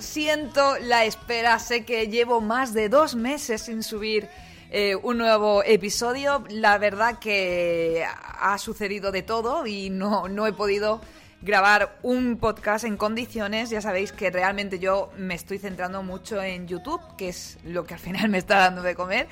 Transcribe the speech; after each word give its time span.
Siento 0.00 0.78
la 0.78 1.04
espera, 1.04 1.58
sé 1.58 1.84
que 1.84 2.08
llevo 2.08 2.40
más 2.40 2.72
de 2.72 2.88
dos 2.88 3.16
meses 3.16 3.62
sin 3.62 3.82
subir 3.82 4.28
eh, 4.70 4.94
un 4.94 5.18
nuevo 5.18 5.62
episodio. 5.64 6.44
La 6.50 6.78
verdad 6.78 7.18
que 7.18 8.04
ha 8.04 8.58
sucedido 8.58 9.10
de 9.10 9.22
todo 9.22 9.66
y 9.66 9.90
no, 9.90 10.28
no 10.28 10.46
he 10.46 10.52
podido 10.52 11.00
grabar 11.42 11.98
un 12.02 12.36
podcast 12.36 12.84
en 12.84 12.96
condiciones. 12.96 13.70
Ya 13.70 13.80
sabéis 13.80 14.12
que 14.12 14.30
realmente 14.30 14.78
yo 14.78 15.10
me 15.16 15.34
estoy 15.34 15.58
centrando 15.58 16.02
mucho 16.02 16.42
en 16.42 16.68
YouTube, 16.68 17.00
que 17.16 17.30
es 17.30 17.58
lo 17.64 17.84
que 17.84 17.94
al 17.94 18.00
final 18.00 18.28
me 18.28 18.38
está 18.38 18.58
dando 18.58 18.82
de 18.82 18.94
comer. 18.94 19.28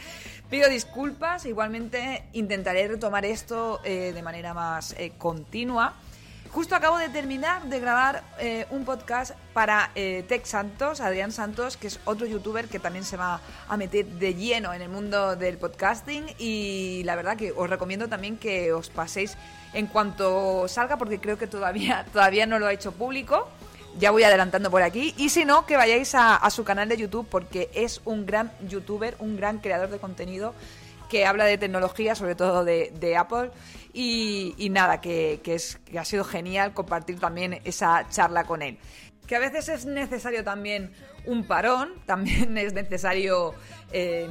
Pido 0.50 0.68
disculpas, 0.68 1.46
igualmente 1.46 2.24
intentaré 2.32 2.88
retomar 2.88 3.24
esto 3.24 3.80
eh, 3.84 4.12
de 4.14 4.22
manera 4.22 4.54
más 4.54 4.94
eh, 4.98 5.12
continua. 5.18 5.94
Justo 6.50 6.74
acabo 6.74 6.98
de 6.98 7.08
terminar 7.08 7.64
de 7.64 7.80
grabar 7.80 8.22
eh, 8.38 8.66
un 8.70 8.84
podcast 8.84 9.32
para 9.52 9.90
eh, 9.94 10.24
Tech 10.28 10.44
Santos, 10.44 11.00
Adrián 11.00 11.32
Santos, 11.32 11.76
que 11.76 11.86
es 11.86 12.00
otro 12.04 12.26
youtuber 12.26 12.68
que 12.68 12.78
también 12.78 13.04
se 13.04 13.16
va 13.16 13.40
a 13.68 13.76
meter 13.76 14.06
de 14.06 14.34
lleno 14.34 14.72
en 14.72 14.82
el 14.82 14.88
mundo 14.88 15.36
del 15.36 15.58
podcasting 15.58 16.26
y 16.38 17.02
la 17.04 17.16
verdad 17.16 17.36
que 17.36 17.52
os 17.52 17.68
recomiendo 17.68 18.08
también 18.08 18.38
que 18.38 18.72
os 18.72 18.90
paséis 18.90 19.36
en 19.72 19.86
cuanto 19.86 20.68
salga 20.68 20.96
porque 20.96 21.20
creo 21.20 21.38
que 21.38 21.46
todavía, 21.46 22.06
todavía 22.12 22.46
no 22.46 22.58
lo 22.58 22.66
ha 22.66 22.72
hecho 22.72 22.92
público. 22.92 23.48
Ya 23.98 24.10
voy 24.10 24.24
adelantando 24.24 24.70
por 24.70 24.82
aquí. 24.82 25.14
Y 25.16 25.30
si 25.30 25.46
no, 25.46 25.64
que 25.64 25.76
vayáis 25.76 26.14
a, 26.14 26.48
su 26.50 26.64
canal 26.64 26.88
de 26.88 26.98
YouTube 26.98 27.26
porque 27.30 27.70
es 27.72 28.02
un 28.04 28.26
gran 28.26 28.52
youtuber, 28.68 29.16
un 29.20 29.36
gran 29.36 29.58
creador 29.58 29.88
de 29.88 29.98
contenido 29.98 30.54
que 31.08 31.24
habla 31.24 31.44
de 31.44 31.56
tecnología, 31.56 32.14
sobre 32.14 32.34
todo 32.34 32.64
de 32.64 33.16
Apple. 33.16 33.50
Y, 33.98 34.68
nada, 34.70 35.00
que, 35.00 35.40
que 35.42 35.54
es, 35.54 35.76
que 35.86 35.98
ha 35.98 36.04
sido 36.04 36.22
genial 36.22 36.74
compartir 36.74 37.18
también 37.18 37.62
esa 37.64 38.06
charla 38.10 38.44
con 38.44 38.60
él. 38.60 38.76
Que 39.26 39.36
a 39.36 39.38
veces 39.38 39.70
es 39.70 39.86
necesario 39.86 40.44
también 40.44 40.92
un 41.24 41.44
parón, 41.44 41.94
también 42.06 42.58
es 42.58 42.74
necesario 42.74 43.54
eh, 43.92 44.28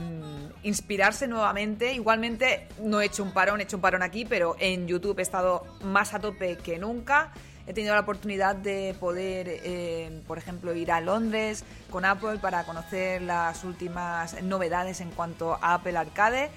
inspirarse 0.61 1.27
nuevamente. 1.27 1.93
Igualmente, 1.93 2.67
no 2.79 3.01
he 3.01 3.05
hecho 3.05 3.23
un 3.23 3.31
parón, 3.31 3.59
he 3.59 3.63
hecho 3.63 3.77
un 3.77 3.81
parón 3.81 4.03
aquí, 4.03 4.23
pero 4.23 4.55
en 4.59 4.87
YouTube 4.87 5.17
he 5.17 5.23
estado 5.23 5.65
más 5.83 6.13
a 6.13 6.19
tope 6.19 6.57
que 6.57 6.77
nunca. 6.77 7.31
He 7.67 7.73
tenido 7.73 7.95
la 7.95 8.01
oportunidad 8.01 8.55
de 8.55 8.95
poder, 8.99 9.47
eh, 9.49 10.21
por 10.27 10.37
ejemplo, 10.37 10.75
ir 10.75 10.91
a 10.91 11.01
Londres 11.01 11.63
con 11.89 12.05
Apple 12.05 12.37
para 12.37 12.63
conocer 12.63 13.23
las 13.23 13.63
últimas 13.63 14.39
novedades 14.43 15.01
en 15.01 15.09
cuanto 15.09 15.55
a 15.55 15.73
Apple 15.73 15.97
Arcade. 15.97 16.51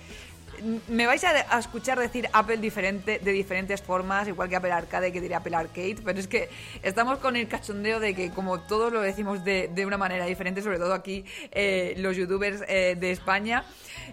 Me 0.89 1.07
vais 1.07 1.23
a, 1.25 1.59
escuchar 1.59 1.99
decir 1.99 2.29
Apple 2.33 2.59
diferente, 2.59 3.19
de 3.19 3.33
diferentes 3.33 3.83
formas, 3.83 4.27
igual 4.29 4.49
que 4.49 4.57
Apple 4.57 4.73
Arcade, 4.73 5.13
que 5.13 5.21
diría 5.21 5.39
Apple 5.39 5.57
Arcade, 5.57 5.97
pero 6.05 6.19
es 6.19 6.27
que 6.27 6.49
estamos 6.83 7.19
con 7.19 7.37
el 7.37 7.49
cachondeo 7.49 8.01
de 8.01 8.15
que 8.15 8.31
como 8.31 8.61
todos 8.61 8.93
lo 8.93 9.01
decimos 9.01 9.45
de, 9.45 9.69
de 9.69 9.87
una 9.87 9.99
manera 9.99 10.25
diferente, 10.27 10.63
sobre 10.63 10.79
todo 10.79 10.95
aquí 10.95 11.25
eh, 11.53 11.95
los 11.99 12.17
youtubers 12.17 12.63
eh, 12.69 12.97
de 12.99 13.11
España. 13.11 13.65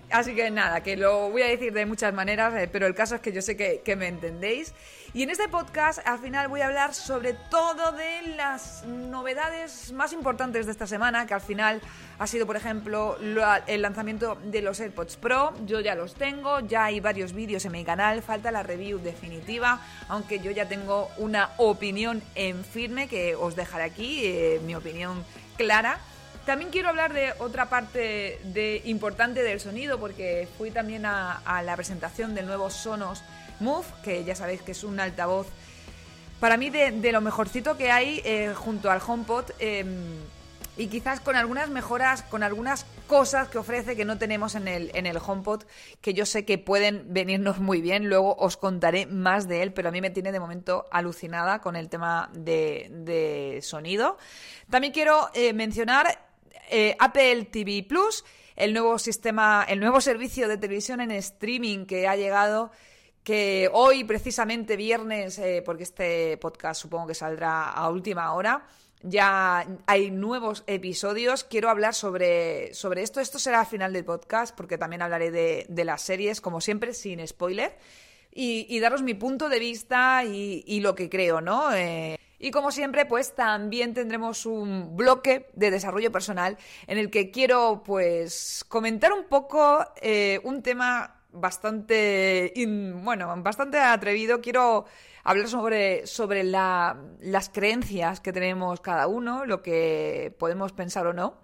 Así 0.10 0.36
que 0.36 0.52
nada, 0.52 0.84
que 0.84 0.98
lo 0.98 1.30
voy 1.30 1.42
a 1.42 1.48
decir 1.48 1.74
de 1.74 1.86
muchas 1.86 2.14
maneras, 2.14 2.54
eh, 2.56 2.70
pero 2.72 2.88
el 2.88 2.94
caso 2.94 3.16
es 3.16 3.22
que 3.22 3.32
yo 3.32 3.42
sé 3.42 3.56
que, 3.56 3.82
que 3.84 3.96
me 3.96 4.08
entendéis. 4.08 4.74
Y 5.16 5.24
en 5.24 5.30
este 5.30 5.48
podcast 5.48 6.06
al 6.06 6.20
final 6.20 6.50
voy 6.50 6.60
a 6.60 6.66
hablar 6.66 6.94
sobre 6.94 7.32
todo 7.50 7.94
de 7.94 8.36
las 8.36 8.84
novedades 8.86 9.94
más 9.94 10.12
importantes 10.12 10.66
de 10.66 10.74
esta 10.74 10.88
semana, 10.88 11.26
que 11.26 11.34
al 11.34 11.40
final 11.40 11.80
ha 12.20 12.28
sido, 12.28 12.46
por 12.46 12.58
ejemplo, 12.58 13.18
lo- 13.22 13.46
el 13.66 13.82
lanzamiento 13.82 14.36
de 14.44 14.62
los 14.62 14.78
AirPods 14.82 15.16
Pro. 15.16 15.54
Yo 15.66 15.80
ya 15.80 15.96
los 15.96 16.16
tengo, 16.16 16.60
ya 16.60 16.84
hay 16.84 17.00
varios 17.00 17.32
vídeos 17.32 17.64
en 17.64 17.72
mi 17.72 17.86
canal, 17.86 18.22
falta 18.24 18.52
la 18.52 18.62
review 18.64 19.00
definitiva, 19.00 19.80
aunque 20.10 20.42
yo 20.42 20.52
ya 20.52 20.68
tengo 20.68 21.08
una 21.16 21.52
opinión 21.60 22.22
en 22.36 22.66
firme 22.66 23.08
que 23.08 23.36
os 23.36 23.56
dejaré 23.56 23.86
aquí, 23.86 24.20
eh, 24.26 24.60
mi 24.66 24.76
opinión 24.76 25.24
clara. 25.56 25.98
También 26.46 26.70
quiero 26.70 26.90
hablar 26.90 27.14
de 27.14 27.34
otra 27.40 27.70
parte 27.70 28.40
importante 28.86 29.42
del 29.42 29.60
sonido, 29.60 30.00
porque 30.00 30.48
fui 30.58 30.72
también 30.72 31.06
a, 31.06 31.62
la 31.64 31.76
presentación 31.76 32.36
del 32.36 32.46
nuevo 32.46 32.70
Sonos 32.70 33.24
Move, 33.60 33.86
que 34.04 34.24
ya 34.24 34.36
sabéis 34.36 34.62
que 34.62 34.74
es 34.74 34.84
un 34.84 35.00
altavoz 35.00 35.48
para 36.40 36.58
mí 36.58 36.70
de, 36.70 37.12
lo 37.12 37.22
mejorcito 37.22 37.78
que 37.78 37.92
hay 37.92 38.22
eh, 38.26 38.54
junto 38.56 38.92
al 38.92 39.02
HomePod. 39.06 39.52
eh, 39.60 39.86
y 40.78 40.88
quizás 40.88 41.22
con 41.22 41.36
algunas 41.36 41.70
mejoras, 41.70 42.24
con 42.24 42.44
algunas 42.44 42.86
cosas 43.08 43.48
que 43.48 43.58
ofrece 43.58 43.96
que 43.96 44.04
no 44.04 44.18
tenemos 44.18 44.56
en 44.56 44.68
el, 44.68 44.92
en 44.94 45.06
el 45.06 45.18
HomePod, 45.18 45.64
que 46.02 46.14
yo 46.14 46.26
sé 46.26 46.44
que 46.44 46.58
pueden 46.58 47.14
venirnos 47.14 47.60
muy 47.60 47.82
bien. 47.82 48.10
Luego 48.10 48.36
os 48.36 48.58
contaré 48.58 49.06
más 49.06 49.48
de 49.48 49.64
él, 49.64 49.74
pero 49.74 49.90
a 49.90 49.92
mí 49.92 50.02
me 50.02 50.10
tiene 50.10 50.32
de 50.32 50.40
momento 50.40 50.86
alucinada 50.92 51.62
con 51.62 51.76
el 51.76 51.88
tema 51.88 52.30
de, 52.34 52.88
de 52.92 53.60
sonido. 53.62 54.18
También 54.70 54.92
quiero 54.92 55.30
eh, 55.34 55.54
mencionar 55.54 56.25
eh, 56.70 56.96
Apple 57.00 57.46
TV 57.46 57.86
Plus, 57.88 58.24
el 58.56 58.74
nuevo 58.74 58.98
sistema, 59.00 59.66
el 59.68 59.80
nuevo 59.80 60.02
servicio 60.02 60.48
de 60.48 60.58
televisión 60.58 61.02
en 61.02 61.12
streaming 61.12 61.86
que 61.86 62.08
ha 62.08 62.16
llegado 62.16 62.72
que 63.24 63.70
hoy 63.74 64.04
precisamente 64.04 64.78
viernes, 64.78 65.40
eh, 65.40 65.64
porque 65.66 65.84
este 65.84 66.38
podcast 66.38 66.82
supongo 66.82 67.08
que 67.08 67.16
saldrá 67.16 67.72
a 67.72 67.90
última 67.90 68.32
hora, 68.34 68.66
ya 69.02 69.68
hay 69.86 70.12
nuevos 70.12 70.64
episodios. 70.68 71.44
Quiero 71.44 71.70
hablar 71.70 71.94
sobre, 71.94 72.74
sobre 72.74 73.04
esto. 73.04 73.20
Esto 73.20 73.40
será 73.40 73.62
al 73.62 73.66
final 73.66 73.94
del 73.94 74.06
podcast, 74.06 74.56
porque 74.56 74.78
también 74.78 75.02
hablaré 75.02 75.32
de, 75.32 75.66
de 75.70 75.86
las 75.86 76.02
series, 76.02 76.42
como 76.42 76.62
siempre, 76.62 76.94
sin 76.94 77.26
spoiler. 77.28 77.78
Y, 78.38 78.80
daros 78.80 79.02
mi 79.02 79.14
punto 79.14 79.48
de 79.48 79.60
vista 79.60 80.24
y, 80.26 80.64
y 80.68 80.82
lo 80.82 80.94
que 80.94 81.10
creo, 81.10 81.40
¿no? 81.40 81.74
Eh, 81.74 82.20
y 82.40 82.52
como 82.52 82.72
siempre, 82.72 83.06
pues 83.06 83.34
también 83.36 83.94
tendremos 83.94 84.46
un 84.46 84.96
bloque 84.96 85.50
de 85.54 85.72
desarrollo 85.72 86.12
personal 86.12 86.58
en 86.88 86.98
el 86.98 87.10
que 87.10 87.32
quiero, 87.32 87.84
pues, 87.86 88.66
comentar 88.68 89.14
un 89.14 89.26
poco 89.26 89.86
eh, 90.02 90.40
un 90.44 90.62
tema 90.62 91.22
bastante, 91.32 92.52
in- 92.56 93.04
bueno, 93.04 93.34
bastante 93.42 93.80
atrevido. 93.80 94.42
Quiero 94.42 94.86
hablar 95.24 95.48
sobre, 95.48 96.06
sobre 96.08 96.44
la- 96.44 96.98
las 97.20 97.50
creencias 97.50 98.20
que 98.20 98.32
tenemos 98.34 98.80
cada 98.82 99.08
uno, 99.08 99.46
lo 99.46 99.62
que 99.62 100.36
podemos 100.40 100.72
pensar 100.74 101.08
o 101.08 101.14
no. 101.14 101.36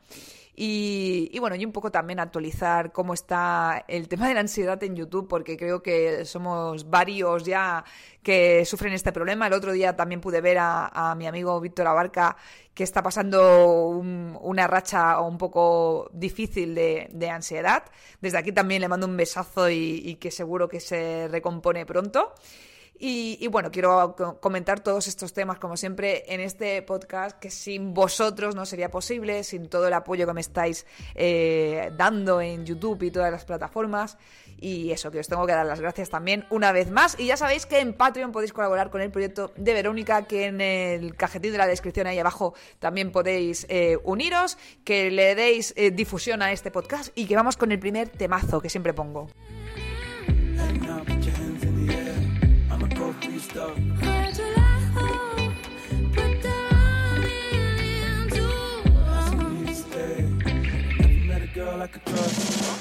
Y, 0.54 1.38
bueno, 1.40 1.56
y 1.56 1.66
un 1.66 1.72
poco 1.72 1.92
también 1.92 2.20
actualizar 2.20 2.92
cómo 2.92 3.14
está 3.14 3.86
el 3.88 4.08
tema 4.08 4.28
de 4.28 4.34
la 4.34 4.42
ansiedad 4.42 4.82
en 4.84 4.96
YouTube, 4.96 5.28
porque 5.28 5.58
creo 5.58 5.82
que 5.82 6.26
somos 6.26 6.90
varios 6.90 7.44
ya 7.46 7.84
que 8.22 8.64
sufren 8.66 8.94
este 8.94 9.12
problema. 9.12 9.48
El 9.48 9.54
otro 9.54 9.72
día 9.72 9.96
también 9.96 10.22
pude 10.22 10.42
ver 10.42 10.58
a, 10.60 10.88
a 11.12 11.16
mi 11.16 11.26
amigo 11.26 11.60
Víctor 11.62 11.88
Abarca 11.88 12.36
que 12.74 12.84
está 12.84 13.02
pasando 13.02 13.88
un- 13.90 14.38
una 14.42 14.68
racha 14.68 15.20
un 15.22 15.38
poco 15.38 16.10
difícil 16.14 16.76
de, 16.76 17.10
de 17.12 17.30
ansiedad. 17.30 17.84
Desde 18.22 18.38
aquí 18.38 18.52
también 18.52 18.82
le 18.82 18.88
mando 18.88 19.08
un 19.08 19.18
besazo 19.18 19.70
y, 19.70 20.02
y 20.06 20.16
que 20.16 20.32
seguro 20.32 20.68
que 20.70 20.80
se 20.80 21.28
recompone 21.30 21.86
pronto. 21.86 22.34
Y, 23.04 23.48
bueno, 23.48 23.72
quiero 23.72 24.16
co- 24.16 24.40
comentar 24.40 24.80
todos 24.82 25.08
estos 25.08 25.34
temas, 25.34 25.58
como 25.58 25.76
siempre, 25.76 26.24
en 26.28 26.40
este 26.40 26.84
podcast, 26.84 27.40
que 27.40 27.50
sin 27.50 27.96
vosotros 27.96 28.54
no 28.54 28.64
sería 28.68 28.92
posible, 28.92 29.44
sin 29.44 29.70
todo 29.70 29.88
el 29.88 29.94
apoyo 29.94 30.28
que 30.28 30.34
me 30.34 30.42
estáis 30.42 30.86
eh, 31.16 31.92
dando 31.98 32.42
en 32.42 32.64
YouTube 32.64 33.02
y 33.02 33.10
todas 33.10 33.32
las 33.32 33.44
plataformas. 33.44 34.20
Y 34.60 34.92
eso, 34.92 35.10
que 35.10 35.20
os 35.20 35.28
tengo 35.28 35.48
que 35.48 35.54
dar 35.54 35.66
las 35.66 35.82
gracias 35.82 36.12
también 36.12 36.46
una 36.52 36.72
vez 36.72 36.92
más. 36.92 37.20
Y 37.20 37.26
ya 37.26 37.38
sabéis 37.38 37.66
que 37.66 37.80
en 37.80 37.94
Patreon 37.94 38.32
podéis 38.32 38.54
colaborar 38.54 38.92
con 38.92 39.02
el 39.02 39.10
proyecto 39.10 39.52
de 39.58 39.74
Verónica, 39.74 40.28
que 40.28 40.46
en 40.46 40.62
el 40.62 41.16
cajetín 41.16 41.54
de 41.54 41.58
la 41.58 41.66
descripción 41.66 42.06
ahí 42.06 42.20
abajo 42.20 42.54
también 42.78 43.12
podéis 43.12 43.66
eh, 43.68 43.98
uniros, 44.04 44.60
que 44.84 45.10
le 45.10 45.34
deis 45.34 45.74
eh, 45.76 45.90
difusión 45.90 46.44
a 46.44 46.52
este 46.52 46.70
podcast 46.70 47.12
y 47.16 47.26
que 47.26 47.36
vamos 47.36 47.58
con 47.58 47.72
el 47.72 47.80
primer 47.80 48.10
temazo 48.10 48.62
que 48.62 48.70
siempre 48.70 48.94
pongo. 48.94 49.28
stuff. 53.52 53.78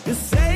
You 0.07 0.15
say 0.15 0.50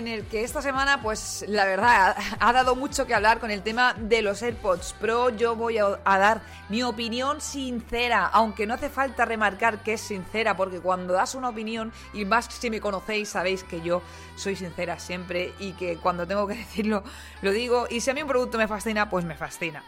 en 0.00 0.08
el 0.08 0.24
que 0.24 0.42
esta 0.42 0.62
semana, 0.62 1.02
pues 1.02 1.44
la 1.46 1.66
verdad, 1.66 2.16
ha, 2.40 2.52
dado 2.54 2.74
mucho 2.74 3.06
que 3.06 3.14
hablar 3.14 3.38
con 3.38 3.50
el 3.50 3.62
tema 3.62 3.94
de 3.94 4.22
los 4.22 4.42
AirPods 4.42 4.94
Pro. 4.94 5.28
Yo 5.28 5.56
voy 5.56 5.76
a, 5.76 6.00
a 6.04 6.18
dar 6.18 6.40
mi 6.70 6.82
opinión 6.82 7.42
sincera, 7.42 8.26
aunque 8.26 8.66
no 8.66 8.74
hace 8.74 8.88
falta 8.88 9.26
remarcar 9.26 9.82
que 9.82 9.92
es 9.92 10.00
sincera, 10.00 10.56
porque 10.56 10.80
cuando 10.80 11.12
das 11.12 11.34
una 11.34 11.50
opinión, 11.50 11.92
y 12.14 12.24
más 12.24 12.46
si 12.46 12.70
me 12.70 12.80
conocéis, 12.80 13.28
sabéis 13.28 13.62
que 13.62 13.82
yo 13.82 14.00
soy 14.36 14.56
sincera 14.56 14.98
siempre 14.98 15.52
y 15.58 15.72
que 15.72 15.98
cuando 15.98 16.26
tengo 16.26 16.46
que 16.46 16.54
decirlo, 16.64 17.04
lo 17.42 17.50
digo. 17.52 17.86
Y 17.90 18.00
si 18.00 18.10
a 18.10 18.14
mí 18.14 18.22
un 18.22 18.28
producto 18.28 18.56
me 18.56 18.68
fascina, 18.68 19.10
pues 19.10 19.26
me 19.26 19.36
fascina. 19.36 19.84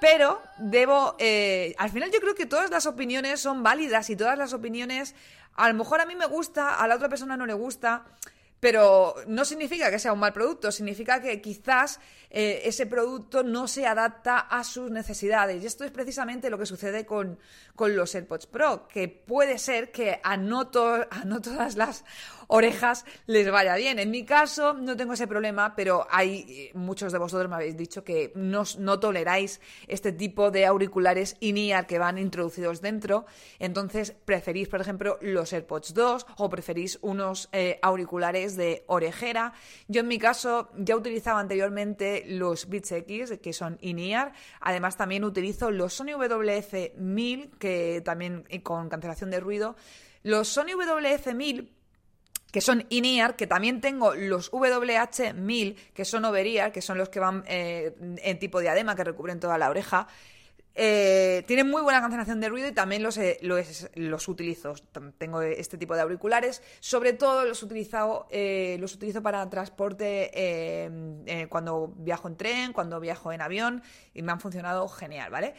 Pero 0.00 0.40
debo, 0.56 1.14
eh, 1.18 1.74
al 1.76 1.90
final 1.90 2.10
yo 2.10 2.20
creo 2.20 2.34
que 2.34 2.46
todas 2.46 2.70
las 2.70 2.86
opiniones 2.86 3.40
son 3.40 3.62
válidas 3.62 4.08
y 4.08 4.16
todas 4.16 4.38
las 4.38 4.54
opiniones, 4.54 5.14
a 5.54 5.68
lo 5.68 5.74
mejor 5.74 6.00
a 6.00 6.06
mí 6.06 6.16
me 6.16 6.26
gusta, 6.26 6.74
a 6.74 6.88
la 6.88 6.96
otra 6.96 7.10
persona 7.10 7.36
no 7.36 7.44
le 7.44 7.52
gusta, 7.52 8.04
pero 8.62 9.16
no 9.26 9.44
significa 9.44 9.90
que 9.90 9.98
sea 9.98 10.12
un 10.12 10.20
mal 10.20 10.32
producto, 10.32 10.70
significa 10.70 11.20
que 11.20 11.40
quizás 11.40 11.98
eh, 12.30 12.62
ese 12.64 12.86
producto 12.86 13.42
no 13.42 13.66
se 13.66 13.88
adapta 13.88 14.38
a 14.38 14.62
sus 14.62 14.88
necesidades. 14.88 15.60
Y 15.60 15.66
esto 15.66 15.82
es 15.82 15.90
precisamente 15.90 16.48
lo 16.48 16.56
que 16.58 16.66
sucede 16.66 17.04
con, 17.04 17.40
con 17.74 17.96
los 17.96 18.14
AirPods 18.14 18.46
Pro, 18.46 18.86
que 18.86 19.08
puede 19.08 19.58
ser 19.58 19.90
que 19.90 20.20
a 20.22 20.36
no, 20.36 20.68
to- 20.68 21.08
a 21.10 21.24
no 21.24 21.40
todas 21.42 21.74
las 21.74 22.04
orejas 22.52 23.06
les 23.26 23.50
vaya 23.50 23.74
bien. 23.76 23.98
En 23.98 24.10
mi 24.10 24.24
caso 24.24 24.74
no 24.74 24.96
tengo 24.96 25.14
ese 25.14 25.26
problema, 25.26 25.74
pero 25.74 26.06
hay 26.10 26.44
eh, 26.48 26.70
muchos 26.74 27.10
de 27.10 27.18
vosotros 27.18 27.48
me 27.48 27.56
habéis 27.56 27.76
dicho 27.76 28.04
que 28.04 28.30
no, 28.34 28.64
no 28.78 29.00
toleráis 29.00 29.60
este 29.88 30.12
tipo 30.12 30.50
de 30.50 30.66
auriculares 30.66 31.36
in-ear 31.40 31.86
que 31.86 31.98
van 31.98 32.18
introducidos 32.18 32.82
dentro. 32.82 33.24
Entonces 33.58 34.14
preferís, 34.24 34.68
por 34.68 34.82
ejemplo, 34.82 35.18
los 35.22 35.52
AirPods 35.52 35.94
2 35.94 36.26
o 36.36 36.50
preferís 36.50 36.98
unos 37.00 37.48
eh, 37.52 37.78
auriculares 37.80 38.54
de 38.56 38.84
orejera. 38.86 39.54
Yo 39.88 40.02
en 40.02 40.08
mi 40.08 40.18
caso 40.18 40.70
ya 40.76 40.94
utilizaba 40.94 41.40
anteriormente 41.40 42.24
los 42.26 42.68
Beats 42.68 42.92
X, 42.92 43.38
que 43.42 43.52
son 43.54 43.78
in-ear. 43.80 44.34
Además 44.60 44.98
también 44.98 45.24
utilizo 45.24 45.70
los 45.70 45.94
Sony 45.94 46.18
WF-1000, 46.18 47.56
que 47.58 48.02
también 48.04 48.44
eh, 48.50 48.62
con 48.62 48.90
cancelación 48.90 49.30
de 49.30 49.40
ruido. 49.40 49.74
Los 50.22 50.48
Sony 50.48 50.76
WF-1000 50.76 51.81
que 52.52 52.60
son 52.60 52.86
in-ear, 52.90 53.34
que 53.34 53.48
también 53.48 53.80
tengo 53.80 54.14
los 54.14 54.52
WH-1000, 54.52 55.76
que 55.92 56.04
son 56.04 56.24
over-ear, 56.24 56.70
que 56.70 56.82
son 56.82 56.98
los 56.98 57.08
que 57.08 57.18
van 57.18 57.42
eh, 57.48 57.96
en 57.98 58.38
tipo 58.38 58.60
diadema, 58.60 58.94
que 58.94 59.02
recubren 59.02 59.40
toda 59.40 59.58
la 59.58 59.70
oreja. 59.70 60.06
Eh, 60.74 61.44
tienen 61.46 61.68
muy 61.68 61.82
buena 61.82 62.00
cancelación 62.00 62.40
de 62.40 62.48
ruido 62.48 62.68
y 62.68 62.72
también 62.72 63.02
los, 63.02 63.18
eh, 63.18 63.38
los, 63.42 64.28
utilizo. 64.28 64.74
Tengo 65.18 65.42
este 65.42 65.76
tipo 65.76 65.94
de 65.94 66.02
auriculares. 66.02 66.62
Sobre 66.80 67.14
todo 67.14 67.44
los, 67.44 67.62
utilizado, 67.62 68.26
eh, 68.30 68.76
los 68.80 68.94
utilizo 68.94 69.22
para 69.22 69.48
transporte 69.50 70.30
eh, 70.34 70.90
eh, 71.26 71.46
cuando 71.48 71.94
viajo 71.96 72.28
en 72.28 72.36
tren, 72.36 72.72
cuando 72.72 73.00
viajo 73.00 73.32
en 73.32 73.40
avión 73.40 73.82
y 74.14 74.22
me 74.22 74.32
han 74.32 74.40
funcionado 74.40 74.88
genial, 74.88 75.30
¿vale? 75.30 75.54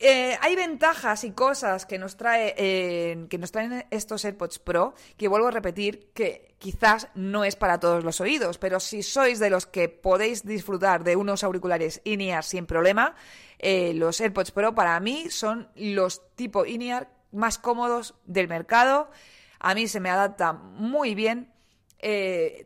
Eh, 0.00 0.36
hay 0.40 0.56
ventajas 0.56 1.22
y 1.22 1.30
cosas 1.30 1.86
que 1.86 1.98
nos, 1.98 2.16
trae, 2.16 2.54
eh, 2.58 3.26
que 3.30 3.38
nos 3.38 3.52
traen 3.52 3.86
estos 3.90 4.24
AirPods 4.24 4.58
Pro 4.58 4.94
que 5.16 5.28
vuelvo 5.28 5.46
a 5.46 5.50
repetir 5.52 6.10
que 6.12 6.56
quizás 6.58 7.08
no 7.14 7.44
es 7.44 7.54
para 7.54 7.78
todos 7.78 8.02
los 8.02 8.20
oídos, 8.20 8.58
pero 8.58 8.80
si 8.80 9.02
sois 9.04 9.38
de 9.38 9.50
los 9.50 9.66
que 9.66 9.88
podéis 9.88 10.44
disfrutar 10.44 11.04
de 11.04 11.14
unos 11.14 11.44
auriculares 11.44 12.00
in-ear 12.04 12.42
sin 12.42 12.66
problema, 12.66 13.14
eh, 13.60 13.94
los 13.94 14.20
AirPods 14.20 14.50
Pro 14.50 14.74
para 14.74 14.98
mí 14.98 15.30
son 15.30 15.68
los 15.76 16.22
tipo 16.34 16.66
in-ear 16.66 17.08
más 17.30 17.58
cómodos 17.58 18.14
del 18.24 18.48
mercado. 18.48 19.10
A 19.60 19.74
mí 19.74 19.86
se 19.86 20.00
me 20.00 20.10
adapta 20.10 20.52
muy 20.52 21.14
bien. 21.14 21.52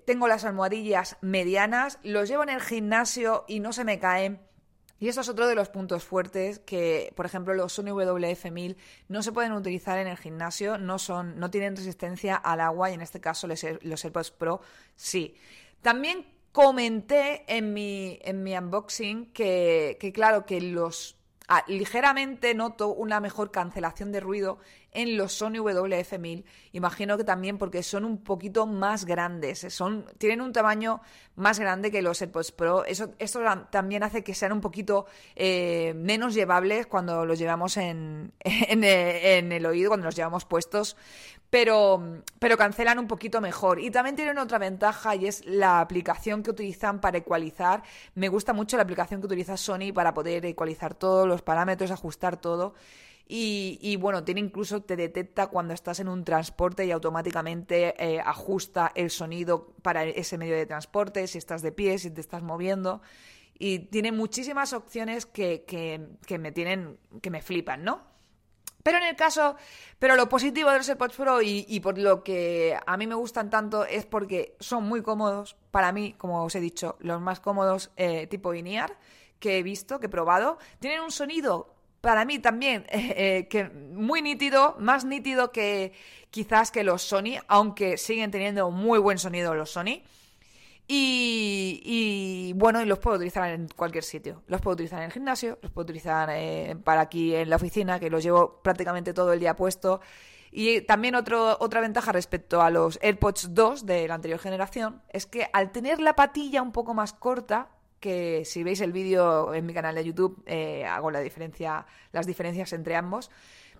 Tengo 0.05 0.27
las 0.27 0.45
almohadillas 0.45 1.17
medianas, 1.21 2.01
los 2.03 2.29
llevo 2.29 2.43
en 2.43 2.49
el 2.49 2.61
gimnasio 2.61 3.45
y 3.47 3.61
no 3.61 3.73
se 3.73 3.85
me 3.85 4.01
caen. 4.01 4.48
Y 5.01 5.09
esto 5.09 5.21
es 5.21 5.29
otro 5.29 5.47
de 5.47 5.55
los 5.55 5.69
puntos 5.69 6.05
fuertes 6.05 6.59
que, 6.59 7.13
por 7.15 7.27
ejemplo, 7.27 7.55
los 7.55 7.73
Sony 7.73 7.95
WF-1000 7.95 8.77
no 9.09 9.23
se 9.23 9.33
pueden 9.33 9.53
utilizar 9.53 9.99
en 9.99 10.09
el 10.09 10.17
gimnasio, 10.17 10.79
no, 10.79 10.99
son, 10.99 11.39
no 11.39 11.51
tienen 11.51 11.77
resistencia 11.77 12.35
al 12.35 12.61
agua 12.61 12.91
y 12.91 12.95
en 12.95 13.03
este 13.03 13.21
caso 13.21 13.47
los, 13.47 13.65
los 13.83 14.05
AirPods 14.05 14.33
Pro 14.33 14.61
sí. 14.97 15.35
También 15.83 16.27
comenté 16.51 17.45
en 17.47 17.73
mi, 17.73 18.19
en 18.23 18.43
mi 18.43 18.57
unboxing 18.57 19.33
que, 19.33 19.97
que 20.01 20.13
claro, 20.13 20.45
que 20.45 20.61
los 20.61 21.18
ah, 21.49 21.65
ligeramente 21.67 22.55
noto 22.55 22.89
una 22.89 23.21
mejor 23.21 23.51
cancelación 23.51 24.13
de 24.13 24.21
ruido 24.21 24.59
en 24.93 25.17
los 25.17 25.33
Sony 25.33 25.55
WF-1000. 25.55 26.45
Imagino 26.73 27.17
que 27.17 27.25
también 27.25 27.59
porque 27.59 27.83
son 27.83 28.05
un 28.05 28.23
poquito 28.23 28.67
más 28.67 29.05
grandes, 29.05 29.65
eh, 29.65 29.71
son, 29.71 30.07
tienen 30.19 30.41
un 30.41 30.53
tamaño 30.53 31.01
más 31.37 31.59
grande 31.59 31.91
que 31.91 32.03
los 32.03 32.21
AirPods 32.21 32.53
Pro. 32.53 32.85
Eso, 32.85 33.15
esto 33.19 33.41
también 33.71 34.03
hace 34.03 34.25
que 34.25 34.35
sean 34.35 34.53
un 34.53 34.61
poquito 34.61 35.07
eh, 35.37 35.95
menos 35.95 36.35
llevables 36.35 36.87
cuando 36.87 37.25
los 37.25 37.39
llevamos 37.39 37.77
en, 37.77 38.33
eh, 38.41 39.39
en 39.39 39.53
el 39.53 39.67
oído, 39.67 39.91
cuando 39.91 40.07
los 40.07 40.17
llevamos 40.17 40.45
puestos. 40.45 40.97
Pero, 41.51 42.23
pero 42.39 42.59
cancelan 42.59 42.99
un 42.99 43.07
poquito 43.07 43.41
mejor. 43.41 43.81
Y 43.81 43.91
también 43.91 44.17
tienen 44.17 44.39
otra 44.39 44.59
ventaja 44.59 45.17
y 45.17 45.27
es 45.27 45.45
la 45.47 45.81
aplicación 45.81 46.43
que 46.43 46.51
utilizan 46.51 47.01
para 47.01 47.19
ecualizar. 47.19 47.83
Me 48.15 48.29
gusta 48.29 48.53
mucho 48.53 48.77
la 48.77 48.83
aplicación 48.83 49.21
que 49.21 49.27
utiliza 49.27 49.57
Sony 49.57 49.93
para 49.95 50.13
poder 50.13 50.45
ecualizar 50.45 50.95
todos 50.95 51.27
los 51.27 51.43
parámetros, 51.43 51.91
ajustar 51.91 52.39
todo. 52.39 52.75
Y, 53.31 53.79
y, 53.83 53.97
bueno, 53.97 54.25
tiene 54.25 54.41
incluso 54.41 54.83
te 54.83 54.97
detecta 54.97 55.49
cuando 55.49 55.75
estás 55.75 56.01
en 56.01 56.09
un 56.09 56.25
transporte 56.25 56.87
y 56.87 56.91
automáticamente 56.91 57.95
eh, 58.03 58.21
ajusta 58.21 58.91
el 58.95 59.11
sonido 59.11 59.75
para 59.83 60.05
ese 60.05 60.39
medio 60.39 60.57
de 60.57 60.65
transporte, 60.65 61.27
si 61.27 61.37
estás 61.37 61.61
de 61.61 61.71
pie, 61.71 61.99
si 61.99 62.11
te 62.11 62.23
estás 62.23 62.43
moviendo. 62.43 63.03
Y 63.59 63.81
tiene 63.81 64.13
muchísimas 64.13 64.73
opciones 64.73 65.27
que, 65.27 65.65
que, 65.67 66.09
que 66.27 66.39
me 66.39 66.53
tienen, 66.53 66.99
que 67.21 67.31
me 67.31 67.43
flipan, 67.43 67.85
¿no? 67.85 68.18
Pero 68.89 69.01
en 69.01 69.05
el 69.05 69.17
caso, 69.17 69.55
pero 69.99 70.17
lo 70.17 70.31
positivo 70.31 70.71
de 70.71 70.79
los 70.79 70.89
AirPods 70.89 71.15
Pro 71.15 71.43
y, 71.43 71.79
por 71.81 71.99
lo 71.99 72.25
que 72.25 72.75
a 72.87 72.97
mí 72.97 73.07
me 73.07 73.15
gustan 73.15 73.51
tanto 73.51 73.85
es 73.85 74.07
porque 74.07 74.57
son 74.61 74.85
muy 74.85 75.03
cómodos. 75.03 75.57
Para 75.71 75.93
mí, 75.93 76.15
como 76.17 76.43
os 76.43 76.55
he 76.55 76.61
dicho, 76.61 76.97
los 77.01 77.21
más 77.21 77.39
cómodos 77.39 77.91
eh, 77.99 78.27
tipo 78.29 78.55
in-ear 78.55 78.97
que 79.41 79.59
he 79.59 79.63
visto, 79.63 80.01
que 80.01 80.07
he 80.07 80.09
probado. 80.09 80.57
Tienen 80.81 81.03
un 81.03 81.11
sonido, 81.11 81.75
para 82.01 82.25
mí 82.25 82.39
también, 82.39 82.87
eh, 82.89 83.13
eh, 83.19 83.49
que 83.49 83.65
muy 83.65 84.23
nítido, 84.23 84.75
más 84.79 85.05
nítido 85.05 85.53
que 85.53 85.93
quizás 86.31 86.71
que 86.71 86.83
los 86.83 87.03
Sony, 87.03 87.43
aunque 87.47 87.99
siguen 87.99 88.31
teniendo 88.31 88.71
muy 88.71 88.99
buen 88.99 89.19
sonido 89.19 89.55
los 89.55 89.71
Sony. 89.71 90.01
Y, 90.91 92.53
bueno, 92.57 92.81
y 92.81 92.87
los 92.87 92.99
puedo 92.99 93.17
utilizar 93.17 93.51
en 93.51 93.69
cualquier 93.69 94.05
sitio. 94.05 94.43
Los 94.47 94.63
puedo 94.63 94.73
utilizar 94.73 95.01
en 95.01 95.07
el 95.07 95.13
gimnasio, 95.13 95.59
los 95.61 95.71
puedo 95.71 95.85
utilizar 95.85 96.31
eh, 96.33 96.77
para 96.83 97.03
aquí 97.03 97.35
en 97.35 97.51
la 97.51 97.57
oficina, 97.57 98.01
que 98.01 98.09
los 98.09 98.23
llevo 98.23 98.63
prácticamente 98.63 99.13
todo 99.13 99.35
el 99.35 99.41
día 99.41 99.55
puesto. 99.55 100.01
Y 100.51 100.81
también 100.81 101.15
otro, 101.15 101.59
otra 101.61 101.83
ventaja 101.83 102.11
respecto 102.11 102.63
a 102.63 102.71
los 102.71 102.99
AirPods 103.03 103.55
2 103.55 103.85
de 103.85 104.09
la 104.09 104.15
anterior 104.15 104.41
generación 104.41 105.03
es 105.11 105.27
que 105.27 105.51
al 105.53 105.73
tener 105.73 106.01
la 106.01 106.17
patilla 106.17 106.63
un 106.63 106.73
poco 106.73 106.95
más 106.95 107.13
corta, 107.13 107.69
que 108.01 108.45
si 108.47 108.63
veis 108.63 108.81
el 108.81 108.93
vídeo 108.93 109.53
en 109.53 109.67
mi 109.67 109.75
canal 109.75 109.95
de 109.95 110.05
YouTube 110.05 110.43
eh, 110.47 110.87
hago 110.87 111.11
la 111.11 111.21
diferencia, 111.21 111.85
las 112.13 112.27
diferencias 112.27 112.73
entre 112.73 112.97
ambos, 112.97 113.31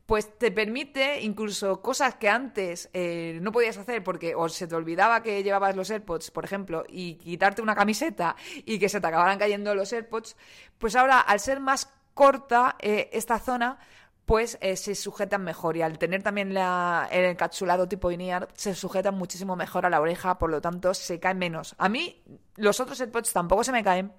pues 0.09 0.39
te 0.39 0.51
permite 0.51 1.21
incluso 1.21 1.83
cosas 1.83 2.15
que 2.15 2.31
antes 2.31 2.89
eh, 2.95 3.39
no 3.43 3.53
podías 3.53 3.77
hacer 3.77 4.03
porque 4.03 4.35
o 4.35 4.49
se 4.49 4.67
te 4.67 4.75
olvidaba 4.75 5.23
que 5.23 5.43
llevabas 5.43 5.77
los 5.77 5.91
AirPods, 5.91 6.31
por 6.31 6.47
ejemplo, 6.47 6.85
y 6.89 7.17
quitarte 7.17 7.61
una 7.61 7.75
camiseta 7.75 8.35
y 8.65 8.79
que 8.79 8.89
se 8.89 9.03
te 9.03 9.07
acabaran 9.07 9.39
cayendo 9.39 9.75
los 9.75 9.93
AirPods, 9.93 10.35
pues 10.79 10.97
ahora 10.97 11.21
al 11.21 11.41
ser 11.41 11.61
más 11.61 11.91
corta 12.15 12.77
eh, 12.79 13.11
esta 13.13 13.39
zona, 13.39 13.81
pues 14.25 14.57
eh, 14.63 14.77
se 14.77 14.95
sujetan 14.95 15.45
mejor 15.45 15.77
y 15.77 15.83
al 15.83 15.99
tener 15.99 16.23
también 16.23 16.57
el 16.57 17.25
encapsulado 17.27 17.87
tipo 17.87 18.11
INEAR 18.11 18.49
se 18.55 18.75
sujetan 18.75 19.15
muchísimo 19.15 19.57
mejor 19.57 19.85
a 19.85 19.91
la 19.91 20.01
oreja, 20.01 20.39
por 20.39 20.49
lo 20.49 20.63
tanto 20.63 20.95
se 20.95 21.21
caen 21.21 21.37
menos. 21.37 21.75
A 21.77 21.91
mí 21.91 22.23
los 22.57 22.81
otros 22.81 22.99
AirPods 22.99 23.35
tampoco 23.35 23.63
se 23.63 23.73
me 23.73 23.85
caen, 23.85 24.11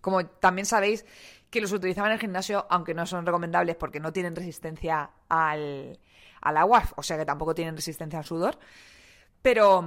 como 0.00 0.24
también 0.24 0.66
sabéis 0.66 1.04
que 1.50 1.60
los 1.60 1.72
utilizaba 1.72 2.08
en 2.08 2.14
el 2.14 2.20
gimnasio, 2.20 2.66
aunque 2.70 2.94
no 2.94 3.06
son 3.06 3.26
recomendables 3.26 3.76
porque 3.76 4.00
no 4.00 4.12
tienen 4.12 4.36
resistencia 4.36 5.10
al, 5.28 5.98
al 6.40 6.56
agua, 6.56 6.84
o 6.96 7.02
sea 7.02 7.18
que 7.18 7.24
tampoco 7.24 7.54
tienen 7.54 7.76
resistencia 7.76 8.20
al 8.20 8.24
sudor. 8.24 8.58
Pero, 9.42 9.82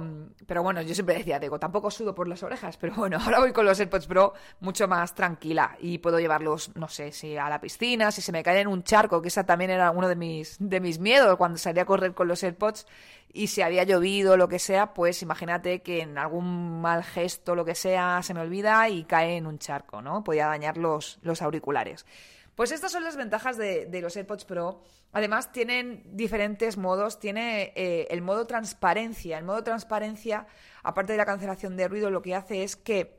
pero 0.46 0.64
bueno, 0.64 0.82
yo 0.82 0.94
siempre 0.94 1.16
decía, 1.16 1.38
digo, 1.38 1.60
tampoco 1.60 1.88
sudo 1.88 2.12
por 2.12 2.26
las 2.26 2.42
orejas, 2.42 2.76
pero 2.76 2.94
bueno, 2.94 3.18
ahora 3.22 3.38
voy 3.38 3.52
con 3.52 3.64
los 3.64 3.78
AirPods 3.78 4.06
Pro 4.06 4.34
mucho 4.60 4.88
más 4.88 5.14
tranquila 5.14 5.76
y 5.80 5.98
puedo 5.98 6.18
llevarlos, 6.18 6.74
no 6.74 6.88
sé, 6.88 7.12
si 7.12 7.36
a 7.36 7.48
la 7.48 7.60
piscina, 7.60 8.10
si 8.10 8.20
se 8.20 8.32
me 8.32 8.42
cae 8.42 8.60
en 8.60 8.68
un 8.68 8.82
charco, 8.82 9.22
que 9.22 9.28
esa 9.28 9.44
también 9.44 9.70
era 9.70 9.92
uno 9.92 10.08
de 10.08 10.16
mis, 10.16 10.56
de 10.58 10.80
mis 10.80 10.98
miedos 10.98 11.36
cuando 11.36 11.56
salía 11.58 11.82
a 11.82 11.86
correr 11.86 12.14
con 12.14 12.26
los 12.26 12.42
AirPods 12.42 12.86
y 13.32 13.48
si 13.48 13.62
había 13.62 13.84
llovido 13.84 14.36
lo 14.36 14.48
que 14.48 14.58
sea, 14.58 14.92
pues 14.92 15.22
imagínate 15.22 15.82
que 15.82 16.02
en 16.02 16.18
algún 16.18 16.80
mal 16.80 17.04
gesto, 17.04 17.54
lo 17.54 17.64
que 17.64 17.74
sea, 17.74 18.20
se 18.22 18.34
me 18.34 18.40
olvida 18.40 18.88
y 18.88 19.04
cae 19.04 19.36
en 19.36 19.46
un 19.46 19.58
charco, 19.58 20.02
¿no? 20.02 20.24
Podía 20.24 20.46
dañar 20.46 20.76
los, 20.76 21.18
los 21.22 21.42
auriculares. 21.42 22.06
Pues 22.54 22.70
estas 22.70 22.92
son 22.92 23.02
las 23.02 23.16
ventajas 23.16 23.56
de, 23.56 23.88
los 24.00 24.16
AirPods 24.16 24.44
Pro. 24.44 24.82
Además, 25.12 25.50
tienen 25.52 26.02
diferentes 26.16 26.76
modos. 26.76 27.18
Tiene 27.18 27.72
eh, 27.74 28.06
el 28.10 28.22
modo 28.22 28.46
transparencia. 28.46 29.38
El 29.38 29.44
modo 29.44 29.64
transparencia, 29.64 30.46
aparte 30.82 31.12
de 31.12 31.18
la 31.18 31.26
cancelación 31.26 31.76
de 31.76 31.88
ruido, 31.88 32.10
lo 32.10 32.22
que 32.22 32.34
hace 32.34 32.62
es 32.62 32.76
que 32.76 33.18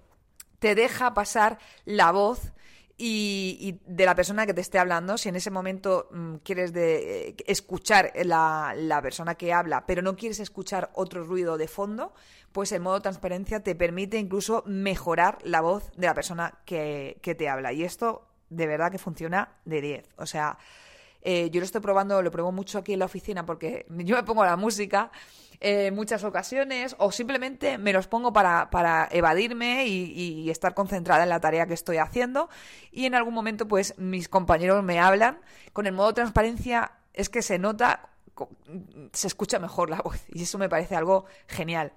te 0.60 0.74
deja 0.74 1.14
pasar 1.14 1.60
la 1.84 2.12
voz 2.12 2.54
y, 2.98 3.82
de 3.86 4.06
la 4.06 4.16
persona 4.16 4.46
que 4.46 4.54
te 4.54 4.62
esté 4.62 4.80
hablando, 4.80 5.18
si 5.18 5.28
en 5.28 5.36
ese 5.36 5.52
momento 5.52 6.08
mmm, 6.12 6.36
quieres 6.36 6.72
eh, 6.74 7.36
escuchar 7.46 8.14
la, 8.24 9.00
persona 9.02 9.36
que 9.36 9.52
habla, 9.52 9.86
pero 9.86 10.02
no 10.02 10.16
quieres 10.16 10.40
escuchar 10.40 10.92
otro 10.94 11.26
ruido 11.26 11.58
de 11.58 11.68
fondo, 11.68 12.14
pues 12.54 12.72
el 12.72 12.80
modo 12.80 13.02
transparencia 13.02 13.62
te 13.62 13.76
permite 13.76 14.18
incluso 14.18 14.64
mejorar 14.66 15.40
la 15.44 15.60
voz 15.60 15.92
de 15.98 16.08
la 16.08 16.14
persona 16.14 16.60
que 16.64 17.36
te 17.38 17.50
habla. 17.50 17.74
Y 17.74 17.84
esto 17.84 18.30
de 18.56 18.68
verdad 18.68 18.92
que 18.92 18.98
funciona 18.98 19.50
de 19.66 19.82
10. 19.82 20.10
O 20.18 20.26
sea, 20.26 20.58
eh, 21.22 21.50
yo 21.52 21.60
lo 21.60 21.66
estoy 21.66 21.82
probando, 21.82 22.22
lo 22.22 22.32
pruebo 22.32 22.52
mucho 22.52 22.78
aquí 22.78 22.94
en 22.94 23.00
la 23.00 23.06
oficina 23.06 23.46
porque 23.46 23.86
yo 23.90 24.16
me 24.16 24.24
pongo 24.24 24.46
la 24.46 24.56
música 24.56 25.12
en 25.60 25.88
eh, 25.88 25.92
muchas 25.92 26.24
ocasiones 26.24 26.96
o 27.00 27.12
simplemente 27.12 27.78
me 27.78 27.94
los 27.94 28.08
pongo 28.08 28.34
para, 28.34 28.70
para 28.70 29.08
evadirme 29.12 29.86
y, 29.88 30.12
y, 30.12 30.50
estar 30.50 30.74
concentrada 30.74 31.24
en 31.24 31.30
la 31.30 31.40
tarea 31.40 31.66
que 31.66 31.74
estoy 31.74 31.98
haciendo. 31.98 32.50
Y 32.92 33.06
en 33.06 33.16
algún 33.16 33.34
momento 33.34 33.68
pues 33.68 33.98
mis 33.98 34.30
compañeros 34.30 34.84
me 34.84 35.00
hablan 35.00 35.40
con 35.74 35.88
el 35.88 35.94
modo 35.94 36.14
transparencia 36.14 36.92
es 37.14 37.30
que 37.30 37.42
se 37.42 37.58
nota 37.58 38.10
se 39.14 39.28
escucha 39.28 39.60
mejor 39.60 39.90
la 39.90 40.02
voz. 40.02 40.22
Y 40.28 40.44
eso 40.44 40.58
me 40.58 40.70
parece 40.70 40.96
algo 40.96 41.26
genial 41.48 41.94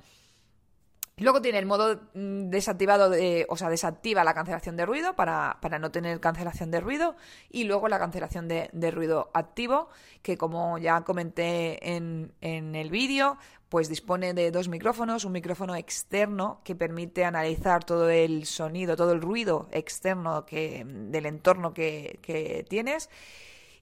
Luego 1.20 1.42
tiene 1.42 1.58
el 1.58 1.66
modo 1.66 2.00
desactivado 2.14 3.10
de, 3.10 3.46
o 3.48 3.56
sea, 3.56 3.68
desactiva 3.70 4.25
la 4.25 4.34
cancelación 4.34 4.76
de 4.76 4.87
ruido 4.87 5.16
para, 5.16 5.58
para 5.60 5.78
no 5.78 5.90
tener 5.90 6.20
cancelación 6.20 6.70
de 6.70 6.80
ruido. 6.80 7.16
Y 7.50 7.64
luego 7.64 7.88
la 7.88 7.98
cancelación 7.98 8.48
de, 8.48 8.70
de 8.72 8.90
ruido 8.90 9.30
activo, 9.34 9.88
que 10.22 10.37
como 10.38 10.78
ya 10.78 11.02
comenté 11.02 11.96
en, 11.96 12.32
en 12.40 12.76
el 12.76 12.90
vídeo, 12.90 13.37
pues 13.68 13.88
dispone 13.88 14.32
de 14.32 14.50
dos 14.50 14.68
micrófonos, 14.68 15.25
un 15.25 15.32
micrófono 15.32 15.75
externo 15.76 16.60
que 16.64 16.75
permite 16.75 17.25
analizar 17.25 17.84
todo 17.84 18.08
el 18.08 18.46
sonido, 18.46 18.96
todo 18.96 19.12
el 19.12 19.20
ruido 19.20 19.68
externo 19.72 20.46
que, 20.46 20.84
del 20.87 21.26
entorno 21.26 21.75
que, 21.75 22.18
que 22.22 22.64
tienes 22.68 23.10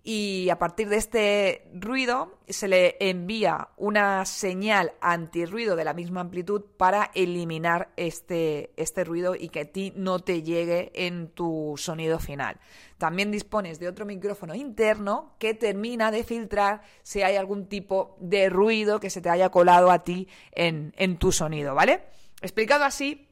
y 0.08 0.50
a 0.50 0.58
partir 0.60 0.88
de 0.88 0.98
este 0.98 1.66
ruido 1.74 2.38
se 2.48 2.68
le 2.68 2.96
envía 3.00 3.70
una 3.76 4.24
señal 4.24 4.92
antirruido 5.00 5.74
de 5.74 5.82
la 5.82 5.94
misma 5.94 6.20
amplitud 6.20 6.62
para 6.76 7.10
eliminar 7.12 7.88
este, 7.96 8.70
este 8.76 9.02
ruido 9.02 9.34
y 9.34 9.48
que 9.48 9.60
a 9.62 9.64
ti 9.64 9.92
no 9.96 10.20
te 10.20 10.44
llegue 10.44 10.92
en 10.94 11.26
tu 11.30 11.74
sonido 11.76 12.20
final. 12.20 12.60
También 12.98 13.32
dispones 13.32 13.80
de 13.80 13.88
otro 13.88 14.06
micrófono 14.06 14.54
interno 14.54 15.34
que 15.40 15.54
termina 15.54 16.12
de 16.12 16.22
filtrar 16.22 16.82
si 17.02 17.22
hay 17.22 17.34
algún 17.34 17.66
tipo 17.66 18.16
de 18.20 18.48
ruido 18.48 19.00
que 19.00 19.10
se 19.10 19.20
te 19.20 19.28
haya 19.28 19.48
colado 19.48 19.90
a 19.90 20.04
ti 20.04 20.28
en, 20.52 20.94
en 20.96 21.18
tu 21.18 21.32
sonido, 21.32 21.74
¿vale? 21.74 22.04
Explicado 22.42 22.84
así, 22.84 23.25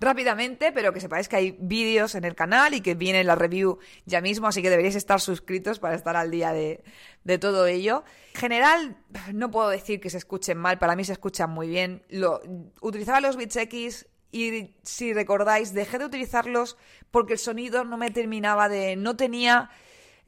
rápidamente, 0.00 0.72
pero 0.72 0.92
que 0.92 1.00
sepáis 1.00 1.28
que 1.28 1.36
hay 1.36 1.56
vídeos 1.60 2.14
en 2.14 2.24
el 2.24 2.34
canal 2.34 2.72
y 2.72 2.80
que 2.80 2.94
viene 2.94 3.22
la 3.22 3.34
review 3.34 3.78
ya 4.06 4.20
mismo, 4.20 4.48
así 4.48 4.62
que 4.62 4.70
deberíais 4.70 4.96
estar 4.96 5.20
suscritos 5.20 5.78
para 5.78 5.94
estar 5.94 6.16
al 6.16 6.30
día 6.30 6.52
de, 6.52 6.82
de 7.24 7.38
todo 7.38 7.66
ello. 7.66 8.02
En 8.34 8.40
general, 8.40 8.96
no 9.34 9.50
puedo 9.50 9.68
decir 9.68 10.00
que 10.00 10.08
se 10.08 10.16
escuchen 10.16 10.56
mal, 10.56 10.78
para 10.78 10.96
mí 10.96 11.04
se 11.04 11.12
escuchan 11.12 11.50
muy 11.50 11.68
bien. 11.68 12.02
Lo, 12.08 12.40
utilizaba 12.80 13.20
los 13.20 13.36
Beats 13.36 13.56
X 13.56 14.06
y 14.32 14.74
si 14.82 15.12
recordáis, 15.12 15.74
dejé 15.74 15.98
de 15.98 16.06
utilizarlos 16.06 16.78
porque 17.10 17.34
el 17.34 17.38
sonido 17.38 17.84
no 17.84 17.96
me 17.96 18.10
terminaba 18.10 18.68
de... 18.68 18.96
no 18.96 19.16
tenía... 19.16 19.70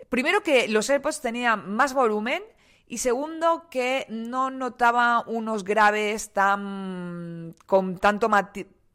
Primero 0.08 0.42
que 0.42 0.68
los 0.68 0.90
AirPods 0.90 1.20
tenían 1.20 1.70
más 1.74 1.94
volumen 1.94 2.42
y 2.88 2.98
segundo 2.98 3.68
que 3.70 4.04
no 4.10 4.50
notaba 4.50 5.24
unos 5.26 5.64
graves 5.64 6.32
tan 6.32 7.54
con 7.64 7.96
tanto 7.98 8.28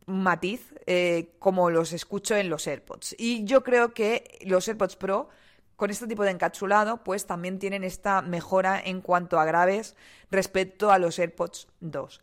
matiz 0.07 0.73
eh, 0.87 1.35
como 1.37 1.69
los 1.69 1.93
escucho 1.93 2.35
en 2.35 2.49
los 2.49 2.65
AirPods. 2.65 3.15
Y 3.19 3.43
yo 3.43 3.63
creo 3.63 3.93
que 3.93 4.39
los 4.45 4.67
AirPods 4.67 4.95
Pro 4.95 5.29
con 5.75 5.91
este 5.91 6.07
tipo 6.07 6.23
de 6.23 6.31
encapsulado 6.31 7.03
pues 7.03 7.27
también 7.27 7.59
tienen 7.59 7.83
esta 7.83 8.21
mejora 8.23 8.81
en 8.83 9.01
cuanto 9.01 9.39
a 9.39 9.45
graves 9.45 9.95
respecto 10.31 10.91
a 10.91 10.97
los 10.97 11.19
AirPods 11.19 11.67
2. 11.81 12.21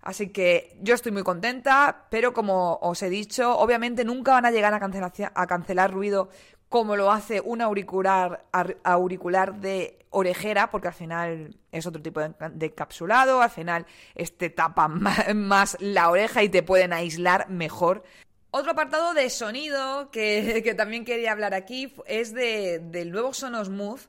Así 0.00 0.28
que 0.28 0.78
yo 0.82 0.94
estoy 0.94 1.10
muy 1.10 1.24
contenta, 1.24 2.06
pero 2.10 2.32
como 2.32 2.78
os 2.80 3.02
he 3.02 3.10
dicho, 3.10 3.58
obviamente 3.58 4.04
nunca 4.04 4.32
van 4.32 4.46
a 4.46 4.52
llegar 4.52 4.72
a, 4.72 4.80
cancelaci- 4.80 5.30
a 5.34 5.46
cancelar 5.48 5.92
ruido 5.92 6.28
como 6.76 6.94
lo 6.96 7.10
hace 7.10 7.40
un 7.40 7.62
auricular, 7.62 8.44
ar- 8.52 8.76
auricular 8.84 9.54
de 9.60 9.98
orejera, 10.10 10.70
porque 10.70 10.88
al 10.88 10.94
final 10.94 11.56
es 11.72 11.86
otro 11.86 12.02
tipo 12.02 12.20
de, 12.20 12.32
de 12.52 12.66
encapsulado, 12.66 13.40
al 13.40 13.48
final 13.50 13.86
este 14.14 14.50
tapa 14.50 14.86
más 15.34 15.76
la 15.80 16.10
oreja 16.10 16.42
y 16.42 16.50
te 16.50 16.62
pueden 16.62 16.92
aislar 16.92 17.48
mejor. 17.48 18.04
Otro 18.50 18.72
apartado 18.72 19.14
de 19.14 19.30
sonido 19.30 20.10
que, 20.10 20.60
que 20.64 20.74
también 20.74 21.04
quería 21.06 21.32
hablar 21.32 21.54
aquí 21.54 21.94
es 22.06 22.34
de, 22.34 22.78
del 22.78 23.10
nuevo 23.10 23.32
Sonos 23.32 23.70
Move. 23.70 24.02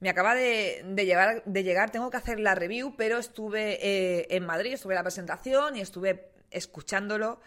Me 0.00 0.10
acaba 0.10 0.34
de, 0.34 0.82
llegar, 0.96 1.42
de 1.46 1.62
llegar, 1.62 1.90
tengo 1.90 2.10
que 2.10 2.16
hacer 2.18 2.38
la 2.38 2.54
review, 2.54 2.94
pero 2.96 3.16
estuve 3.18 3.78
eh, 3.86 4.26
en 4.30 4.44
Madrid, 4.44 4.72
estuve 4.74 4.92
en 4.92 4.96
la 4.98 5.02
presentación 5.02 5.76
y 5.76 5.80
estuve 5.80 6.28
escuchándolo 6.50 7.40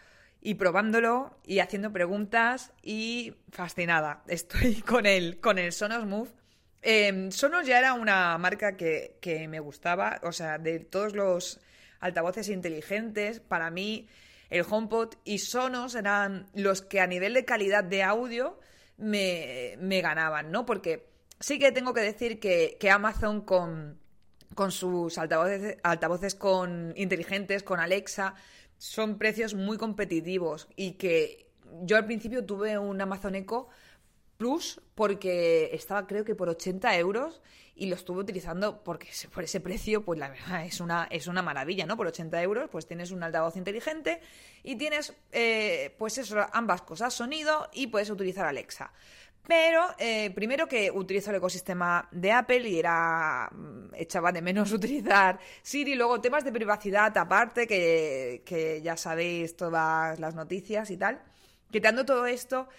y 0.45 0.55
probándolo 0.55 1.37
y 1.45 1.59
haciendo 1.59 1.93
preguntas 1.93 2.73
y 2.83 3.33
fascinada. 3.49 4.23
Estoy 4.27 4.81
con 4.81 5.05
el, 5.05 5.39
con 5.39 5.57
el 5.57 5.71
Sonos 5.71 6.05
Move. 6.05 6.29
Eh, 6.81 7.29
Sonos 7.31 7.65
ya 7.65 7.79
era 7.79 7.93
una 7.93 8.37
marca 8.37 8.75
que, 8.75 9.17
que 9.21 9.47
me 9.47 9.61
gustaba, 9.61 10.19
o 10.21 10.33
sea, 10.33 10.57
de 10.57 10.79
todos 10.79 11.15
los 11.15 11.61
altavoces 12.01 12.49
inteligentes, 12.49 13.39
para 13.39 13.71
mí 13.71 14.09
el 14.49 14.65
HomePod 14.69 15.13
y 15.23 15.39
Sonos 15.39 15.95
eran 15.95 16.49
los 16.53 16.81
que 16.81 16.99
a 16.99 17.07
nivel 17.07 17.33
de 17.33 17.45
calidad 17.45 17.85
de 17.85 18.03
audio 18.03 18.59
me, 18.97 19.75
me 19.79 20.01
ganaban, 20.01 20.51
¿no? 20.51 20.65
Porque 20.65 21.07
sí 21.39 21.57
que 21.57 21.71
tengo 21.71 21.93
que 21.93 22.01
decir 22.01 22.41
que, 22.41 22.75
que 22.77 22.91
Amazon 22.91 23.41
con, 23.41 23.97
con 24.53 24.73
sus 24.73 25.17
altavoces, 25.17 25.77
altavoces 25.83 26.35
con 26.35 26.93
inteligentes, 26.97 27.63
con 27.63 27.79
Alexa, 27.79 28.35
son 28.83 29.17
precios 29.17 29.53
muy 29.53 29.77
competitivos 29.77 30.67
y 30.75 30.95
que 30.95 31.49
yo 31.83 31.95
al 31.95 32.05
principio 32.05 32.45
tuve 32.45 32.77
un 32.77 32.99
Amazon 32.99 33.33
Echo 33.33 33.69
Plus 34.35 34.81
porque 34.93 35.69
estaba 35.71 36.05
creo 36.05 36.25
que 36.25 36.35
por 36.35 36.49
80 36.49 36.97
euros 36.97 37.41
y 37.75 37.85
lo 37.85 37.95
estuve 37.95 38.19
utilizando 38.19 38.83
porque 38.83 39.07
por 39.33 39.45
ese 39.45 39.61
precio 39.61 40.03
pues 40.03 40.19
la 40.19 40.27
verdad 40.27 40.65
es 40.65 40.81
una, 40.81 41.07
es 41.09 41.27
una 41.27 41.41
maravilla, 41.41 41.85
¿no? 41.85 41.95
Por 41.95 42.07
80 42.07 42.43
euros 42.43 42.69
pues 42.69 42.85
tienes 42.85 43.11
un 43.11 43.23
altavoz 43.23 43.55
inteligente 43.55 44.19
y 44.63 44.75
tienes 44.75 45.13
eh, 45.31 45.95
pues 45.97 46.19
ambas 46.51 46.81
cosas, 46.81 47.13
sonido 47.13 47.69
y 47.71 47.87
puedes 47.87 48.09
utilizar 48.09 48.45
Alexa. 48.45 48.91
Pero 49.47 49.83
eh, 49.99 50.31
primero 50.31 50.67
que 50.67 50.89
utilizo 50.89 51.29
el 51.29 51.37
ecosistema 51.37 52.07
de 52.11 52.31
Apple 52.31 52.69
y 52.69 52.79
era 52.79 53.49
mm, 53.51 53.93
echaba 53.95 54.31
de 54.31 54.41
menos 54.41 54.71
utilizar 54.73 55.39
Siri, 55.61 55.95
luego 55.95 56.21
temas 56.21 56.45
de 56.45 56.51
privacidad 56.51 57.17
aparte, 57.17 57.67
que, 57.67 58.43
que 58.45 58.81
ya 58.81 58.95
sabéis 58.95 59.55
todas 59.57 60.19
las 60.19 60.35
noticias 60.35 60.89
y 60.91 60.97
tal. 60.97 61.21
Quitando 61.71 62.05
todo 62.05 62.25
esto, 62.25 62.69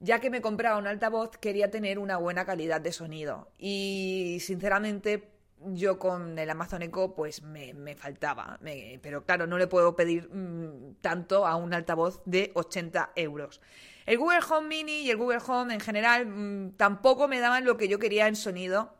ya 0.00 0.20
que 0.20 0.30
me 0.30 0.40
compraba 0.40 0.78
un 0.78 0.86
altavoz, 0.86 1.36
quería 1.38 1.70
tener 1.70 1.98
una 1.98 2.18
buena 2.18 2.44
calidad 2.44 2.80
de 2.80 2.92
sonido. 2.92 3.50
Y 3.58 4.38
sinceramente, 4.40 5.30
yo 5.58 5.98
con 5.98 6.38
el 6.38 6.50
Amazon 6.50 6.82
Echo, 6.82 7.14
pues 7.14 7.42
me, 7.42 7.96
faltaba. 7.96 8.60
Pero 9.02 9.24
claro, 9.24 9.46
no 9.46 9.58
le 9.58 9.66
puedo 9.66 9.96
pedir 9.96 10.28
mm, 10.28 10.96
tanto 11.00 11.46
a 11.46 11.56
un 11.56 11.72
altavoz 11.74 12.22
de 12.26 12.52
80 12.54 13.12
euros. 13.16 13.60
El 14.06 14.18
Google 14.18 14.40
Home 14.48 14.68
Mini 14.68 15.00
y 15.02 15.10
el 15.10 15.16
Google 15.16 15.40
Home 15.46 15.74
en 15.74 15.80
general 15.80 16.26
mm, 16.26 16.76
tampoco 16.76 17.28
me 17.28 17.40
daban 17.40 17.64
lo 17.64 17.76
que 17.76 17.88
yo 17.88 17.98
quería 17.98 18.28
en 18.28 18.36
sonido. 18.36 18.94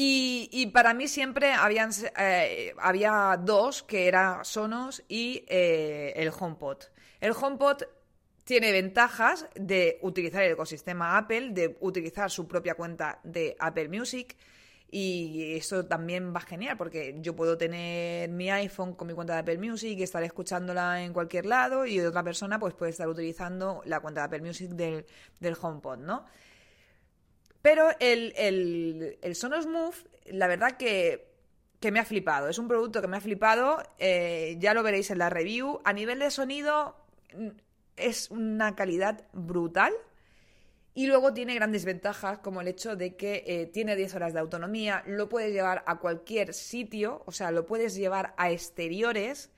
Y, 0.00 0.70
para 0.72 0.94
mí 0.94 1.08
siempre 1.08 1.52
habían, 1.52 1.90
eh, 2.16 2.72
había 2.78 3.36
dos, 3.42 3.82
que 3.82 4.06
era 4.06 4.44
Sonos 4.44 5.02
y 5.08 5.44
eh, 5.48 6.12
el 6.14 6.30
HomePod. 6.30 6.84
El 7.20 7.32
HomePod 7.32 7.82
tiene 8.44 8.70
ventajas 8.70 9.48
de 9.56 9.98
utilizar 10.02 10.44
el 10.44 10.52
ecosistema 10.52 11.18
Apple, 11.18 11.50
de 11.50 11.76
utilizar 11.80 12.30
su 12.30 12.46
propia 12.46 12.76
cuenta 12.76 13.18
de 13.24 13.56
Apple 13.58 13.88
Music. 13.88 14.36
Y 14.90 15.54
eso 15.56 15.84
también 15.84 16.34
va 16.34 16.40
genial 16.40 16.78
porque 16.78 17.16
yo 17.20 17.36
puedo 17.36 17.58
tener 17.58 18.30
mi 18.30 18.50
iPhone 18.50 18.94
con 18.94 19.06
mi 19.06 19.12
cuenta 19.14 19.34
de 19.34 19.40
Apple 19.40 19.58
Music 19.58 19.98
y 19.98 20.02
estar 20.02 20.22
escuchándola 20.22 21.02
en 21.04 21.12
cualquier 21.12 21.44
lado 21.44 21.84
y 21.84 22.00
otra 22.00 22.22
persona 22.22 22.58
pues 22.58 22.72
puede 22.74 22.92
estar 22.92 23.06
utilizando 23.08 23.82
la 23.84 24.00
cuenta 24.00 24.22
de 24.22 24.26
Apple 24.26 24.40
Music 24.40 24.70
del, 24.70 25.04
del 25.40 25.56
HomePod, 25.60 25.98
¿no? 25.98 26.24
Pero 27.60 27.88
el, 28.00 28.32
el, 28.36 29.18
el 29.20 29.34
Sonos 29.34 29.66
Move, 29.66 29.96
la 30.26 30.46
verdad 30.46 30.76
que, 30.76 31.28
que 31.80 31.90
me 31.92 32.00
ha 32.00 32.04
flipado. 32.04 32.48
Es 32.48 32.58
un 32.58 32.68
producto 32.68 33.00
que 33.02 33.08
me 33.08 33.16
ha 33.16 33.20
flipado. 33.20 33.82
eh, 33.98 34.56
ya 34.58 34.74
lo 34.74 34.82
veréis 34.82 35.10
en 35.10 35.18
la 35.18 35.28
review. 35.28 35.80
A 35.84 35.92
nivel 35.92 36.20
de 36.20 36.30
sonido, 36.30 36.96
es 37.96 38.30
una 38.30 38.74
calidad 38.74 39.24
brutal. 39.32 39.92
Y 40.98 41.06
luego 41.06 41.32
tiene 41.32 41.54
grandes 41.54 41.84
ventajas, 41.84 42.40
como 42.40 42.60
el 42.60 42.66
hecho 42.66 42.96
de 42.96 43.14
que 43.14 43.44
eh, 43.46 43.66
tiene 43.66 43.94
10 43.94 44.16
horas 44.16 44.32
de 44.32 44.40
autonomía, 44.40 45.04
lo 45.06 45.28
puedes 45.28 45.52
llevar 45.52 45.84
a 45.86 46.00
cualquier 46.00 46.52
sitio, 46.52 47.22
o 47.24 47.30
sea, 47.30 47.52
lo 47.52 47.66
puedes 47.66 47.94
llevar 47.94 48.34
a 48.36 48.50
exteriores. 48.50 49.52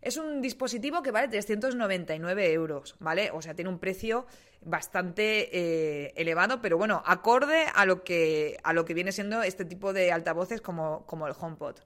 Es 0.00 0.16
un 0.16 0.42
dispositivo 0.42 1.00
que 1.00 1.12
vale 1.12 1.28
399 1.28 2.52
euros, 2.52 2.96
¿vale? 2.98 3.30
O 3.32 3.40
sea, 3.40 3.54
tiene 3.54 3.70
un 3.70 3.78
precio 3.78 4.26
bastante 4.62 5.56
eh, 5.56 6.12
elevado, 6.16 6.60
pero 6.60 6.76
bueno, 6.76 7.04
acorde 7.06 7.66
a 7.72 7.86
lo 7.86 8.02
que, 8.02 8.58
a 8.64 8.72
lo 8.72 8.84
que 8.84 8.94
viene 8.94 9.12
siendo 9.12 9.44
este 9.44 9.64
tipo 9.64 9.92
de 9.92 10.10
altavoces 10.10 10.60
como, 10.60 11.06
como 11.06 11.28
el 11.28 11.34
HomePod. 11.38 11.76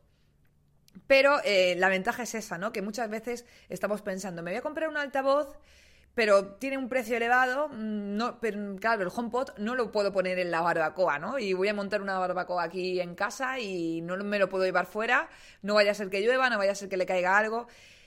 Pero 1.07 1.43
eh, 1.45 1.75
la 1.77 1.90
ventaja 1.90 2.23
es 2.23 2.35
esa, 2.35 2.57
¿no? 2.57 2.73
Que 2.73 2.81
muchas 2.81 3.11
veces 3.11 3.45
estamos 3.69 4.01
pensando, 4.01 4.43
me 4.43 4.53
voy 4.53 4.59
a 4.61 4.62
comprar 4.62 4.88
un 4.88 4.97
altavoz, 4.97 5.59
pero 6.14 6.55
tiene 6.55 6.79
un 6.79 6.88
precio 6.88 7.16
elevado, 7.16 7.68
mm, 7.68 8.16
no, 8.16 8.38
pero 8.40 8.77
claro, 8.77 9.03
el 9.03 9.09
HomePod 9.14 9.50
no 9.59 9.74
lo 9.74 9.90
puedo 9.92 10.12
poner 10.12 10.38
en 10.38 10.50
la 10.50 10.61
barbacoa, 10.61 11.18
¿no? 11.18 11.38
Y 11.38 11.53
voy 11.55 11.68
a 11.68 11.74
montar 11.74 12.00
una 12.03 12.18
barbacoa 12.18 12.62
aquí 12.64 13.00
en 13.00 13.14
casa 13.14 13.59
y 13.59 14.00
no 14.03 14.16
me 14.18 14.38
lo 14.38 14.48
puedo 14.48 14.64
llevar 14.64 14.87
fuera, 14.87 15.29
no 15.62 15.74
vaya 15.74 15.90
a 15.90 15.94
ser 15.94 16.11
que 16.11 16.20
llueva, 16.20 16.50
no 16.50 16.59
vaya 16.59 16.72
a 16.72 16.74
ser 16.77 16.88
que 16.88 16.96
le 16.96 17.07
caiga 17.07 17.37
algo. 17.37 17.66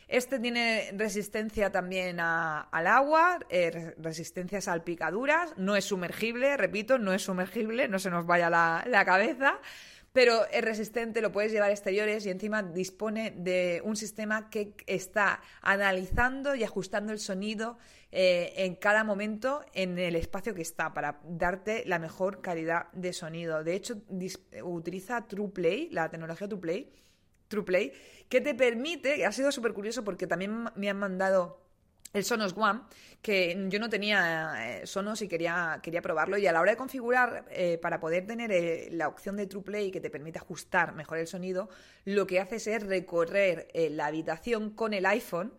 Este 0.10 0.40
tiene 0.40 0.90
resistencia 0.96 1.70
también 1.70 2.22
al 2.22 2.88
agua, 2.88 3.40
eh, 3.50 3.72
re- 3.72 3.96
resistencia 3.98 4.60
a 4.60 4.62
salpicaduras, 4.62 5.58
no 5.58 5.76
es 5.76 5.84
sumergible, 5.84 6.56
repito, 6.56 6.98
no 6.98 7.12
es 7.12 7.24
sumergible, 7.24 7.90
no 7.90 8.00
se 8.00 8.10
nos 8.10 8.26
vaya 8.26 8.50
la, 8.50 8.86
la 8.88 9.04
cabeza, 9.04 9.60
pero 10.18 10.48
es 10.52 10.64
resistente, 10.64 11.22
lo 11.22 11.32
puedes 11.32 11.52
llevar 11.52 11.70
a 11.70 11.74
exteriores 11.74 12.26
y 12.26 12.32
encima 12.32 12.64
dispone 12.64 13.36
de 13.38 13.84
un 13.86 13.96
sistema 13.96 14.50
que 14.50 14.74
está 14.88 15.44
analizando 15.62 16.56
y 16.56 16.64
ajustando 16.64 17.14
el 17.14 17.20
sonido 17.20 17.78
eh, 18.12 18.52
en 18.56 18.74
cada 18.74 19.04
momento 19.04 19.64
en 19.74 20.00
el 20.00 20.16
espacio 20.16 20.56
que 20.56 20.64
está 20.64 20.92
para 20.92 21.20
darte 21.24 21.84
la 21.86 22.00
mejor 22.00 22.42
calidad 22.42 22.92
de 22.94 23.14
sonido. 23.14 23.64
De 23.64 23.76
hecho, 23.76 24.02
utiliza 24.64 25.28
TruePlay, 25.28 25.90
la 25.92 26.10
tecnología 26.10 26.48
TruePlay, 26.48 26.90
TruePlay, 27.48 27.94
que 28.28 28.42
te 28.42 28.56
permite, 28.56 29.24
ha 29.24 29.32
sido 29.32 29.52
súper 29.52 29.74
curioso 29.74 30.04
porque 30.04 30.26
también 30.26 30.66
me 30.74 30.90
han 30.90 30.98
mandado 30.98 31.67
el 32.14 32.24
Sonos 32.24 32.56
One, 32.58 32.82
que 33.22 33.68
yo 33.70 33.80
no 33.80 33.90
tenía 33.90 34.82
eh, 34.82 34.88
Sonos 34.88 35.22
y 35.22 35.28
quería, 35.28 35.80
quería 35.82 36.02
probarlo. 36.02 36.38
Y 36.38 36.48
a 36.48 36.52
la 36.52 36.62
hora 36.62 36.72
de 36.72 36.78
configurar, 36.78 37.46
eh, 37.50 37.78
para 37.82 38.00
poder 38.00 38.26
tener 38.26 38.52
eh, 38.52 38.90
la 38.92 39.08
opción 39.08 39.36
de 39.36 39.48
TruePlay 39.48 39.92
que 39.92 40.00
te 40.00 40.10
permite 40.10 40.40
ajustar 40.40 40.94
mejor 40.94 41.18
el 41.18 41.28
sonido, 41.28 41.70
lo 42.06 42.28
que 42.28 42.40
haces 42.40 42.68
es 42.68 42.84
recorrer 42.84 43.68
la 43.92 44.08
habitación 44.08 44.72
con 44.72 44.94
el 44.94 45.06
iPhone 45.06 45.54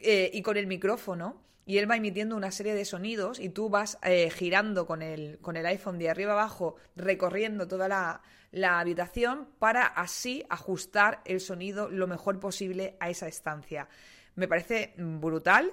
y 0.00 0.42
con 0.42 0.56
el 0.56 0.66
micrófono. 0.66 1.42
Y 1.66 1.78
él 1.78 1.90
va 1.90 1.96
emitiendo 1.96 2.36
una 2.36 2.50
serie 2.50 2.74
de 2.74 2.84
sonidos 2.84 3.40
y 3.40 3.48
tú 3.48 3.70
vas 3.70 3.98
girando 4.34 4.86
con 4.86 5.00
el, 5.00 5.38
con 5.40 5.56
el 5.56 5.64
iPhone 5.64 5.98
de 5.98 6.10
arriba 6.10 6.32
abajo, 6.32 6.76
recorriendo 6.94 7.66
toda 7.66 7.88
la, 7.88 8.22
la 8.54 8.78
habitación 8.78 9.48
para 9.58 9.84
así 9.86 10.44
ajustar 10.48 11.22
el 11.24 11.40
sonido 11.40 11.88
lo 11.90 12.06
mejor 12.06 12.38
posible 12.38 12.96
a 13.00 13.10
esa 13.10 13.28
estancia. 13.28 13.88
Me 14.36 14.48
parece 14.48 14.94
brutal. 14.96 15.72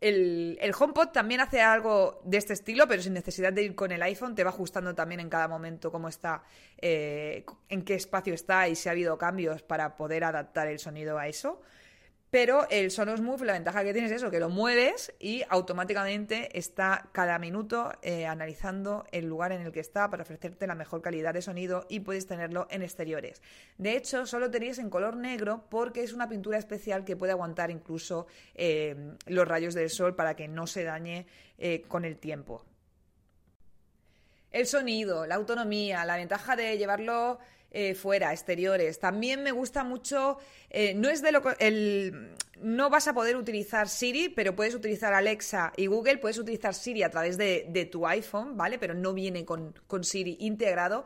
el, 0.00 0.58
el 0.60 0.72
HomePod 0.78 1.08
también 1.08 1.40
hace 1.40 1.60
algo 1.60 2.20
de 2.24 2.38
este 2.38 2.54
estilo, 2.54 2.88
pero 2.88 3.02
sin 3.02 3.12
necesidad 3.12 3.52
de 3.52 3.62
ir 3.62 3.74
con 3.74 3.92
el 3.92 4.02
iPhone, 4.02 4.34
te 4.34 4.44
va 4.44 4.50
ajustando 4.50 4.94
también 4.94 5.20
en 5.20 5.28
cada 5.28 5.46
momento 5.46 5.92
cómo 5.92 6.08
está, 6.08 6.42
eh, 6.78 7.44
en 7.68 7.82
qué 7.82 7.94
espacio 7.94 8.32
está 8.32 8.68
y 8.68 8.76
si 8.76 8.88
ha 8.88 8.92
habido 8.92 9.18
cambios 9.18 9.62
para 9.62 9.96
poder 9.96 10.24
adaptar 10.24 10.68
el 10.68 10.78
sonido 10.78 11.18
a 11.18 11.28
eso. 11.28 11.60
Pero 12.30 12.68
el 12.70 12.92
Sonos 12.92 13.20
Move, 13.20 13.44
la 13.44 13.54
ventaja 13.54 13.82
que 13.82 13.92
tiene 13.92 14.06
es 14.06 14.14
eso, 14.14 14.30
que 14.30 14.38
lo 14.38 14.48
mueves 14.48 15.12
y 15.18 15.42
automáticamente 15.48 16.56
está 16.56 17.08
cada 17.10 17.40
minuto 17.40 17.90
eh, 18.02 18.24
analizando 18.26 19.04
el 19.10 19.26
lugar 19.26 19.50
en 19.50 19.62
el 19.62 19.72
que 19.72 19.80
está 19.80 20.08
para 20.10 20.22
ofrecerte 20.22 20.68
la 20.68 20.76
mejor 20.76 21.02
calidad 21.02 21.34
de 21.34 21.42
sonido 21.42 21.86
y 21.88 22.00
puedes 22.00 22.28
tenerlo 22.28 22.68
en 22.70 22.82
exteriores. 22.82 23.42
De 23.78 23.96
hecho, 23.96 24.26
solo 24.26 24.48
tenéis 24.48 24.78
en 24.78 24.90
color 24.90 25.16
negro 25.16 25.64
porque 25.68 26.04
es 26.04 26.12
una 26.12 26.28
pintura 26.28 26.56
especial 26.56 27.04
que 27.04 27.16
puede 27.16 27.32
aguantar 27.32 27.72
incluso 27.72 28.28
eh, 28.54 29.16
los 29.26 29.48
rayos 29.48 29.74
del 29.74 29.90
sol 29.90 30.14
para 30.14 30.36
que 30.36 30.46
no 30.46 30.68
se 30.68 30.84
dañe 30.84 31.26
eh, 31.58 31.82
con 31.88 32.04
el 32.04 32.16
tiempo. 32.16 32.64
El 34.52 34.66
sonido, 34.66 35.26
la 35.26 35.36
autonomía, 35.36 36.04
la 36.04 36.16
ventaja 36.16 36.54
de 36.54 36.76
llevarlo 36.78 37.38
eh, 37.70 37.94
fuera, 37.94 38.32
exteriores. 38.32 38.98
También 38.98 39.42
me 39.42 39.52
gusta 39.52 39.84
mucho, 39.84 40.38
eh, 40.70 40.94
no 40.94 41.08
es 41.08 41.22
de 41.22 41.32
lo 41.32 41.42
el, 41.58 42.34
no 42.60 42.90
vas 42.90 43.08
a 43.08 43.14
poder 43.14 43.36
utilizar 43.36 43.88
Siri, 43.88 44.28
pero 44.28 44.56
puedes 44.56 44.74
utilizar 44.74 45.14
Alexa 45.14 45.72
y 45.76 45.86
Google, 45.86 46.18
puedes 46.18 46.38
utilizar 46.38 46.74
Siri 46.74 47.02
a 47.02 47.10
través 47.10 47.38
de, 47.38 47.66
de 47.68 47.84
tu 47.84 48.06
iPhone, 48.06 48.56
¿vale? 48.56 48.78
Pero 48.78 48.94
no 48.94 49.14
viene 49.14 49.44
con, 49.44 49.74
con 49.86 50.04
Siri 50.04 50.36
integrado. 50.40 51.04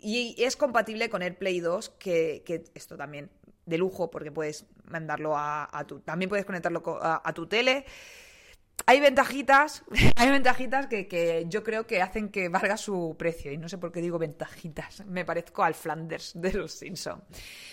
Y 0.00 0.34
es 0.38 0.56
compatible 0.56 1.10
con 1.10 1.22
AirPlay 1.22 1.60
2, 1.60 1.90
que, 1.98 2.42
que 2.46 2.64
esto 2.74 2.96
también 2.96 3.30
de 3.66 3.78
lujo, 3.78 4.10
porque 4.10 4.30
puedes 4.30 4.64
mandarlo 4.84 5.36
a, 5.36 5.84
tu. 5.86 6.00
También 6.00 6.28
puedes 6.28 6.46
conectarlo 6.46 6.82
a 7.02 7.32
tu 7.34 7.46
tele 7.46 7.84
hay 8.88 9.00
ventajitas, 9.00 9.84
hay 10.16 10.30
ventajitas 10.30 10.86
que, 10.86 11.06
que, 11.06 11.44
yo 11.46 11.62
creo 11.62 11.86
que 11.86 12.00
hacen 12.00 12.30
que 12.30 12.48
valga 12.48 12.78
su 12.78 13.16
precio. 13.18 13.52
Y 13.52 13.58
no 13.58 13.68
sé 13.68 13.76
por 13.76 13.92
qué 13.92 14.00
digo 14.00 14.18
ventajitas. 14.18 15.04
Me 15.06 15.26
parezco 15.26 15.62
al 15.62 15.74
Flanders 15.74 16.32
de 16.34 16.54
los 16.54 16.72
Simpson. 16.72 17.22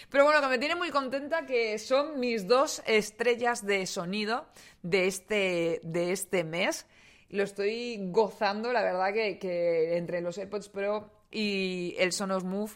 Pero 0.09 0.25
bueno, 0.25 0.41
que 0.41 0.47
me 0.47 0.57
tiene 0.57 0.75
muy 0.75 0.89
contenta 0.89 1.45
que 1.45 1.79
son 1.79 2.19
mis 2.19 2.47
dos 2.47 2.83
estrellas 2.85 3.65
de 3.65 3.85
sonido 3.85 4.47
de 4.81 5.07
este, 5.07 5.79
de 5.83 6.11
este 6.11 6.43
mes. 6.43 6.85
Lo 7.29 7.43
estoy 7.43 7.97
gozando, 8.11 8.73
la 8.73 8.83
verdad 8.83 9.13
que, 9.13 9.39
que 9.39 9.95
entre 9.95 10.19
los 10.19 10.37
AirPods 10.37 10.67
Pro 10.67 11.09
y 11.31 11.95
el 11.97 12.11
Sonos 12.11 12.43
Move, 12.43 12.73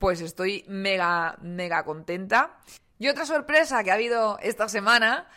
pues 0.00 0.20
estoy 0.20 0.64
mega, 0.66 1.38
mega 1.40 1.84
contenta. 1.84 2.58
Y 2.98 3.06
otra 3.06 3.26
sorpresa 3.26 3.84
que 3.84 3.92
ha 3.92 3.94
habido 3.94 4.40
esta 4.40 4.68
semana 4.68 5.28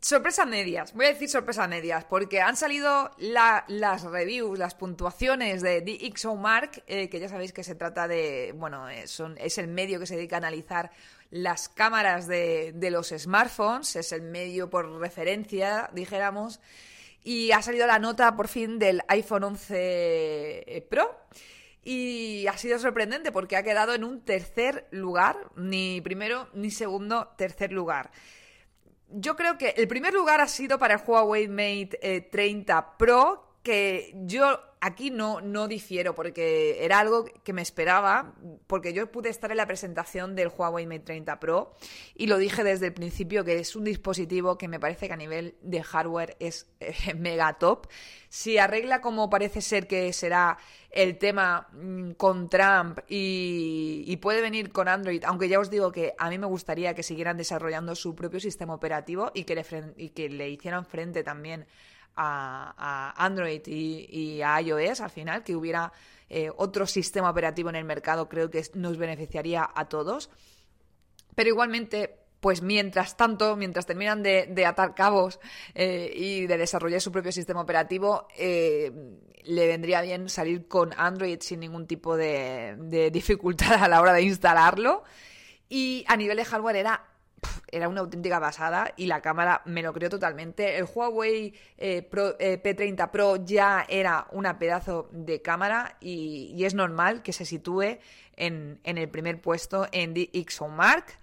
sorpresa 0.00 0.46
medias, 0.46 0.94
voy 0.94 1.06
a 1.06 1.08
decir 1.08 1.28
sorpresa 1.28 1.66
medias, 1.66 2.04
porque 2.04 2.40
han 2.40 2.56
salido 2.56 3.10
las 3.18 4.02
reviews, 4.02 4.58
las 4.58 4.74
puntuaciones 4.74 5.62
de 5.62 5.80
DxOMark, 5.80 6.84
eh, 6.86 7.08
que 7.08 7.20
ya 7.20 7.28
sabéis 7.28 7.52
que 7.52 7.64
se 7.64 7.74
trata 7.74 8.06
de, 8.06 8.54
bueno, 8.56 8.88
eh, 8.88 9.04
es 9.04 9.58
el 9.58 9.68
medio 9.68 9.98
que 9.98 10.06
se 10.06 10.16
dedica 10.16 10.36
a 10.36 10.38
analizar 10.38 10.90
las 11.30 11.68
cámaras 11.68 12.26
de, 12.26 12.72
de 12.74 12.90
los 12.90 13.08
smartphones, 13.08 13.96
es 13.96 14.12
el 14.12 14.22
medio 14.22 14.70
por 14.70 14.88
referencia, 15.00 15.90
dijéramos, 15.92 16.60
y 17.24 17.52
ha 17.52 17.60
salido 17.60 17.86
la 17.86 17.98
nota 17.98 18.36
por 18.36 18.48
fin 18.48 18.78
del 18.78 19.02
iPhone 19.08 19.44
11 19.44 19.74
eh, 19.76 20.86
Pro. 20.88 21.26
Y 21.84 22.46
ha 22.48 22.56
sido 22.58 22.78
sorprendente 22.78 23.32
porque 23.32 23.56
ha 23.56 23.62
quedado 23.62 23.94
en 23.94 24.04
un 24.04 24.20
tercer 24.22 24.86
lugar, 24.90 25.36
ni 25.56 26.00
primero 26.02 26.48
ni 26.52 26.70
segundo, 26.70 27.32
tercer 27.36 27.72
lugar 27.72 28.10
yo 29.10 29.36
creo 29.36 29.58
que 29.58 29.70
el 29.76 29.88
primer 29.88 30.12
lugar 30.12 30.40
ha 30.40 30.48
sido 30.48 30.78
para 30.78 30.94
el 30.94 31.00
Huawei 31.06 31.48
Mate 31.48 32.28
30 32.30 32.78
eh, 32.78 32.94
Pro, 32.98 33.54
que 33.62 34.12
yo 34.24 34.60
aquí 34.80 35.10
no, 35.10 35.40
no 35.40 35.68
difiero, 35.68 36.14
porque 36.14 36.84
era 36.84 36.98
algo 36.98 37.24
que 37.44 37.52
me 37.52 37.62
esperaba, 37.62 38.34
porque 38.66 38.92
yo 38.92 39.10
pude 39.10 39.28
estar 39.28 39.50
en 39.50 39.56
la 39.56 39.66
presentación 39.66 40.34
del 40.34 40.48
Huawei 40.48 40.86
Mate 40.86 41.00
30 41.00 41.40
Pro 41.40 41.74
y 42.14 42.26
lo 42.26 42.38
dije 42.38 42.64
desde 42.64 42.86
el 42.86 42.94
principio 42.94 43.44
que 43.44 43.58
es 43.58 43.76
un 43.76 43.84
dispositivo 43.84 44.58
que 44.58 44.68
me 44.68 44.80
parece 44.80 45.08
que 45.08 45.14
a 45.14 45.16
nivel 45.16 45.56
de 45.62 45.82
hardware 45.82 46.36
es 46.40 46.66
eh, 46.80 47.14
mega 47.16 47.54
top. 47.54 47.86
Si 48.28 48.58
arregla 48.58 49.00
como 49.00 49.30
parece 49.30 49.60
ser 49.60 49.86
que 49.86 50.12
será 50.12 50.58
el 50.90 51.18
tema 51.18 51.68
mm, 51.72 52.12
con 52.12 52.48
Trump 52.48 52.98
y, 53.08 54.04
y, 54.06 54.16
puede 54.18 54.40
venir 54.40 54.72
con 54.72 54.88
Android, 54.88 55.22
aunque 55.24 55.48
ya 55.48 55.60
os 55.60 55.70
digo 55.70 55.92
que 55.92 56.14
a 56.18 56.28
mí 56.30 56.38
me 56.38 56.46
gustaría 56.46 56.94
que 56.94 57.02
siguieran 57.02 57.36
desarrollando 57.36 57.94
su 57.94 58.14
propio 58.14 58.40
sistema 58.40 58.74
operativo 58.74 59.30
y 59.34 59.44
que 59.44 59.54
le, 59.54 59.64
y 59.96 60.10
que 60.10 60.28
le 60.28 60.50
hicieran 60.50 60.86
frente 60.86 61.22
también 61.22 61.66
a, 62.18 63.14
Android 63.16 63.62
y, 63.66 64.42
a 64.42 64.60
iOS 64.60 65.00
al 65.00 65.10
final, 65.10 65.44
que 65.44 65.54
hubiera 65.54 65.92
eh, 66.28 66.50
otro 66.56 66.86
sistema 66.86 67.30
operativo 67.30 67.70
en 67.70 67.76
el 67.76 67.84
mercado, 67.84 68.28
creo 68.28 68.50
que 68.50 68.62
nos 68.74 68.98
beneficiaría 68.98 69.68
a 69.72 69.88
todos. 69.88 70.30
Pero 71.34 71.50
igualmente, 71.50 72.18
pues 72.40 72.62
mientras 72.62 73.16
tanto, 73.16 73.56
mientras 73.56 73.86
terminan 73.86 74.22
de, 74.22 74.66
atar 74.66 74.94
cabos 74.94 75.38
eh, 75.74 76.12
y 76.14 76.46
de 76.46 76.58
desarrollar 76.58 77.00
su 77.00 77.12
propio 77.12 77.32
sistema 77.32 77.60
operativo, 77.60 78.26
eh, 78.36 78.92
le 79.44 79.66
vendría 79.66 80.02
bien 80.02 80.28
salir 80.28 80.66
con 80.66 80.92
Android 80.96 81.38
sin 81.40 81.60
ningún 81.60 81.86
tipo 81.86 82.16
de, 82.16 82.74
de 82.78 83.10
dificultad 83.10 83.82
a 83.82 83.88
la 83.88 84.00
hora 84.00 84.12
de 84.12 84.22
instalarlo. 84.22 85.04
Y 85.70 86.04
a 86.08 86.16
nivel 86.16 86.38
de 86.38 86.44
hardware 86.44 86.76
era 86.76 87.07
era 87.70 87.88
una 87.88 88.00
auténtica 88.00 88.38
basada 88.38 88.92
y 88.96 89.06
la 89.06 89.20
cámara 89.20 89.62
me 89.64 89.82
lo 89.82 89.92
creo 89.92 90.10
totalmente. 90.10 90.76
El 90.76 90.86
Huawei 90.92 91.54
eh, 91.76 92.02
Pro, 92.02 92.36
eh, 92.38 92.60
P30 92.62 93.10
Pro 93.10 93.36
ya 93.36 93.84
era 93.88 94.26
una 94.32 94.58
pedazo 94.58 95.08
de 95.12 95.42
cámara 95.42 95.96
y, 96.00 96.64
es 96.64 96.74
normal 96.74 97.22
que 97.22 97.32
se 97.32 97.44
sitúe 97.44 97.98
en, 98.36 98.80
el 98.84 99.08
primer 99.08 99.40
puesto 99.40 99.86
en 99.92 100.14
DxOMark. 100.14 101.18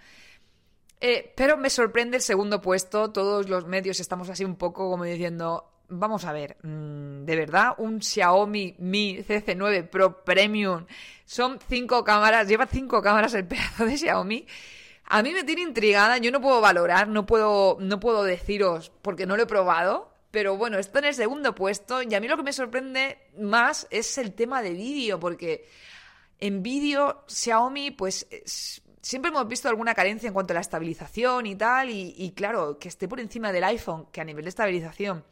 Eh, 1.01 1.34
pero 1.36 1.58
me 1.58 1.69
sorprende 1.69 2.17
el 2.17 2.23
segundo 2.23 2.62
puesto. 2.62 3.12
Todos 3.12 3.49
los 3.49 3.65
medios 3.65 3.99
estamos 3.99 4.30
así 4.30 4.43
un 4.43 4.56
poco 4.56 4.89
como 4.89 5.04
diciendo, 5.04 5.71
vamos 5.89 6.25
a 6.25 6.34
ver, 6.34 6.58
mm, 6.63 7.25
de 7.25 7.36
verdad, 7.36 7.73
un 7.78 8.01
Xiaomi 8.01 8.75
Mi 8.80 9.17
CC9 9.17 9.89
Pro 9.89 10.23
Premium 10.23 10.86
son 11.25 11.60
cinco 11.67 12.04
cámaras, 12.04 12.47
lleva 12.47 12.65
cinco 12.65 13.01
cámaras 13.01 13.34
el 13.34 13.45
pedazo 13.45 13.86
de 13.86 13.97
Xiaomi. 13.97 14.47
A 15.07 15.21
mí 15.21 15.31
me 15.31 15.43
tiene 15.43 15.61
intrigada, 15.61 16.17
yo 16.17 16.31
no 16.31 16.41
puedo 16.41 16.61
valorar, 16.61 17.07
no 17.07 17.25
puedo, 17.25 17.77
no 17.79 17.99
puedo 17.99 18.23
deciros 18.23 18.91
porque 19.01 19.25
no 19.25 19.37
lo 19.37 19.43
he 19.43 19.47
probado, 19.47 20.11
pero 20.31 20.57
bueno, 20.57 20.79
está 20.79 20.99
en 20.99 21.05
el 21.05 21.13
segundo 21.13 21.53
puesto 21.53 22.01
y 22.01 22.13
a 22.13 22.19
mí 22.19 22.27
lo 22.27 22.37
que 22.37 22.43
me 22.43 22.53
sorprende 22.53 23.19
más 23.39 23.87
es 23.91 24.17
el 24.17 24.33
tema 24.33 24.61
de 24.61 24.71
vídeo, 24.71 25.19
porque 25.19 25.69
en 26.39 26.63
vídeo 26.63 27.23
Xiaomi 27.27 27.91
pues 27.91 28.27
siempre 29.01 29.29
hemos 29.29 29.47
visto 29.47 29.69
alguna 29.69 29.93
carencia 29.93 30.27
en 30.27 30.33
cuanto 30.33 30.53
a 30.53 30.55
la 30.55 30.61
estabilización 30.61 31.45
y 31.45 31.55
tal, 31.55 31.89
y, 31.91 32.33
claro, 32.35 32.79
que 32.79 32.87
esté 32.87 33.07
por 33.07 33.19
encima 33.19 33.51
del 33.51 33.63
iPhone, 33.63 34.07
que 34.11 34.21
a 34.21 34.25
nivel 34.25 34.45
de 34.45 34.49
estabilización 34.49 35.23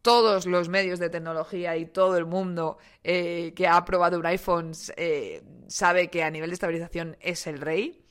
todos 0.00 0.46
los 0.46 0.68
medios 0.68 0.98
de 0.98 1.10
tecnología 1.10 1.76
y 1.76 1.86
todo 1.86 2.16
el 2.16 2.26
mundo 2.26 2.78
eh, 3.04 3.52
que 3.54 3.68
ha 3.68 3.84
probado 3.84 4.18
un 4.18 4.26
iPhone 4.26 4.72
eh, 4.96 5.44
sabe 5.68 6.08
que 6.08 6.24
a 6.24 6.30
nivel 6.30 6.50
de 6.50 6.54
estabilización 6.54 7.16
es 7.20 7.46
el 7.46 7.60
rey. 7.60 8.01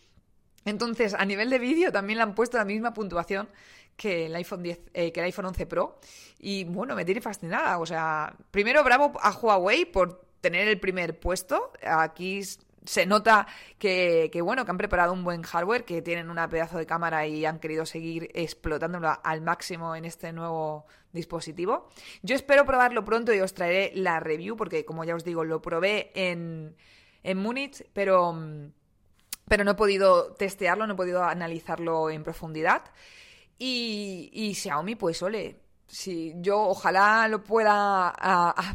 Entonces, 0.66 1.14
a 1.14 1.26
nivel 1.26 1.50
de 1.50 1.60
vídeo 1.60 1.92
también 1.92 2.18
le 2.18 2.24
han 2.24 2.36
puesto 2.36 2.58
la 2.58 2.66
misma 2.66 2.94
puntuación 2.94 3.50
que 3.96 4.28
el 4.28 4.36
iPhone 4.36 4.64
10, 4.64 4.80
eh, 4.94 5.12
que 5.12 5.20
el 5.20 5.26
iPhone 5.26 5.46
11 5.46 5.66
Pro. 5.66 6.00
Y 6.40 6.64
bueno, 6.66 6.96
me 6.96 7.06
tiene 7.06 7.22
fascinada. 7.22 7.78
O 7.80 7.86
sea, 7.86 8.36
primero 8.52 8.84
bravo 8.84 9.14
a 9.22 9.32
Huawei 9.32 9.86
por 9.86 10.26
tener 10.42 10.68
el 10.68 10.80
primer 10.80 11.20
puesto. 11.20 11.72
Aquí 11.84 12.42
se 12.86 13.06
nota 13.06 13.48
que, 13.78 14.32
bueno, 14.44 14.66
que 14.66 14.72
han 14.72 14.78
preparado 14.78 15.14
un 15.14 15.24
buen 15.24 15.44
hardware, 15.44 15.86
que 15.86 16.02
tienen 16.02 16.30
una 16.30 16.50
pedazo 16.50 16.78
de 16.78 16.86
cámara 16.86 17.28
y 17.28 17.46
han 17.46 17.60
querido 17.60 17.86
seguir 17.86 18.30
explotándolo 18.34 19.20
al 19.24 19.42
máximo 19.42 19.96
en 19.96 20.06
este 20.06 20.34
nuevo 20.34 20.86
dispositivo. 21.14 21.90
Yo 22.24 22.36
espero 22.36 22.66
probarlo 22.66 23.06
pronto 23.06 23.34
y 23.34 23.40
os 23.40 23.54
traeré 23.54 23.92
la 23.96 24.20
review, 24.20 24.56
porque 24.56 24.86
como 24.86 25.04
ya 25.04 25.16
os 25.16 25.24
digo, 25.24 25.44
lo 25.44 25.62
probé 25.62 26.12
en, 26.16 26.76
en 27.24 27.38
Múnich, 27.38 27.86
pero 27.94 28.34
mm, 28.34 28.72
pero 29.52 29.66
no 29.66 29.72
he 29.72 29.76
podido 29.76 30.32
testearlo, 30.36 30.88
no 30.88 30.94
he 30.94 30.96
podido 30.96 31.26
analizarlo 31.26 32.10
en 32.10 32.24
profundidad. 32.24 32.84
Y, 33.60 34.54
Xiaomi, 34.56 34.96
pues 34.96 35.22
ole, 35.22 35.60
si 35.88 36.32
yo 36.38 36.62
ojalá 36.62 37.28
lo 37.28 37.44
pueda 37.44 38.16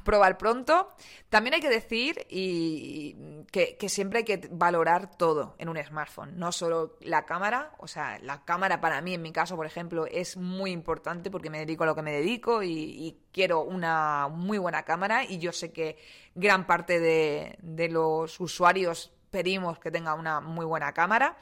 probar 0.04 0.36
pronto. 0.36 0.90
También 1.30 1.54
hay 1.54 1.62
que 1.62 1.70
decir 1.70 2.26
y, 2.28 3.16
que, 3.50 3.78
siempre 3.88 4.18
hay 4.18 4.24
que 4.26 4.50
valorar 4.52 5.16
todo 5.16 5.54
en 5.56 5.70
un 5.70 5.82
smartphone, 5.82 6.38
no 6.38 6.52
solo 6.52 6.98
la 7.00 7.24
cámara. 7.24 7.72
O 7.78 7.88
sea, 7.88 8.18
la 8.18 8.44
cámara 8.44 8.78
para 8.78 9.00
mí, 9.00 9.14
en 9.14 9.22
mi 9.22 9.32
caso, 9.32 9.56
por 9.56 9.64
ejemplo, 9.64 10.04
es 10.04 10.36
muy 10.36 10.72
importante 10.72 11.30
porque 11.30 11.48
me 11.48 11.60
dedico 11.60 11.84
a 11.84 11.86
lo 11.86 11.94
que 11.94 12.02
me 12.02 12.12
dedico 12.12 12.62
y, 12.62 13.16
quiero 13.32 13.62
una 13.62 14.28
muy 14.28 14.58
buena 14.58 14.82
cámara. 14.82 15.24
Y 15.24 15.38
yo 15.38 15.52
sé 15.52 15.72
que 15.72 15.96
gran 16.34 16.66
parte 16.66 17.00
de 17.00 17.88
los 17.88 18.38
usuarios 18.40 19.15
pedimos 19.30 19.78
que 19.78 19.90
tenga 19.90 20.14
una 20.14 20.40
muy 20.40 20.64
buena 20.64 20.92
cámara. 20.92 21.36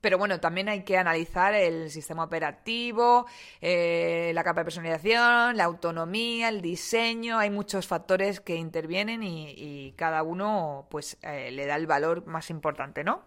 Pero 0.00 0.16
bueno, 0.16 0.38
también 0.38 0.68
hay 0.68 0.84
que 0.84 0.96
analizar 0.96 1.54
el 1.54 1.90
sistema 1.90 2.22
operativo, 2.22 3.26
eh, 3.60 4.30
la 4.32 4.44
capa 4.44 4.60
de 4.60 4.66
personalización, 4.66 5.56
la 5.56 5.64
autonomía, 5.64 6.48
el 6.50 6.62
diseño. 6.62 7.38
Hay 7.38 7.50
muchos 7.50 7.88
factores 7.88 8.40
que 8.40 8.54
intervienen 8.54 9.22
y, 9.24 9.92
cada 9.96 10.22
uno 10.22 10.86
pues 10.90 11.18
eh, 11.22 11.50
le 11.50 11.66
da 11.66 11.74
el 11.74 11.88
valor 11.88 12.26
más 12.26 12.50
importante, 12.50 13.02
¿no? 13.02 13.22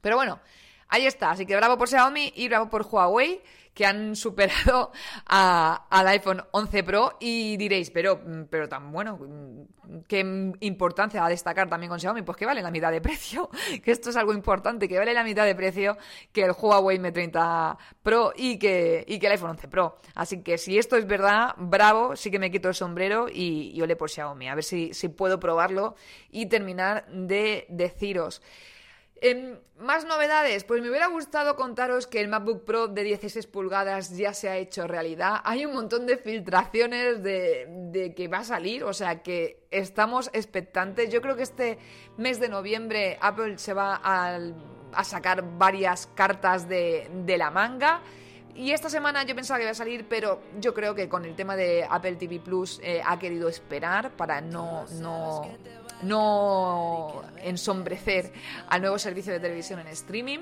Pero 0.00 0.16
bueno, 0.16 0.40
ahí 0.88 1.04
está. 1.06 1.32
Así 1.32 1.44
que 1.44 1.56
bravo 1.56 1.76
por 1.76 1.88
Xiaomi 1.88 2.32
y 2.34 2.48
bravo 2.48 2.70
por 2.70 2.86
Huawei, 2.86 3.42
que 3.80 3.86
han 3.86 4.14
superado 4.14 4.92
al 5.24 6.08
iPhone 6.08 6.42
11 6.50 6.82
Pro. 6.84 7.16
Y 7.18 7.56
diréis, 7.56 7.90
pero, 7.90 8.20
pero 8.50 8.68
tan 8.68 8.92
bueno, 8.92 9.18
¿qué 10.06 10.20
importancia 10.60 11.24
a 11.24 11.30
destacar 11.30 11.66
también 11.70 11.88
con 11.88 11.98
Xiaomi? 11.98 12.20
Pues 12.20 12.36
que 12.36 12.44
vale 12.44 12.60
la 12.60 12.70
mitad 12.70 12.92
de 12.92 13.00
precio. 13.00 13.48
Que 13.82 13.92
esto 13.92 14.10
es 14.10 14.16
algo 14.16 14.34
importante, 14.34 14.86
que 14.86 14.98
vale 14.98 15.14
la 15.14 15.24
mitad 15.24 15.46
de 15.46 15.54
precio 15.54 15.96
que 16.30 16.42
el 16.42 16.50
Huawei 16.50 16.98
M30 16.98 17.78
Pro 18.02 18.34
y 18.36 18.58
que, 18.58 19.02
y 19.08 19.18
que 19.18 19.26
el 19.26 19.32
iPhone 19.32 19.50
11 19.50 19.68
Pro. 19.68 19.96
Así 20.14 20.42
que 20.42 20.58
si 20.58 20.76
esto 20.76 20.96
es 20.96 21.06
verdad, 21.06 21.54
bravo, 21.56 22.16
sí 22.16 22.30
que 22.30 22.38
me 22.38 22.50
quito 22.50 22.68
el 22.68 22.74
sombrero 22.74 23.28
y, 23.32 23.72
y 23.74 23.80
ole 23.80 23.96
por 23.96 24.10
Xiaomi. 24.10 24.48
A 24.48 24.56
ver 24.56 24.64
si, 24.64 24.92
si 24.92 25.08
puedo 25.08 25.40
probarlo 25.40 25.94
y 26.30 26.46
terminar 26.46 27.06
de 27.08 27.64
deciros. 27.70 28.42
Em, 29.22 29.58
más 29.76 30.06
novedades, 30.06 30.64
pues 30.64 30.80
me 30.80 30.88
hubiera 30.88 31.06
gustado 31.08 31.54
contaros 31.56 32.06
que 32.06 32.20
el 32.20 32.28
MacBook 32.28 32.64
Pro 32.64 32.88
de 32.88 33.02
16 33.02 33.46
pulgadas 33.46 34.16
ya 34.16 34.32
se 34.32 34.48
ha 34.48 34.56
hecho 34.56 34.86
realidad. 34.86 35.40
Hay 35.44 35.66
un 35.66 35.74
montón 35.74 36.06
de 36.06 36.16
filtraciones 36.16 37.22
de, 37.22 38.14
que 38.16 38.28
va 38.28 38.38
a 38.38 38.44
salir, 38.44 38.82
o 38.82 38.94
sea 38.94 39.22
que 39.22 39.66
estamos 39.70 40.30
expectantes. 40.32 41.10
Yo 41.10 41.20
creo 41.20 41.36
que 41.36 41.42
este 41.42 41.78
mes 42.16 42.40
de 42.40 42.48
noviembre 42.48 43.18
Apple 43.20 43.58
se 43.58 43.74
va 43.74 44.00
a, 44.02 45.04
sacar 45.04 45.44
varias 45.58 46.06
cartas 46.14 46.66
de, 46.66 47.36
la 47.38 47.50
manga. 47.50 48.00
Y 48.54 48.72
esta 48.72 48.88
semana 48.88 49.22
yo 49.24 49.34
pensaba 49.34 49.58
que 49.58 49.64
iba 49.64 49.70
a 49.70 49.74
salir, 49.74 50.06
pero 50.08 50.40
yo 50.58 50.72
creo 50.74 50.94
que 50.94 51.08
con 51.08 51.24
el 51.24 51.34
tema 51.36 51.56
de 51.56 51.86
Apple 51.88 52.16
TV 52.16 52.40
Plus 52.40 52.80
eh, 52.82 53.02
ha 53.04 53.18
querido 53.18 53.48
esperar 53.48 54.10
para 54.12 54.40
no, 54.40 54.86
no 56.02 57.22
ensombrecer 57.42 58.32
al 58.68 58.80
nuevo 58.80 58.98
servicio 58.98 59.32
de 59.32 59.40
televisión 59.40 59.80
en 59.80 59.88
streaming. 59.88 60.38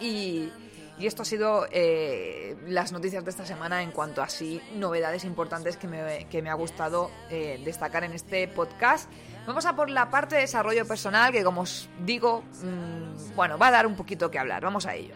Y, 0.00 0.50
esto 0.98 1.22
ha 1.22 1.26
sido 1.26 1.66
eh, 1.72 2.56
las 2.68 2.90
noticias 2.90 3.22
de 3.22 3.30
esta 3.30 3.44
semana 3.44 3.82
en 3.82 3.90
cuanto 3.90 4.22
a 4.22 4.30
sí 4.30 4.62
novedades 4.76 5.24
importantes 5.24 5.76
que 5.76 5.86
me, 5.86 6.26
que 6.30 6.40
me 6.40 6.48
ha 6.48 6.54
gustado 6.54 7.10
eh, 7.28 7.60
destacar 7.62 8.02
en 8.04 8.12
este 8.12 8.48
podcast. 8.48 9.10
Vamos 9.46 9.66
a 9.66 9.76
por 9.76 9.90
la 9.90 10.10
parte 10.10 10.36
de 10.36 10.40
desarrollo 10.40 10.86
personal 10.86 11.32
que 11.32 11.44
como 11.44 11.60
os 11.60 11.90
digo, 12.00 12.42
mm, 12.62 13.36
bueno, 13.36 13.58
va 13.58 13.68
a 13.68 13.72
dar 13.72 13.86
un 13.86 13.94
poquito 13.94 14.30
que 14.30 14.38
hablar. 14.38 14.62
Vamos 14.62 14.86
a 14.86 14.94
ello. 14.94 15.14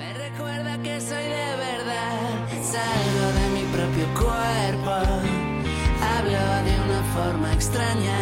Me 0.00 0.14
recuerda 0.14 0.82
que 0.82 0.98
soy 0.98 1.24
de 1.24 1.56
verdad, 1.56 2.48
salgo 2.62 3.32
de 3.38 3.48
mi 3.50 3.64
propio 3.70 4.06
cuerpo, 4.14 4.94
hablo 6.02 6.44
de 6.64 6.74
una 6.86 7.02
forma 7.14 7.52
extraña, 7.52 8.18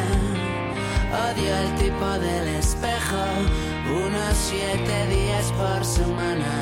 odio 1.26 1.56
el 1.64 1.74
tipo 1.76 2.08
del 2.26 2.48
espejo, 2.56 3.22
unos 4.06 4.34
siete 4.36 5.06
días 5.08 5.52
por 5.52 5.84
semana, 5.84 6.52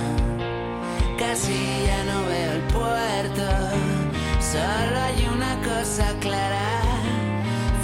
casi 1.19 1.87
ya 1.87 2.05
no 2.05 2.27
veo 2.29 2.53
el 2.53 2.63
puerto, 2.79 3.47
solo 4.41 4.97
hay 5.07 5.29
una 5.35 5.55
cosa 5.63 6.07
clara, 6.21 6.81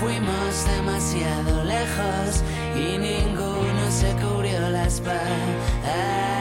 fuimos 0.01 0.67
demasiado 0.77 1.65
lejos 1.65 2.43
y 2.77 2.99
ninguno 2.99 3.91
se 3.91 4.13
cubrió 4.23 4.71
la 4.71 4.87
espalda. 4.87 6.32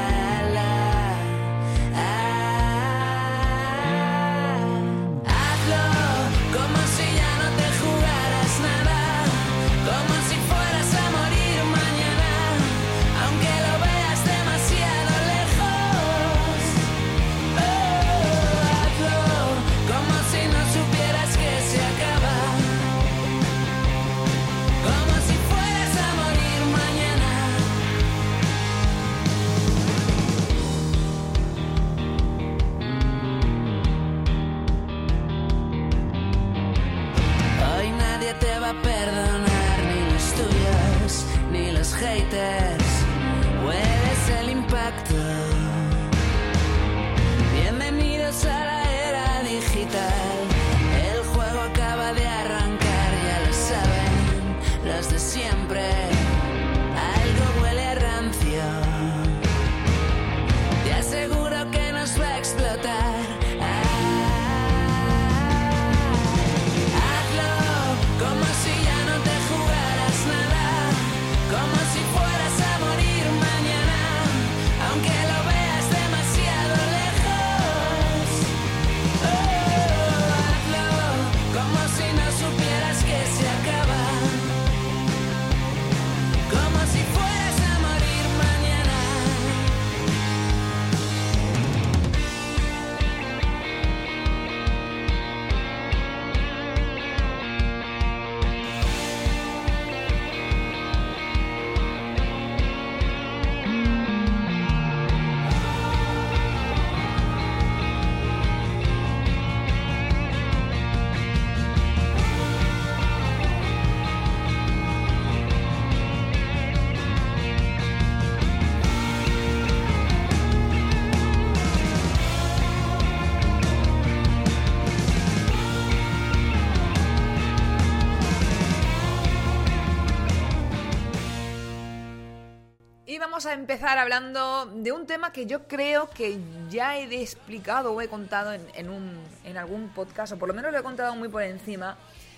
Y 133.11 133.19
vamos 133.19 133.45
a 133.45 133.51
empezar 133.51 133.97
hablando 133.97 134.67
de 134.67 134.93
un 134.93 135.05
tema 135.05 135.33
que 135.33 135.45
yo 135.45 135.67
creo 135.67 136.09
que 136.09 136.39
ya 136.69 136.97
he 136.97 137.21
explicado 137.21 137.91
o 137.91 137.99
he 137.99 138.07
contado 138.07 138.53
en, 138.53 138.65
en 138.73 138.89
un, 138.89 139.21
en 139.43 139.57
algún 139.57 139.89
podcast, 139.89 140.31
o 140.31 140.39
por 140.39 140.47
lo 140.47 140.53
menos 140.53 140.71
lo 140.71 140.79
he 140.79 140.81
contado 140.81 141.13
muy 141.17 141.27
por 141.27 141.43
encima, 141.43 141.97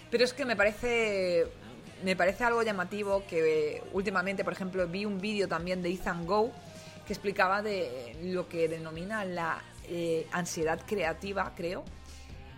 pero 0.10 0.24
es 0.24 0.34
que 0.34 0.46
me 0.46 0.56
parece, 0.56 1.46
me 2.04 2.16
parece 2.16 2.44
algo 2.44 2.64
llamativo 2.64 3.24
que 3.30 3.76
eh, 3.76 3.84
últimamente, 3.94 4.44
por 4.44 4.54
ejemplo, 4.54 4.88
vi 4.88 5.06
un 5.06 5.22
vídeo 5.22 5.48
también 5.48 5.84
de 5.84 5.92
Ethan 5.92 6.26
Go 6.26 6.52
que 7.06 7.14
explicaba 7.14 7.62
de 7.62 8.18
lo 8.24 8.50
que 8.50 8.68
denomina 8.68 9.26
la 9.26 9.62
eh, 9.84 10.26
ansiedad 10.32 10.82
creativa, 10.88 11.54
creo. 11.56 11.84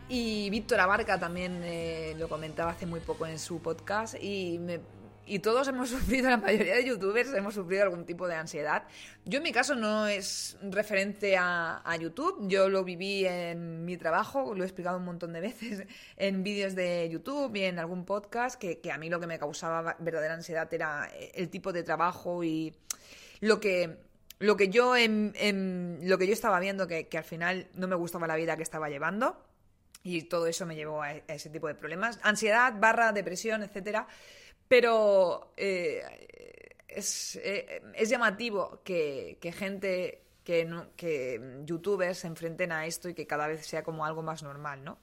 Y 0.08 0.50
Víctor 0.52 0.80
Abarca 0.80 1.20
también 1.20 1.60
eh, 1.66 2.16
lo 2.18 2.30
comentaba 2.30 2.72
hace 2.72 2.86
muy 2.86 3.02
poco 3.02 3.28
en 3.28 3.40
su 3.40 3.60
podcast 3.60 4.16
y, 4.24 4.58
me- 4.58 4.80
y 5.26 5.40
todos 5.40 5.68
hemos 5.68 5.90
sufrido, 5.92 6.30
la 6.30 6.38
mayoría 6.38 6.76
de 6.76 6.86
youtubers 6.86 7.34
hemos 7.34 7.54
sufrido 7.54 7.84
algún 7.84 8.06
tipo 8.06 8.28
de 8.28 8.36
ansiedad. 8.36 8.84
Yo 9.26 9.38
en 9.38 9.44
mi 9.44 9.52
caso 9.52 9.76
no 9.76 10.08
es 10.08 10.58
referente 10.62 11.36
a, 11.38 11.82
YouTube, 12.00 12.48
yo 12.48 12.70
lo 12.70 12.84
viví 12.84 13.26
en 13.26 13.86
mi 13.86 13.98
trabajo, 13.98 14.54
lo 14.54 14.64
he 14.64 14.68
explicado 14.68 14.98
un 14.98 15.06
montón 15.06 15.34
de 15.34 15.42
veces 15.42 15.84
en 16.18 16.44
vídeos 16.44 16.76
de 16.76 17.10
YouTube 17.10 17.56
y 17.56 17.64
en 17.64 17.80
algún 17.80 18.06
podcast, 18.06 18.60
que, 18.60 18.80
que 18.80 18.92
a 18.92 18.98
mí 18.98 19.10
lo 19.10 19.20
que 19.20 19.28
me 19.28 19.40
causaba 19.40 19.96
verdadera 20.00 20.34
ansiedad 20.34 20.72
era 20.74 21.10
el 21.34 21.50
tipo 21.50 21.72
de 21.74 21.84
trabajo 21.84 22.44
y 22.44 22.76
lo 23.40 23.60
que, 23.60 23.98
lo 24.40 24.58
que 24.58 24.70
yo 24.70 24.96
en, 24.96 26.00
lo 26.04 26.18
que 26.18 26.28
yo 26.28 26.34
estaba 26.34 26.60
viendo 26.60 26.88
que, 26.88 27.08
al 27.16 27.24
final 27.24 27.68
no 27.74 27.88
me 27.88 27.96
gustaba 27.96 28.28
la 28.28 28.36
vida 28.36 28.58
que 28.58 28.64
estaba 28.64 28.90
llevando 28.90 29.42
y 30.04 30.24
todo 30.24 30.48
eso 30.48 30.66
me 30.66 30.76
llevó 30.76 31.02
a, 31.02 31.08
a 31.08 31.20
ese 31.28 31.50
tipo 31.50 31.68
de 31.68 31.76
problemas. 31.76 32.20
Ansiedad, 32.22 32.74
barra, 32.78 33.12
depresión, 33.12 33.64
etcétera. 33.64 34.08
Pero 34.68 35.52
eh, 35.58 36.02
es, 36.88 37.36
eh, 37.44 37.82
es 37.94 38.10
llamativo 38.10 38.82
que, 38.84 39.38
que 39.40 39.52
gente, 39.52 40.22
que, 40.44 40.68
que 40.96 41.62
youtubers 41.66 42.20
se 42.20 42.28
enfrenten 42.28 42.72
a 42.72 42.86
esto 42.86 43.10
y 43.10 43.14
que 43.14 43.28
cada 43.28 43.48
vez 43.48 43.66
sea 43.66 43.84
como 43.84 44.06
algo 44.06 44.24
más 44.24 44.44
normal, 44.44 44.84
¿no? 44.84 44.98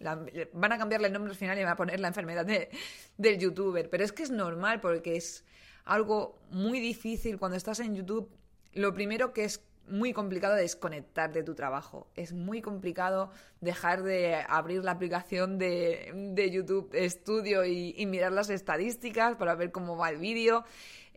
Van 0.53 0.72
a 0.72 0.79
cambiarle 0.79 1.07
el 1.09 1.12
nombre 1.12 1.31
al 1.33 1.37
final 1.38 1.59
y 1.59 1.62
van 1.62 1.72
a 1.72 1.77
poner 1.77 2.01
la 2.01 2.09
enfermedad 2.09 2.44
de- 2.44 2.70
del 3.16 3.38
youtuber. 3.38 3.88
Pero 3.88 4.05
es 4.05 4.12
que 4.12 4.22
es 4.25 4.31
normal 4.31 4.81
porque 4.81 5.16
es 5.16 5.44
algo 5.85 6.38
muy 6.51 6.81
difícil 6.81 7.38
cuando 7.38 7.57
estás 7.57 7.81
en 7.81 7.94
YouTube. 7.94 8.31
Lo 8.72 8.94
primero 8.94 9.33
que 9.33 9.44
es 9.44 9.61
muy 9.88 10.12
complicado 10.12 10.55
desconectar 10.55 11.33
de 11.33 11.42
tu 11.42 11.55
trabajo. 11.55 12.07
Es 12.14 12.33
muy 12.33 12.62
complicado 12.62 13.31
dejar 13.61 14.03
de 14.03 14.37
abrir 14.49 14.85
la 14.85 14.92
aplicación 14.92 15.59
de, 15.59 16.12
de 16.33 16.51
YouTube 16.51 16.95
Studio 17.09 17.64
y, 17.64 17.95
y 17.97 18.07
mirar 18.07 18.33
las 18.33 18.51
estadísticas 18.51 19.37
para 19.37 19.55
ver 19.55 19.73
cómo 19.73 19.97
va 19.97 20.11
el 20.11 20.18
vídeo. 20.18 20.64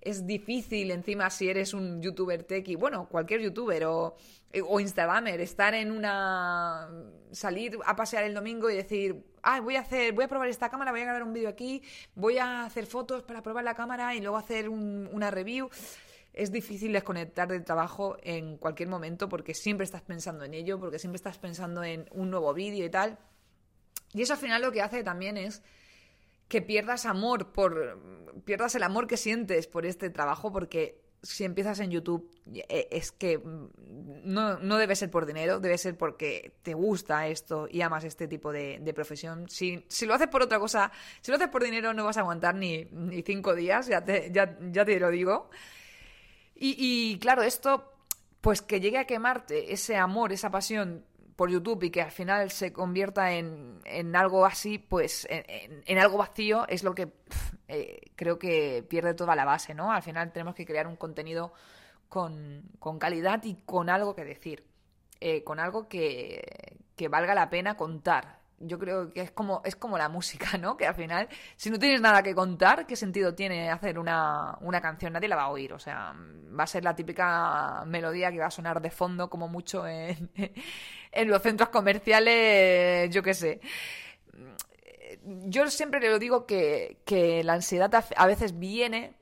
Es 0.02 0.28
difícil, 0.28 0.92
encima, 0.92 1.30
si 1.32 1.50
eres 1.50 1.74
un 1.74 2.02
youtuber 2.02 2.44
tech 2.44 2.68
y, 2.68 2.76
bueno, 2.76 3.08
cualquier 3.10 3.42
youtuber 3.42 3.86
o, 3.86 4.16
o 4.68 4.80
instagramer, 4.80 5.42
estar 5.42 5.74
en 5.74 5.90
una. 5.90 6.88
salir 7.32 7.80
a 7.86 7.96
pasear 7.96 8.24
el 8.24 8.36
domingo 8.36 8.70
y 8.70 8.76
decir, 8.76 9.26
ah, 9.42 9.62
voy 9.62 9.78
a 9.78 9.80
hacer, 9.80 10.14
voy 10.14 10.26
a 10.26 10.28
probar 10.28 10.48
esta 10.48 10.70
cámara, 10.70 10.92
voy 10.92 11.02
a 11.02 11.06
grabar 11.06 11.24
un 11.24 11.34
vídeo 11.34 11.50
aquí, 11.50 11.82
voy 12.14 12.38
a 12.38 12.66
hacer 12.66 12.86
fotos 12.86 13.24
para 13.24 13.42
probar 13.42 13.64
la 13.64 13.74
cámara 13.74 14.14
y 14.14 14.22
luego 14.22 14.38
hacer 14.38 14.70
un- 14.70 15.10
una 15.12 15.32
review 15.32 15.70
es 16.36 16.52
difícil 16.52 16.92
desconectar 16.92 17.48
del 17.48 17.64
trabajo 17.64 18.18
en 18.22 18.58
cualquier 18.58 18.90
momento 18.90 19.30
porque 19.30 19.54
siempre 19.54 19.86
estás 19.86 20.02
pensando 20.02 20.44
en 20.44 20.54
ello, 20.54 20.80
porque 20.80 21.00
siempre 21.00 21.16
estás 21.16 21.38
pensando 21.38 21.84
en 21.84 22.08
un 22.12 22.30
nuevo 22.30 22.54
vídeo 22.54 22.86
y 22.86 22.90
tal. 22.90 23.18
Y 24.14 24.22
eso 24.22 24.34
al 24.34 24.40
final 24.40 24.62
lo 24.62 24.72
que 24.72 24.82
hace 24.82 25.04
también 25.04 25.38
es 25.38 25.64
que 26.48 26.62
pierdas 26.62 27.06
amor 27.06 27.54
por 27.54 28.00
pierdas 28.44 28.76
el 28.76 28.84
amor 28.84 29.08
que 29.08 29.18
sientes 29.18 29.66
por 29.68 29.86
este 29.86 30.10
trabajo 30.10 30.52
porque 30.52 31.02
si 31.24 31.44
empiezas 31.44 31.80
en 31.80 31.90
YouTube 31.90 32.30
eh, 32.54 32.88
es 32.92 33.12
que 33.12 33.40
mm, 33.40 33.70
no, 34.26 34.60
no 34.60 34.78
debe 34.78 34.96
ser 34.96 35.10
por 35.10 35.26
dinero, 35.26 35.60
debe 35.60 35.78
ser 35.78 35.98
porque 35.98 36.54
te 36.62 36.74
gusta 36.74 37.28
esto 37.28 37.68
y 37.72 37.82
amas 37.82 38.04
este 38.04 38.28
tipo 38.28 38.52
de, 38.52 38.80
de 38.82 38.94
profesión. 38.94 39.50
Si, 39.50 39.86
si 39.88 40.06
lo 40.06 40.14
haces 40.14 40.28
por 40.28 40.44
otra 40.44 40.60
cosa, 40.60 40.92
si 41.22 41.32
lo 41.32 41.38
haces 41.38 41.50
por 41.50 41.64
dinero 41.64 41.94
no 41.94 42.04
vas 42.04 42.18
a 42.18 42.20
aguantar 42.20 42.56
ni, 42.56 42.86
ni 42.92 43.22
cinco 43.24 43.56
días, 43.56 43.88
ya 43.88 44.04
te, 44.04 44.32
ya, 44.32 44.58
ya 44.70 44.86
te 44.86 45.00
lo 45.00 45.10
digo. 45.10 45.50
Y, 46.56 46.76
y, 46.78 47.20
claro, 47.20 47.44
esto, 47.44 47.94
pues 48.42 48.62
que 48.62 48.80
llegue 48.80 48.98
a 48.98 49.06
quemarte 49.06 49.74
ese 49.74 49.98
amor, 49.98 50.32
esa 50.32 50.50
pasión 50.50 51.06
por 51.36 51.50
YouTube 51.50 51.84
y 51.84 51.90
que 51.90 52.02
al 52.02 52.12
final 52.12 52.50
se 52.50 52.72
convierta 52.72 53.34
en, 53.34 53.80
en 53.86 54.16
algo 54.16 54.46
así, 54.46 54.78
pues 54.78 55.28
en, 55.30 55.98
algo 55.98 56.18
vacío, 56.18 56.66
es 56.68 56.84
lo 56.84 56.96
que 56.96 57.12
eh, 57.68 58.00
creo 58.16 58.40
que 58.40 58.86
pierde 58.88 59.14
toda 59.14 59.36
la 59.36 59.46
base, 59.46 59.74
¿no? 59.74 59.92
Al 59.92 60.02
final 60.02 60.32
tenemos 60.32 60.56
que 60.56 60.66
crear 60.66 60.88
un 60.88 60.96
contenido 60.96 61.54
con, 62.08 62.64
con 62.80 63.00
calidad 63.00 63.44
y 63.44 63.56
con 63.66 63.90
algo 63.90 64.16
que 64.16 64.24
decir, 64.24 64.66
eh, 65.20 65.44
con 65.44 65.60
algo 65.60 65.90
que, 65.90 66.78
que 66.96 67.10
valga 67.10 67.36
la 67.36 67.50
pena 67.50 67.76
contar. 67.76 68.40
Yo 68.68 68.80
creo 68.80 69.12
que 69.14 69.22
es 69.22 69.32
como, 69.32 69.62
es 69.66 69.76
como 69.76 69.98
la 69.98 70.10
música, 70.10 70.58
¿no? 70.58 70.78
Que 70.78 70.86
al 70.88 70.96
final, 70.96 71.28
si 71.56 71.70
no 71.70 71.80
tienes 71.80 72.02
nada 72.02 72.24
que 72.24 72.34
contar, 72.36 72.86
¿qué 72.88 72.96
sentido 72.96 73.34
tiene 73.36 73.70
hacer 73.72 74.00
una, 74.00 74.58
una 74.62 74.82
canción? 74.82 75.14
Nadie 75.14 75.28
la 75.30 75.36
va 75.36 75.44
a 75.44 75.50
oír. 75.50 75.74
O 75.74 75.80
sea, 75.80 76.14
va 76.58 76.64
a 76.64 76.68
ser 76.68 76.84
la 76.84 76.96
típica 76.96 77.84
melodía 77.86 78.32
que 78.32 78.40
va 78.40 78.48
a 78.48 78.52
sonar 78.52 78.82
de 78.82 78.90
fondo, 78.92 79.30
como 79.30 79.48
mucho 79.48 79.88
en, 79.88 80.30
en 81.12 81.28
los 81.30 81.42
centros 81.42 81.70
comerciales, 81.70 83.10
yo 83.14 83.22
qué 83.24 83.34
sé. 83.34 83.60
Yo 85.24 85.68
siempre 85.70 86.00
le 86.00 86.20
digo 86.20 86.46
que, 86.46 86.98
que 87.06 87.44
la 87.44 87.54
ansiedad 87.54 87.92
a- 88.16 88.28
veces 88.28 88.58
viene 88.60 89.14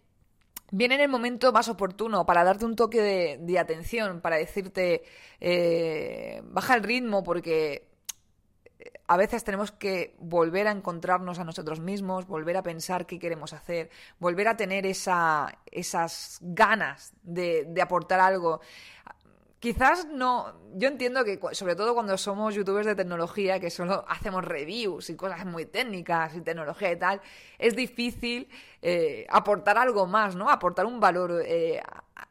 viene 0.71 0.95
en 0.95 1.01
el 1.01 1.10
momento 1.10 1.53
más 1.53 1.69
oportuno 1.69 2.25
para 2.25 2.43
darte 2.43 2.65
un 2.65 2.75
toque 2.75 3.01
de, 3.01 3.38
de 3.41 3.60
atención, 3.60 4.21
para 4.21 4.38
decirte 4.38 5.03
eh, 5.39 6.41
baja 6.45 6.75
el 6.75 6.84
ritmo 6.84 7.23
porque 7.23 7.88
a 9.07 9.17
veces 9.17 9.43
tenemos 9.43 9.71
que 9.71 10.15
volver 10.19 10.67
a 10.67 10.71
encontrarnos 10.71 11.39
a 11.39 11.43
nosotros 11.43 11.79
mismos, 11.79 12.25
volver 12.25 12.55
a 12.57 12.63
pensar 12.63 13.05
qué 13.05 13.19
queremos 13.19 13.53
hacer, 13.53 13.89
volver 14.19 14.47
a 14.47 14.55
tener 14.55 14.85
esa, 14.85 15.57
esas 15.71 16.39
ganas 16.41 17.13
de, 17.21 17.73
aportar 17.81 18.21
algo. 18.21 18.61
Quizás 19.59 20.07
no, 20.07 20.53
yo 20.75 20.87
entiendo 20.87 21.23
que 21.23 21.39
sobre 21.51 21.75
todo 21.75 21.93
cuando 21.93 22.17
somos 22.17 22.55
youtubers 22.55 22.85
de 22.85 22.95
tecnología, 22.95 23.59
que 23.59 23.69
solo 23.69 24.05
hacemos 24.09 24.43
reviews 24.45 25.09
y 25.09 25.15
cosas 25.15 25.45
muy 25.45 25.65
técnicas 25.65 26.35
y 26.35 26.41
tecnología 26.41 26.91
y 26.91 26.97
tal, 26.97 27.21
es 27.59 27.75
difícil 27.75 28.49
eh, 28.81 29.25
aportar 29.29 29.77
algo 29.77 30.07
más, 30.07 30.35
¿no? 30.35 30.49
Aportar 30.49 30.85
un 30.85 31.01
valor 31.01 31.43
eh, 31.45 31.81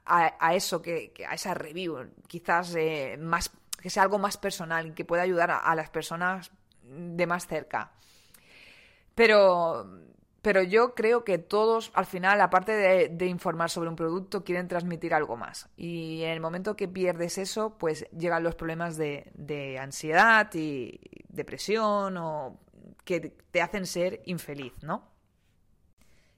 a, 0.07 0.55
eso, 0.55 0.81
que, 0.81 1.13
a 1.29 1.35
esa 1.35 1.53
review, 1.53 2.11
quizás 2.27 2.75
eh, 2.77 3.19
más, 3.21 3.51
que 3.81 3.91
sea 3.91 4.05
algo 4.05 4.19
más 4.19 4.39
personal 4.39 4.87
y 4.87 4.93
que 4.93 5.05
pueda 5.05 5.23
ayudar 5.23 5.51
a 5.51 5.75
las 5.75 5.91
personas 5.91 6.51
de 6.83 7.27
más 7.27 7.47
cerca. 7.47 7.93
Pero, 9.15 9.87
pero 10.41 10.63
yo 10.63 10.95
creo 10.95 11.25
que 11.25 11.39
todos, 11.39 11.91
al 11.95 12.07
final, 12.07 12.41
aparte 12.41 12.73
de, 12.73 13.27
informar 13.27 13.71
sobre 13.71 13.89
un 13.89 13.97
producto, 13.97 14.45
quieren 14.45 14.69
transmitir 14.69 15.15
algo 15.15 15.37
más. 15.37 15.69
Y 15.77 16.23
en 16.23 16.31
el 16.31 16.41
momento 16.41 16.77
que 16.77 16.89
pierdes 16.89 17.39
eso, 17.39 17.77
pues 17.79 18.07
llegan 18.11 18.43
los 18.43 18.55
problemas 18.55 18.97
de, 18.97 19.31
de 19.35 19.79
ansiedad 19.79 20.53
y 20.55 21.01
depresión 21.29 22.17
o 22.17 22.59
que 23.05 23.21
te 23.51 23.63
hacen 23.63 23.87
ser 23.87 24.23
infeliz, 24.27 24.73
¿no? 24.83 25.11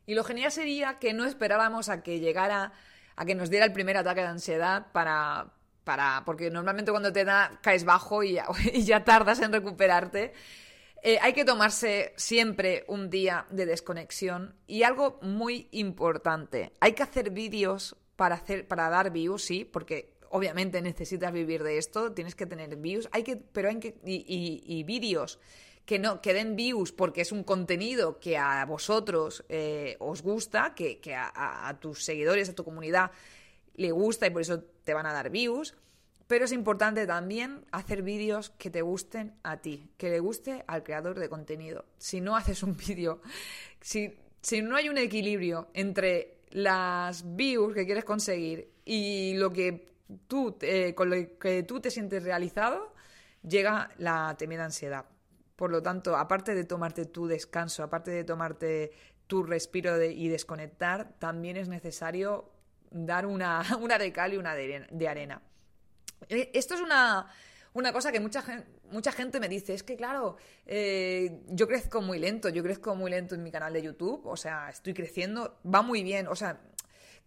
Y 0.07 0.15
lo 0.15 0.25
genial 0.25 0.53
sería 0.53 0.99
que 0.99 1.13
no 1.15 1.25
esperáramos 1.25 1.89
a 1.89 2.03
que 2.03 2.21
llegara, 2.21 2.73
a 3.17 3.25
que 3.25 3.35
nos 3.35 3.49
diera 3.51 3.65
el 3.65 3.73
primer 3.73 3.97
ataque 3.97 4.21
de 4.21 4.27
ansiedad 4.27 4.93
para, 4.93 5.55
para 5.85 6.23
porque 6.25 6.51
normalmente 6.51 6.90
cuando 6.90 7.12
te 7.12 7.25
da 7.25 7.59
caes 7.62 7.85
bajo 7.85 8.23
y 8.25 8.35
ya, 8.85 9.05
tardas 9.05 9.40
en 9.40 9.53
recuperarte. 9.53 10.33
Eh, 11.07 11.18
hay 11.20 11.35
que 11.35 11.44
tomarse 11.44 12.14
siempre 12.16 12.85
un 12.88 13.11
día 13.11 13.47
de 13.51 13.66
desconexión 13.66 14.55
y 14.66 14.85
algo 14.85 15.18
muy 15.20 15.68
importante, 15.73 16.73
hay 16.81 16.94
que 16.94 17.03
hacer 17.03 17.29
vídeos 17.31 17.94
para 18.16 18.37
hacer 18.37 18.66
para 18.66 18.88
dar 18.88 19.11
views, 19.11 19.44
sí, 19.44 19.66
porque 19.66 20.14
obviamente 20.31 20.81
necesitas 20.81 21.31
vivir 21.31 21.62
de 21.62 21.77
esto, 21.77 22.12
tienes 22.12 22.35
que 22.35 22.47
tener 22.47 22.75
views, 22.77 23.07
hay 23.12 23.23
que 23.23 23.37
pero 23.37 23.68
hay 23.68 23.81
que 23.81 23.97
y, 24.07 24.83
vídeos 24.85 25.38
que 25.85 25.99
no 25.99 26.23
que 26.23 26.33
den 26.33 26.57
views 26.57 26.90
porque 26.92 27.20
es 27.20 27.33
un 27.33 27.44
contenido 27.44 28.18
que 28.18 28.38
a 28.38 28.64
vosotros 28.64 29.44
eh, 29.51 29.97
os 29.99 30.23
gusta, 30.23 30.75
que, 30.75 30.99
a- 31.14 31.68
a 31.68 31.79
tus 31.81 32.03
seguidores, 32.03 32.49
a 32.49 32.55
tu 32.55 32.64
comunidad 32.64 33.11
le 33.75 33.91
gusta 33.93 34.27
y 34.27 34.31
por 34.31 34.43
eso 34.43 34.63
te 34.63 34.95
van 34.95 35.07
a 35.07 35.13
dar 35.13 35.31
views. 35.31 35.75
Pero 36.27 36.47
es 36.47 36.53
importante 36.53 37.07
también 37.07 37.65
hacer 37.71 38.03
vídeos 38.03 38.51
que 38.51 38.71
te 38.71 38.81
gusten 38.81 39.35
a 39.43 39.59
ti, 39.59 39.91
que 39.99 40.09
le 40.09 40.21
guste 40.21 40.65
al 40.67 40.83
creador 40.83 41.19
de 41.19 41.29
contenido. 41.29 41.85
Si 41.99 42.21
no 42.21 42.37
haces 42.37 42.63
un 42.63 42.77
vídeo, 42.89 43.21
si, 43.81 44.17
si 44.41 44.63
no 44.63 44.77
hay 44.77 44.89
un 44.89 44.99
equilibrio 44.99 45.69
entre 45.75 46.39
las 46.51 47.37
views 47.37 47.75
que 47.75 47.85
quieres 47.85 48.05
conseguir 48.05 48.71
y 48.85 49.35
lo 49.35 49.53
que 49.53 49.95
tú, 50.27 50.57
eh, 50.63 50.95
con 50.95 51.11
lo 51.11 51.39
que 51.39 51.63
tú 51.65 51.81
te 51.81 51.91
sientes 51.91 52.23
realizado, 52.23 52.95
llega 53.43 53.91
la 53.99 54.35
temida 54.39 54.65
ansiedad. 54.65 55.05
Por 55.57 55.71
lo 55.71 55.83
tanto, 55.83 56.17
aparte 56.17 56.55
de 56.55 56.65
tomarte 56.65 57.05
tu 57.07 57.27
descanso, 57.27 57.83
aparte 57.83 58.11
de 58.11 58.25
tomarte 58.25 58.93
tu 59.27 59.43
respiro 59.43 60.03
y 60.03 60.29
desconectar, 60.29 61.15
también 61.19 61.57
es 61.57 61.69
necesario 61.69 62.51
dar 62.95 63.27
una, 63.27 63.63
una 63.81 63.99
de 63.99 64.13
cal 64.13 64.33
y 64.33 64.37
una 64.37 64.55
de 64.55 65.09
arena-. 65.09 65.43
Eh, 66.29 66.51
Esto 66.55 66.75
es 66.75 66.81
una, 66.81 67.27
una 67.75 67.93
cosa 67.93 68.13
que 68.13 68.21
mucha 68.21 68.41
gente, 68.41 68.67
mucha 68.91 69.13
gente 69.13 69.41
me 69.41 69.49
dice, 69.49 69.75
es 69.75 69.83
que 69.83 69.97
claro, 69.97 70.37
eh, 70.65 71.43
yo 71.49 71.67
crezco 71.67 72.01
muy 72.01 72.19
lento, 72.19 72.49
yo 72.49 72.63
crezco 72.63 72.95
muy 72.95 73.11
lento 73.11 73.35
en 73.35 73.43
mi 73.43 73.51
canal 73.51 73.73
de 73.73 73.83
YouTube, 73.83 74.25
o 74.27 74.37
sea, 74.37 74.71
estoy 74.71 74.95
creciendo, 74.95 75.59
va 75.63 75.83
muy 75.83 76.03
bien, 76.05 76.29
o 76.29 76.37
sea, 76.37 76.61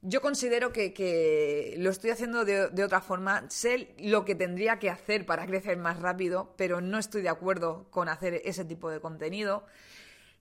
yo 0.02 0.22
considero 0.22 0.72
que, 0.72 0.94
que 0.94 1.76
lo 1.80 1.90
estoy 1.90 2.12
haciendo 2.12 2.46
de, 2.46 2.70
de 2.70 2.84
otra 2.84 3.02
forma, 3.02 3.50
sé 3.50 3.96
lo 4.00 4.24
que 4.24 4.36
tendría 4.36 4.80
que 4.80 4.90
hacer 4.90 5.26
para 5.26 5.46
crecer 5.46 5.78
más 5.78 6.00
rápido, 6.00 6.54
pero 6.56 6.80
no 6.82 6.98
estoy 6.98 7.24
de 7.24 7.30
acuerdo 7.30 7.90
con 7.90 8.08
hacer 8.08 8.42
ese 8.46 8.64
tipo 8.64 8.90
de 8.90 9.02
contenido. 9.02 9.66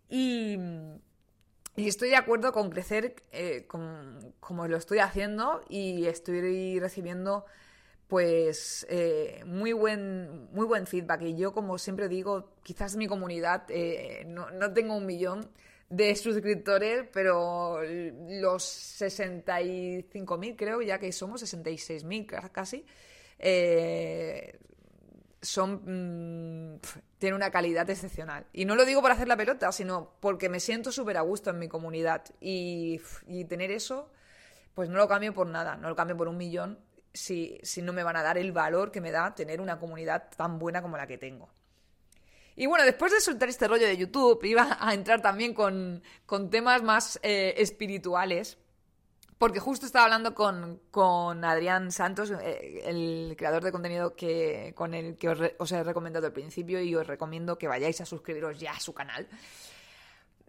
Y, 0.08 0.56
y 1.76 1.88
estoy 1.88 2.10
de 2.10 2.16
acuerdo 2.16 2.52
con 2.52 2.70
crecer 2.70 3.14
eh, 3.32 3.66
como 4.40 4.66
lo 4.68 4.76
estoy 4.76 4.98
haciendo 4.98 5.60
y 5.68 6.06
estoy 6.06 6.78
recibiendo 6.80 7.44
pues 8.08 8.86
eh, 8.88 9.42
muy 9.46 9.72
buen 9.72 10.48
muy 10.52 10.66
buen 10.66 10.86
feedback. 10.86 11.22
Y 11.22 11.36
yo 11.36 11.52
como 11.52 11.78
siempre 11.78 12.08
digo 12.08 12.52
quizás 12.62 12.96
mi 12.96 13.06
comunidad 13.08 13.64
eh, 13.70 14.24
no, 14.26 14.50
no 14.50 14.72
tengo 14.72 14.96
un 14.96 15.06
millón 15.06 15.50
de 15.88 16.14
suscriptores, 16.16 17.06
pero 17.12 17.80
los 18.28 18.62
65.000 18.64 20.56
creo 20.56 20.82
ya 20.82 20.98
que 20.98 21.12
somos, 21.12 21.40
66.000 21.40 22.26
ca- 22.26 22.48
casi, 22.50 22.84
eh, 23.38 24.58
son 25.46 26.74
mm, 26.74 26.80
tiene 27.18 27.36
una 27.36 27.50
calidad 27.50 27.88
excepcional. 27.88 28.46
Y 28.52 28.64
no 28.64 28.74
lo 28.74 28.84
digo 28.84 29.02
por 29.02 29.12
hacer 29.12 29.28
la 29.28 29.36
pelota, 29.36 29.72
sino 29.72 30.12
porque 30.20 30.48
me 30.48 30.60
siento 30.60 30.92
súper 30.92 31.16
a 31.16 31.22
gusto 31.22 31.50
en 31.50 31.58
mi 31.58 31.68
comunidad. 31.68 32.24
Y 32.40 32.98
tener 33.48 33.70
eso, 33.70 34.10
pues 34.74 34.88
no 34.88 34.98
lo 34.98 35.08
cambio 35.08 35.32
por 35.32 35.46
nada, 35.46 35.76
no 35.76 35.88
lo 35.88 35.96
cambio 35.96 36.16
por 36.16 36.28
un 36.28 36.36
millón 36.36 36.78
si, 37.16 37.58
si 37.62 37.82
no 37.82 37.92
me 37.92 38.02
van 38.02 38.16
a 38.16 38.22
dar 38.22 38.38
el 38.38 38.52
valor 38.52 38.92
que 38.92 39.00
me 39.00 39.10
da 39.10 39.34
tener 39.34 39.60
una 39.60 39.78
comunidad 39.78 40.28
tan 40.36 40.58
buena 40.58 40.82
como 40.82 40.96
la 40.96 41.06
que 41.06 41.18
tengo. 41.18 41.48
Y 42.54 42.66
bueno, 42.66 42.84
después 42.84 43.12
de 43.12 43.20
soltar 43.20 43.48
este 43.48 43.68
rollo 43.68 43.86
de 43.86 43.96
YouTube, 43.96 44.42
iba 44.44 44.78
a 44.80 44.94
entrar 44.94 45.20
también 45.20 45.52
con, 45.52 46.02
con 46.24 46.48
temas 46.48 46.82
más 46.82 47.18
eh, 47.22 47.54
espirituales. 47.58 48.58
Porque 49.38 49.60
justo 49.60 49.84
estaba 49.84 50.06
hablando 50.06 50.34
con, 50.34 50.80
con 50.90 51.44
Adrián 51.44 51.92
Santos, 51.92 52.32
eh, 52.42 52.82
el 52.86 53.34
creador 53.36 53.62
de 53.62 53.70
contenido 53.70 54.16
que, 54.16 54.72
con 54.74 54.94
el 54.94 55.16
que 55.18 55.28
os, 55.58 55.72
he 55.72 55.82
recomendado 55.84 56.26
al 56.26 56.32
principio 56.32 56.80
y 56.80 56.94
os 56.94 57.06
recomiendo 57.06 57.58
que 57.58 57.68
vayáis 57.68 58.00
a 58.00 58.06
suscribiros 58.06 58.58
ya 58.58 58.72
a 58.72 58.80
su 58.80 58.94
canal. 58.94 59.28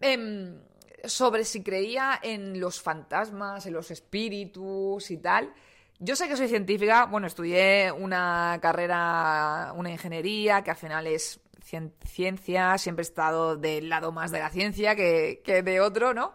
Em, 0.00 0.58
sobre 1.04 1.44
si 1.44 1.62
creía 1.62 2.18
en 2.22 2.58
los 2.60 2.80
fantasmas, 2.80 3.66
en 3.66 3.74
los 3.74 3.90
espíritus 3.90 5.10
y 5.10 5.18
tal. 5.18 5.52
Yo 5.98 6.16
sé 6.16 6.26
que 6.28 6.36
soy 6.36 6.48
científica, 6.48 7.06
bueno, 7.06 7.26
estudié 7.26 7.92
una 7.92 8.58
carrera, 8.62 9.72
una 9.76 9.90
ingeniería, 9.90 10.62
que 10.62 10.70
al 10.70 10.76
final 10.76 11.06
es 11.08 11.40
cien- 11.60 11.92
ciencia, 12.06 12.78
siempre 12.78 13.02
he 13.02 13.08
estado 13.08 13.56
del 13.56 13.88
lado 13.88 14.12
más 14.12 14.30
de 14.30 14.38
la 14.38 14.48
ciencia 14.50 14.94
que, 14.96 15.42
que 15.44 15.62
de 15.62 15.80
otro, 15.80 16.14
¿no? 16.14 16.34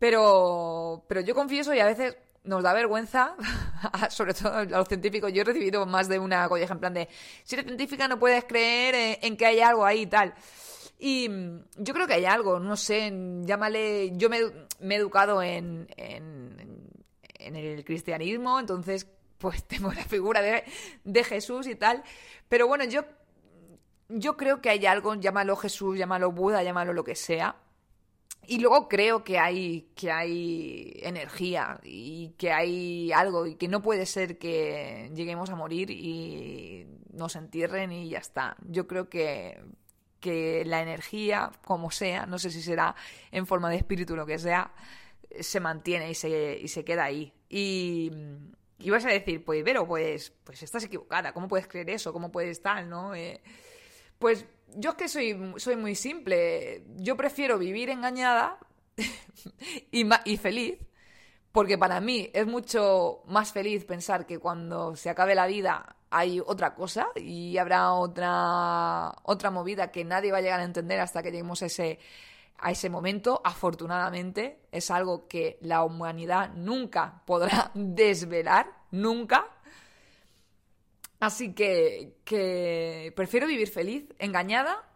Pero, 0.00 1.04
pero 1.06 1.20
yo 1.20 1.34
confieso 1.34 1.72
y 1.72 1.78
a 1.78 1.84
veces 1.84 2.16
nos 2.42 2.62
da 2.62 2.72
vergüenza, 2.72 3.36
sobre 4.10 4.34
todo 4.34 4.52
a 4.54 4.64
los 4.64 4.88
científicos. 4.88 5.32
Yo 5.32 5.42
he 5.42 5.44
recibido 5.44 5.86
más 5.86 6.08
de 6.08 6.18
una 6.18 6.48
colleja 6.48 6.72
en 6.72 6.80
plan 6.80 6.94
de, 6.94 7.08
si 7.44 7.54
eres 7.54 7.66
científica 7.66 8.08
no 8.08 8.18
puedes 8.18 8.44
creer 8.44 8.94
en, 8.94 9.18
en 9.20 9.36
que 9.36 9.46
hay 9.46 9.60
algo 9.60 9.84
ahí 9.84 10.00
y 10.00 10.06
tal. 10.06 10.34
Y 10.98 11.28
mm, 11.28 11.64
yo 11.76 11.92
creo 11.92 12.06
que 12.06 12.14
hay 12.14 12.24
algo, 12.24 12.58
no 12.58 12.76
sé, 12.76 13.12
llámale, 13.42 14.16
yo 14.16 14.30
me, 14.30 14.40
me 14.80 14.94
he 14.94 14.98
educado 14.98 15.42
en, 15.42 15.86
en, 15.96 16.88
en 17.34 17.56
el 17.56 17.84
cristianismo, 17.84 18.58
entonces 18.58 19.06
pues 19.36 19.64
tengo 19.68 19.92
la 19.92 20.04
figura 20.04 20.40
de, 20.40 20.64
de 21.04 21.24
Jesús 21.24 21.66
y 21.66 21.74
tal. 21.74 22.02
Pero 22.48 22.66
bueno, 22.66 22.84
yo, 22.84 23.04
yo 24.08 24.38
creo 24.38 24.62
que 24.62 24.70
hay 24.70 24.86
algo, 24.86 25.14
llámalo 25.14 25.56
Jesús, 25.56 25.98
llámalo 25.98 26.32
Buda, 26.32 26.62
llámalo 26.62 26.94
lo 26.94 27.04
que 27.04 27.16
sea. 27.16 27.56
Y 28.46 28.58
luego 28.58 28.88
creo 28.88 29.22
que 29.22 29.38
hay, 29.38 29.90
que 29.94 30.10
hay 30.10 30.92
energía 31.02 31.80
y 31.84 32.30
que 32.30 32.52
hay 32.52 33.12
algo 33.12 33.46
y 33.46 33.54
que 33.54 33.68
no 33.68 33.80
puede 33.80 34.06
ser 34.06 34.38
que 34.38 35.10
lleguemos 35.14 35.50
a 35.50 35.56
morir 35.56 35.90
y 35.90 36.86
nos 37.12 37.36
entierren 37.36 37.92
y 37.92 38.08
ya 38.08 38.18
está. 38.18 38.56
Yo 38.66 38.86
creo 38.86 39.08
que, 39.08 39.62
que 40.18 40.64
la 40.64 40.82
energía, 40.82 41.52
como 41.64 41.90
sea, 41.90 42.26
no 42.26 42.38
sé 42.38 42.50
si 42.50 42.62
será 42.62 42.96
en 43.30 43.46
forma 43.46 43.70
de 43.70 43.76
espíritu 43.76 44.14
o 44.14 44.16
lo 44.16 44.26
que 44.26 44.38
sea, 44.38 44.72
se 45.40 45.60
mantiene 45.60 46.10
y 46.10 46.14
se, 46.14 46.58
y 46.60 46.68
se 46.68 46.84
queda 46.84 47.04
ahí. 47.04 47.32
Y, 47.48 48.10
y 48.78 48.90
vas 48.90 49.04
a 49.04 49.10
decir, 49.10 49.44
pues, 49.44 49.62
Vero, 49.62 49.86
pues, 49.86 50.32
pues 50.44 50.62
estás 50.62 50.84
equivocada, 50.84 51.32
¿cómo 51.32 51.48
puedes 51.48 51.68
creer 51.68 51.90
eso? 51.90 52.12
¿Cómo 52.12 52.32
puedes 52.32 52.62
tal, 52.62 52.88
no? 52.88 53.14
Eh, 53.14 53.40
pues 54.18 54.46
yo 54.76 54.90
es 54.90 54.96
que 54.96 55.08
soy, 55.08 55.54
soy 55.56 55.76
muy 55.76 55.94
simple. 55.94 56.84
Yo 56.96 57.16
prefiero 57.16 57.58
vivir 57.58 57.90
engañada 57.90 58.58
y, 59.90 60.36
feliz, 60.36 60.78
porque 61.52 61.78
para 61.78 62.00
mí 62.00 62.30
es 62.32 62.46
mucho 62.46 63.22
más 63.26 63.52
feliz 63.52 63.84
pensar 63.84 64.26
que 64.26 64.38
cuando 64.38 64.96
se 64.96 65.10
acabe 65.10 65.34
la 65.34 65.46
vida 65.46 65.96
hay 66.10 66.40
otra 66.40 66.74
cosa 66.74 67.08
y 67.14 67.56
habrá 67.58 67.92
otra, 67.92 69.12
otra 69.22 69.50
movida 69.50 69.90
que 69.90 70.04
nadie 70.04 70.32
va 70.32 70.38
a 70.38 70.42
llegar 70.42 70.60
a 70.60 70.64
entender 70.64 71.00
hasta 71.00 71.22
que 71.22 71.30
lleguemos 71.30 71.62
a 71.62 71.66
ese, 71.66 71.98
a 72.58 72.70
ese 72.70 72.90
momento. 72.90 73.40
Afortunadamente 73.44 74.60
es 74.72 74.90
algo 74.90 75.28
que 75.28 75.58
la 75.62 75.84
humanidad 75.84 76.52
nunca 76.54 77.22
podrá 77.26 77.70
desvelar, 77.74 78.70
nunca. 78.90 79.46
Así 81.20 81.52
que, 81.52 83.12
prefiero 83.14 83.46
vivir 83.46 83.68
feliz, 83.68 84.06
engañada, 84.18 84.88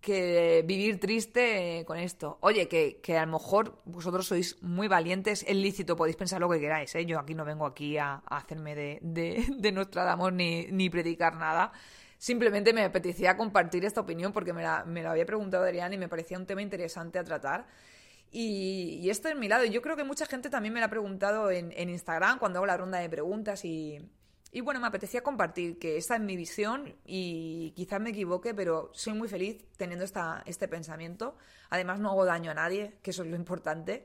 que 0.00 0.64
vivir 0.66 0.98
triste 0.98 1.80
eh, 1.80 1.84
con 1.84 1.98
esto. 1.98 2.38
Oye, 2.40 2.66
que, 2.66 3.00
que 3.02 3.18
a 3.18 3.26
lo 3.26 3.32
mejor 3.32 3.82
vosotros 3.84 4.26
sois 4.26 4.56
muy 4.62 4.88
valientes, 4.88 5.44
es 5.46 5.56
lícito, 5.56 5.94
podéis 5.94 6.16
pensar 6.16 6.40
lo 6.40 6.48
que 6.48 6.60
queráis, 6.60 6.94
¿eh? 6.94 7.04
Yo 7.04 7.18
aquí 7.18 7.34
no 7.34 7.44
vengo 7.44 7.66
aquí 7.66 7.98
a, 7.98 8.22
hacerme 8.26 8.74
de, 8.74 8.98
de, 9.02 9.44
de 9.58 9.72
Nostradamus 9.72 10.32
ni, 10.32 10.66
ni 10.68 10.88
predicar 10.88 11.36
nada. 11.36 11.72
Simplemente 12.16 12.72
me 12.72 12.84
apetecía 12.84 13.36
compartir 13.36 13.84
esta 13.84 14.00
opinión 14.00 14.32
porque 14.32 14.54
me 14.54 14.62
la, 14.62 14.84
me 14.84 15.02
la 15.02 15.10
había 15.10 15.26
preguntado 15.26 15.64
Adrián 15.64 15.92
y 15.92 15.98
me 15.98 16.08
parecía 16.08 16.38
un 16.38 16.46
tema 16.46 16.62
interesante 16.62 17.18
a 17.18 17.24
tratar. 17.24 17.66
Y, 18.30 19.00
y 19.02 19.10
esto 19.10 19.28
es 19.28 19.36
mi 19.36 19.48
lado. 19.48 19.64
Yo 19.66 19.82
creo 19.82 19.96
que 19.96 20.04
mucha 20.04 20.24
gente 20.24 20.48
también 20.48 20.72
me 20.72 20.80
lo 20.80 20.86
ha 20.86 20.90
preguntado 20.90 21.50
en, 21.50 21.72
en 21.76 21.90
Instagram 21.90 22.38
cuando 22.38 22.60
hago 22.60 22.66
la 22.66 22.76
ronda 22.78 22.98
de 22.98 23.10
preguntas 23.10 23.64
y, 23.64 23.98
y 24.52 24.60
bueno, 24.60 24.80
me 24.80 24.86
apetecía 24.86 25.22
compartir 25.22 25.78
que 25.78 25.96
esta 25.96 26.16
es 26.16 26.22
mi 26.22 26.36
visión 26.36 26.94
y 27.04 27.72
quizás 27.72 28.00
me 28.00 28.10
equivoque, 28.10 28.54
pero 28.54 28.90
soy 28.94 29.14
muy 29.14 29.28
feliz 29.28 29.64
teniendo 29.76 30.04
esta, 30.04 30.42
este 30.46 30.68
pensamiento. 30.68 31.36
Además, 31.68 31.98
no 31.98 32.10
hago 32.10 32.24
daño 32.24 32.52
a 32.52 32.54
nadie, 32.54 32.94
que 33.02 33.10
eso 33.10 33.22
es 33.22 33.28
lo 33.28 33.36
importante. 33.36 34.04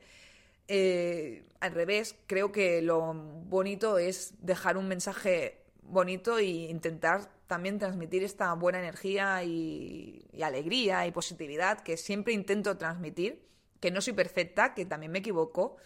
Eh, 0.67 1.45
al 1.59 1.73
revés, 1.73 2.15
creo 2.27 2.51
que 2.51 2.81
lo 2.81 3.13
bonito 3.13 3.97
es 3.97 4.33
dejar 4.39 4.77
un 4.77 4.87
mensaje 4.87 5.63
bonito 5.83 6.37
e 6.37 6.45
intentar 6.45 7.29
también 7.47 7.77
transmitir 7.77 8.23
esta 8.23 8.53
buena 8.53 8.79
energía 8.79 9.43
y, 9.43 10.25
y 10.31 10.41
alegría 10.41 11.05
y 11.05 11.11
positividad 11.11 11.81
que 11.81 11.97
siempre 11.97 12.33
intento 12.33 12.77
transmitir, 12.77 13.45
que 13.79 13.91
no 13.91 14.01
soy 14.01 14.13
perfecta, 14.13 14.73
que 14.73 14.85
también 14.85 15.11
me 15.11 15.19
equivoco, 15.19 15.77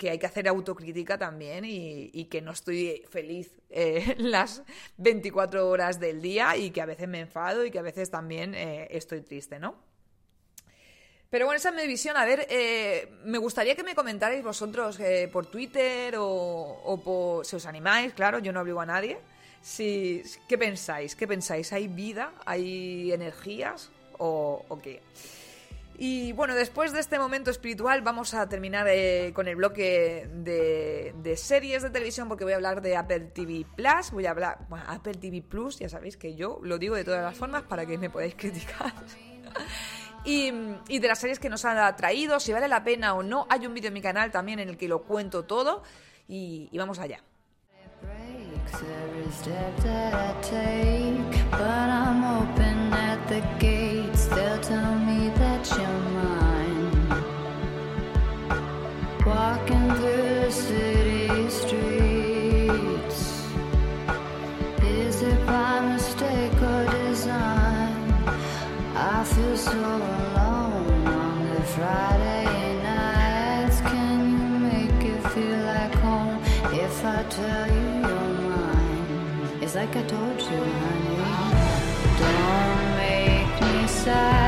que 0.00 0.08
hay 0.08 0.18
que 0.18 0.24
hacer 0.24 0.48
autocrítica 0.48 1.18
también 1.18 1.62
y, 1.66 2.24
que 2.30 2.40
no 2.40 2.52
estoy 2.52 3.04
feliz 3.10 3.52
eh, 3.68 4.14
las 4.18 4.62
24 4.96 5.68
horas 5.68 6.00
del 6.00 6.22
día 6.22 6.56
y 6.56 6.70
que 6.70 6.80
a 6.80 6.86
veces 6.86 7.06
me 7.06 7.20
enfado 7.20 7.66
y 7.66 7.70
que 7.70 7.78
a 7.78 7.82
veces 7.82 8.10
también 8.10 8.54
eh, 8.54 8.88
estoy 8.92 9.20
triste, 9.20 9.58
¿no? 9.58 9.76
Pero 11.28 11.44
bueno, 11.44 11.58
esa 11.58 11.68
es 11.68 11.74
mi 11.74 11.86
visión. 11.86 12.16
A 12.16 12.24
ver, 12.24 12.46
eh, 12.48 13.12
me 13.24 13.36
gustaría 13.36 13.76
que 13.76 13.82
me 13.82 13.94
comentarais 13.94 14.42
vosotros 14.42 14.98
eh, 15.00 15.28
por 15.30 15.44
Twitter 15.46 16.16
o, 16.16 16.24
o 16.26 17.02
por, 17.02 17.44
si 17.44 17.56
os 17.56 17.66
animáis, 17.66 18.14
claro, 18.14 18.38
yo 18.38 18.54
no 18.54 18.62
obligo 18.62 18.80
a 18.80 18.86
nadie. 18.86 19.18
Si, 19.60 20.22
¿Qué 20.48 20.56
pensáis? 20.56 21.14
¿Qué 21.14 21.28
pensáis? 21.28 21.74
¿Hay 21.74 21.88
vida? 21.88 22.32
¿Hay 22.46 23.12
energías? 23.12 23.90
¿O, 24.16 24.64
o 24.66 24.80
qué? 24.80 25.02
Y 26.02 26.32
bueno, 26.32 26.54
después 26.54 26.94
de 26.94 27.00
este 27.00 27.18
momento 27.18 27.50
espiritual 27.50 28.00
vamos 28.00 28.32
a 28.32 28.48
terminar 28.48 28.88
eh, 28.88 29.32
con 29.34 29.48
el 29.48 29.56
bloque 29.56 30.30
de, 30.32 31.34
series 31.36 31.82
de 31.82 31.90
televisión 31.90 32.26
porque 32.26 32.42
voy 32.42 32.54
a 32.54 32.56
hablar 32.56 32.80
de 32.80 32.96
Apple 32.96 33.20
TV 33.34 33.66
Plus, 33.76 34.10
voy 34.10 34.24
a 34.24 34.30
hablar, 34.30 34.64
bueno, 34.70 34.86
Apple 34.88 35.12
TV 35.16 35.42
Plus, 35.42 35.78
ya 35.78 35.90
sabéis 35.90 36.16
que 36.16 36.34
yo 36.34 36.58
lo 36.62 36.78
digo 36.78 36.94
de 36.94 37.04
todas 37.04 37.22
las 37.22 37.36
formas 37.36 37.64
para 37.64 37.84
que 37.84 37.98
me 37.98 38.08
podáis 38.08 38.34
criticar. 38.34 38.94
y, 40.24 40.50
y 40.88 41.00
de 41.00 41.06
las 41.06 41.18
series 41.18 41.38
que 41.38 41.50
nos 41.50 41.66
han 41.66 41.94
traído, 41.96 42.40
si 42.40 42.54
vale 42.54 42.66
la 42.66 42.82
pena 42.82 43.12
o 43.12 43.22
no, 43.22 43.46
hay 43.50 43.66
un 43.66 43.74
vídeo 43.74 43.88
en 43.88 43.94
mi 43.94 44.00
canal 44.00 44.30
también 44.30 44.58
en 44.58 44.70
el 44.70 44.78
que 44.78 44.88
lo 44.88 45.02
cuento 45.02 45.44
todo 45.44 45.82
y, 46.26 46.70
y 46.72 46.78
vamos 46.78 46.98
allá. 46.98 47.22
Like 75.74 75.94
home? 75.96 76.42
If 76.72 77.04
I 77.04 77.22
tell 77.28 77.66
you 77.76 77.88
you're 78.08 78.32
mine, 78.50 79.62
it's 79.62 79.74
like 79.74 79.94
I 79.96 80.02
told 80.02 80.40
you, 80.50 80.62
honey. 80.82 81.20
Don't 82.20 82.96
make 82.96 83.60
me 83.62 83.86
sad. 83.86 84.39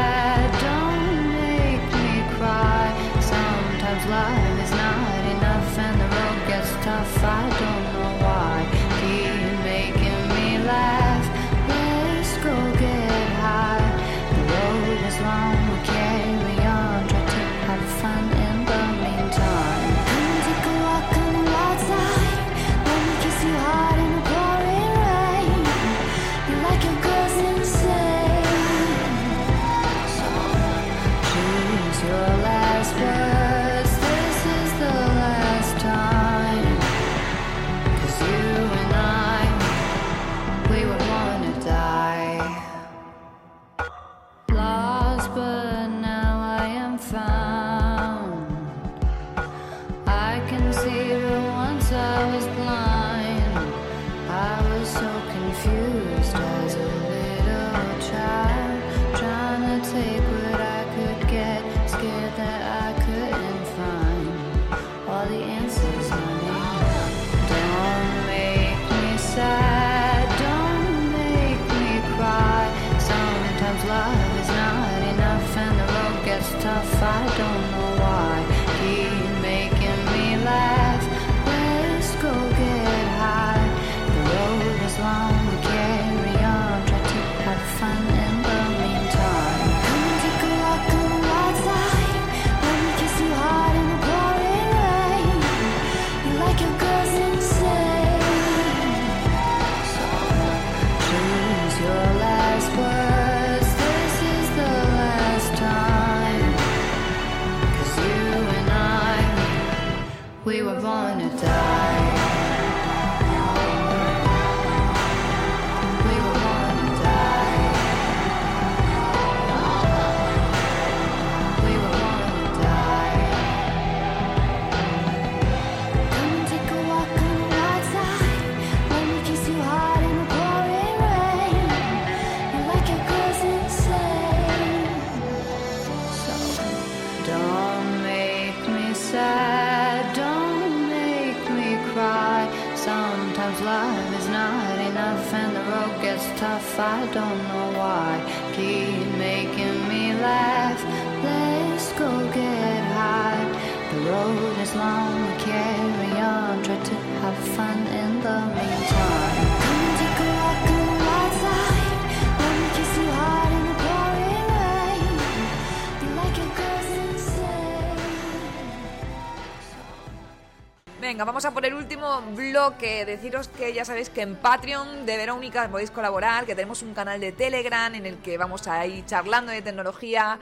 Vamos 171.42 171.50
a 171.50 171.54
por 171.54 171.66
el 171.66 171.74
último 171.74 172.22
bloque. 172.36 173.04
Deciros 173.04 173.48
que 173.48 173.72
ya 173.72 173.84
sabéis 173.84 174.10
que 174.10 174.22
en 174.22 174.36
Patreon 174.36 175.04
de 175.06 175.16
Verónica 175.16 175.68
podéis 175.68 175.90
colaborar, 175.90 176.46
que 176.46 176.54
tenemos 176.54 176.82
un 176.82 176.94
canal 176.94 177.18
de 177.18 177.32
Telegram 177.32 177.92
en 177.92 178.06
el 178.06 178.18
que 178.18 178.38
vamos 178.38 178.68
a 178.68 178.86
ir 178.86 179.04
charlando 179.06 179.50
de 179.50 179.60
tecnología, 179.60 180.38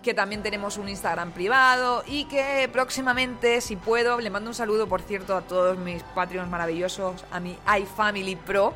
que 0.00 0.14
también 0.14 0.44
tenemos 0.44 0.78
un 0.78 0.88
Instagram 0.88 1.32
privado 1.32 2.04
y 2.06 2.26
que 2.26 2.68
próximamente, 2.72 3.60
si 3.60 3.74
puedo, 3.74 4.20
le 4.20 4.30
mando 4.30 4.48
un 4.48 4.54
saludo, 4.54 4.86
por 4.86 5.02
cierto, 5.02 5.36
a 5.36 5.40
todos 5.40 5.76
mis 5.76 6.04
Patreons 6.14 6.48
maravillosos, 6.48 7.24
a 7.32 7.40
mi 7.40 7.58
iFamily 7.80 8.36
Pro, 8.36 8.74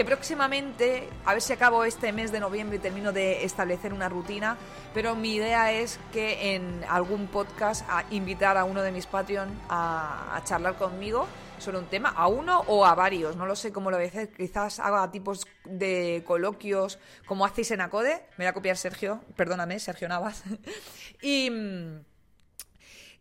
que 0.00 0.04
próximamente, 0.06 1.10
a 1.26 1.34
ver 1.34 1.42
si 1.42 1.52
acabo 1.52 1.84
este 1.84 2.10
mes 2.10 2.32
de 2.32 2.40
noviembre 2.40 2.78
y 2.78 2.80
termino 2.80 3.12
de 3.12 3.44
establecer 3.44 3.92
una 3.92 4.08
rutina, 4.08 4.56
pero 4.94 5.14
mi 5.14 5.34
idea 5.34 5.72
es 5.72 6.00
que 6.10 6.54
en 6.54 6.82
algún 6.88 7.26
podcast 7.26 7.84
a 7.86 8.06
invitar 8.10 8.56
a 8.56 8.64
uno 8.64 8.80
de 8.80 8.92
mis 8.92 9.04
Patreon 9.04 9.50
a, 9.68 10.40
charlar 10.46 10.76
conmigo 10.76 11.26
sobre 11.58 11.76
un 11.76 11.84
tema, 11.84 12.08
a 12.16 12.28
uno 12.28 12.64
o 12.66 12.86
a 12.86 12.94
varios, 12.94 13.36
no 13.36 13.44
lo 13.44 13.54
sé 13.54 13.74
cómo 13.74 13.90
lo 13.90 13.98
voy 13.98 14.06
a 14.06 14.08
hacer, 14.08 14.32
quizás 14.32 14.80
haga 14.80 15.10
tipos 15.10 15.46
de 15.66 16.24
coloquios 16.26 16.98
como 17.26 17.44
hacéis 17.44 17.70
en 17.72 17.82
Acode, 17.82 18.24
me 18.38 18.44
voy 18.44 18.46
a 18.46 18.54
copiar 18.54 18.78
Sergio, 18.78 19.20
perdóname, 19.36 19.78
Sergio 19.80 20.08
Navas, 20.08 20.44
y... 21.20 21.50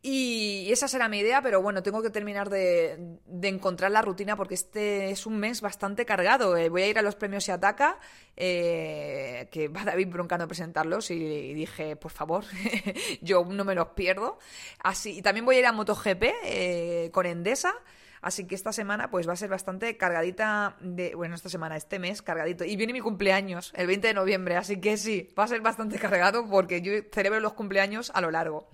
y 0.02 0.72
esa 0.72 0.88
será 0.88 1.10
mi 1.10 1.20
idea, 1.20 1.41
pero 1.41 1.62
bueno, 1.62 1.84
tengo 1.84 2.02
que 2.02 2.10
terminar 2.10 2.50
de, 2.50 3.18
de 3.26 3.47
encontrar 3.50 3.91
la 3.91 4.02
rutina 4.02 4.38
porque 4.38 4.54
este 4.54 5.12
es 5.12 5.26
un 5.26 5.38
mes 5.38 5.60
bastante 5.60 6.06
cargado. 6.06 6.56
Eh, 6.56 6.70
voy 6.70 6.84
a 6.84 6.88
ir 6.88 6.97
a 6.97 7.02
los 7.02 7.16
premios 7.16 7.43
Se 7.43 7.52
Ataca, 7.52 8.00
eh, 8.38 9.50
que 9.52 9.68
va 9.68 9.84
David 9.84 10.08
broncando 10.08 10.45
a 10.45 10.47
presentarlos, 10.47 11.12
y, 11.12 11.16
y 11.16 11.54
dije, 11.54 11.97
por 11.97 12.12
favor, 12.12 12.45
yo 13.22 13.43
no 13.43 13.66
me 13.66 13.76
los 13.76 13.89
pierdo. 13.89 14.39
Así, 14.82 15.18
y 15.18 15.22
también 15.22 15.45
voy 15.45 15.58
a 15.58 15.60
ir 15.60 15.66
a 15.66 15.74
MotoGP 15.74 16.24
eh, 16.45 17.10
con 17.12 17.26
Endesa. 17.26 17.74
Así 18.22 18.47
que 18.47 18.56
esta 18.56 18.74
semana 18.74 19.10
pues 19.10 19.28
va 19.28 19.34
a 19.34 19.38
ser 19.38 19.50
bastante 19.50 19.95
cargadita 19.95 20.76
de... 20.82 21.16
Bueno, 21.16 21.36
esta 21.36 21.50
semana, 21.50 21.78
este 21.78 22.00
mes 22.00 22.22
cargadito. 22.22 22.64
Y 22.66 22.76
viene 22.76 22.93
mi 22.93 23.00
cumpleaños, 23.00 23.74
el 23.76 23.88
20 23.88 24.08
de 24.08 24.14
noviembre, 24.14 24.56
así 24.56 24.80
que 24.80 24.97
sí, 24.97 25.30
va 25.38 25.43
a 25.43 25.47
ser 25.47 25.62
bastante 25.62 26.00
cargado 26.00 26.47
porque 26.50 26.82
yo 26.82 26.91
celebro 27.12 27.39
los 27.41 27.54
cumpleaños 27.54 28.12
a 28.14 28.22
lo 28.22 28.32
largo. 28.32 28.70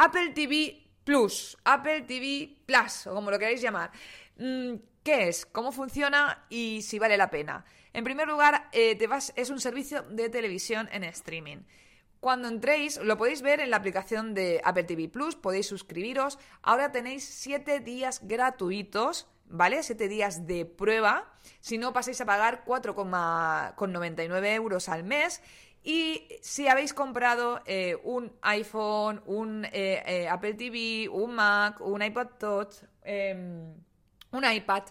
Apple 0.00 0.30
TV 0.30 0.80
Plus, 1.02 1.58
Apple 1.64 2.02
TV 2.02 2.56
Plus, 2.64 3.08
o 3.08 3.14
como 3.14 3.32
lo 3.32 3.38
queráis 3.38 3.60
llamar. 3.60 3.90
Mm, 4.36 4.74
¿Qué 5.02 5.28
es? 5.28 5.44
¿Cómo 5.44 5.72
funciona? 5.72 6.46
Y 6.48 6.82
si 6.82 7.00
vale 7.00 7.16
la 7.16 7.30
pena. 7.30 7.64
En 7.92 8.04
primer 8.04 8.28
lugar, 8.28 8.68
eh, 8.72 8.96
es 9.34 9.50
un 9.50 9.58
servicio 9.58 10.02
de 10.02 10.28
televisión 10.28 10.88
en 10.92 11.02
streaming. 11.02 11.64
Cuando 12.20 12.46
entréis, 12.46 12.98
lo 12.98 13.16
podéis 13.16 13.42
ver 13.42 13.58
en 13.58 13.70
la 13.70 13.76
aplicación 13.78 14.34
de 14.34 14.60
Apple 14.64 14.84
TV 14.84 15.08
Plus, 15.08 15.34
podéis 15.34 15.66
suscribiros. 15.66 16.38
Ahora 16.62 16.92
tenéis 16.92 17.24
7 17.24 17.80
días 17.80 18.20
gratuitos, 18.22 19.26
¿vale? 19.46 19.82
7 19.82 20.06
días 20.06 20.46
de 20.46 20.64
prueba. 20.64 21.32
Si 21.60 21.76
no, 21.76 21.92
pasáis 21.92 22.20
a 22.20 22.26
pagar 22.26 22.64
4,99 22.64 24.54
euros 24.54 24.88
al 24.88 25.02
mes. 25.02 25.42
Y 25.82 26.28
si 26.42 26.68
habéis 26.68 26.92
comprado 26.92 27.60
eh, 27.66 27.96
un 28.04 28.32
iPhone, 28.42 29.22
un 29.26 29.64
eh, 29.66 30.02
eh, 30.06 30.28
Apple 30.28 30.54
TV, 30.54 31.08
un 31.08 31.34
Mac, 31.34 31.80
un 31.80 32.02
iPod 32.02 32.28
Touch, 32.38 32.74
em, 33.02 33.74
un 34.32 34.44
iPad, 34.44 34.84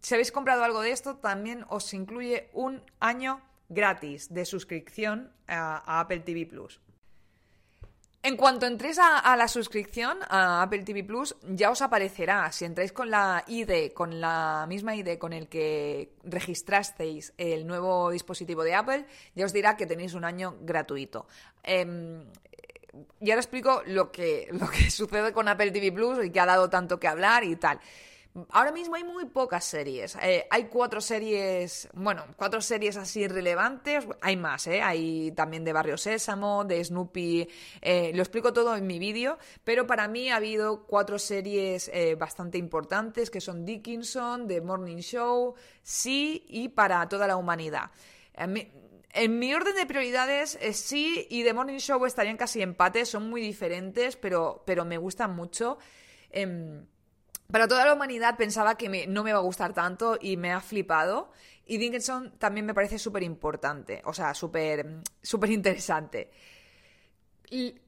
si 0.00 0.14
habéis 0.14 0.32
comprado 0.32 0.64
algo 0.64 0.80
de 0.80 0.90
esto, 0.90 1.16
también 1.16 1.64
os 1.68 1.92
incluye 1.94 2.50
un 2.52 2.82
año 3.00 3.40
gratis 3.68 4.32
de 4.32 4.44
suscripción 4.44 5.32
a, 5.46 5.76
a 5.86 6.00
Apple 6.00 6.20
TV 6.20 6.46
Plus. 6.46 6.80
En 8.24 8.36
cuanto 8.36 8.66
entréis 8.66 9.00
a, 9.00 9.36
la 9.36 9.48
suscripción 9.48 10.18
a 10.28 10.62
Apple 10.62 10.84
TV 10.84 11.02
Plus, 11.02 11.34
ya 11.42 11.72
os 11.72 11.82
aparecerá. 11.82 12.52
Si 12.52 12.64
entráis 12.64 12.92
con 12.92 13.10
la 13.10 13.42
ID, 13.48 13.92
con 13.92 14.20
la 14.20 14.64
misma 14.68 14.94
ID 14.94 15.18
con 15.18 15.32
el 15.32 15.48
que 15.48 16.14
registrasteis 16.22 17.34
el 17.36 17.66
nuevo 17.66 18.12
dispositivo 18.12 18.62
de 18.62 18.74
Apple, 18.74 19.06
ya 19.34 19.44
os 19.44 19.52
dirá 19.52 19.76
que 19.76 19.86
tenéis 19.86 20.14
un 20.14 20.24
año 20.24 20.54
gratuito. 20.60 21.26
Em, 21.64 22.24
y 23.20 23.30
ahora 23.30 23.40
explico 23.40 23.82
lo 23.86 24.12
que, 24.12 24.46
lo 24.52 24.70
que 24.70 24.88
sucede 24.88 25.32
con 25.32 25.48
Apple 25.48 25.72
TV 25.72 25.90
Plus 25.90 26.24
y 26.24 26.30
que 26.30 26.38
ha 26.38 26.46
dado 26.46 26.70
tanto 26.70 27.00
que 27.00 27.08
hablar 27.08 27.42
y 27.42 27.56
tal. 27.56 27.80
Ahora 28.48 28.72
mismo 28.72 28.94
hay 28.94 29.04
muy 29.04 29.26
pocas 29.26 29.62
series. 29.62 30.16
Eh, 30.22 30.46
hay 30.50 30.64
cuatro 30.64 31.02
series, 31.02 31.86
bueno, 31.92 32.24
cuatro 32.36 32.62
series 32.62 32.96
así 32.96 33.28
relevantes. 33.28 34.06
Hay 34.22 34.38
más, 34.38 34.66
¿eh? 34.68 34.80
Hay 34.80 35.32
también 35.32 35.64
de 35.64 35.74
Barrio 35.74 35.98
Sésamo, 35.98 36.64
de 36.64 36.82
Snoopy. 36.82 37.46
eh, 37.82 38.10
lo 38.14 38.22
explico 38.22 38.54
todo 38.54 38.74
en 38.74 38.86
mi 38.86 38.98
vídeo, 38.98 39.36
pero 39.64 39.86
para 39.86 40.08
mí 40.08 40.30
ha 40.30 40.36
habido 40.36 40.86
cuatro 40.86 41.18
series 41.18 41.90
eh, 41.92 42.14
bastante 42.14 42.56
importantes 42.56 43.28
que 43.28 43.42
son 43.42 43.66
Dickinson, 43.66 44.48
The 44.48 44.62
Morning 44.62 44.98
Show, 44.98 45.54
Sí 45.82 46.46
y 46.48 46.70
Para 46.70 47.06
toda 47.08 47.26
la 47.26 47.36
humanidad. 47.36 47.90
En 48.34 49.38
mi 49.38 49.52
orden 49.52 49.74
de 49.76 49.84
prioridades, 49.84 50.58
sí 50.72 51.26
y 51.28 51.44
The 51.44 51.52
Morning 51.52 51.78
Show 51.78 52.06
estarían 52.06 52.38
casi 52.38 52.62
empate, 52.62 53.04
son 53.04 53.28
muy 53.28 53.42
diferentes, 53.42 54.16
pero, 54.16 54.62
pero 54.64 54.86
me 54.86 54.96
gustan 54.96 55.36
mucho. 55.36 55.76
Em, 56.30 56.86
para 57.50 57.68
toda 57.68 57.84
la 57.84 57.94
humanidad 57.94 58.36
pensaba 58.36 58.76
que 58.76 59.06
no 59.06 59.24
me 59.24 59.32
va 59.32 59.38
a 59.38 59.42
gustar 59.42 59.74
tanto 59.74 60.18
y 60.20 60.36
me 60.36 60.52
ha 60.52 60.60
flipado. 60.60 61.30
Y 61.66 61.78
Dickinson 61.78 62.38
también 62.38 62.66
me 62.66 62.74
parece 62.74 62.98
súper 62.98 63.22
importante, 63.22 64.02
o 64.04 64.12
sea, 64.12 64.34
súper 64.34 65.02
súper 65.22 65.50
interesante. 65.50 66.30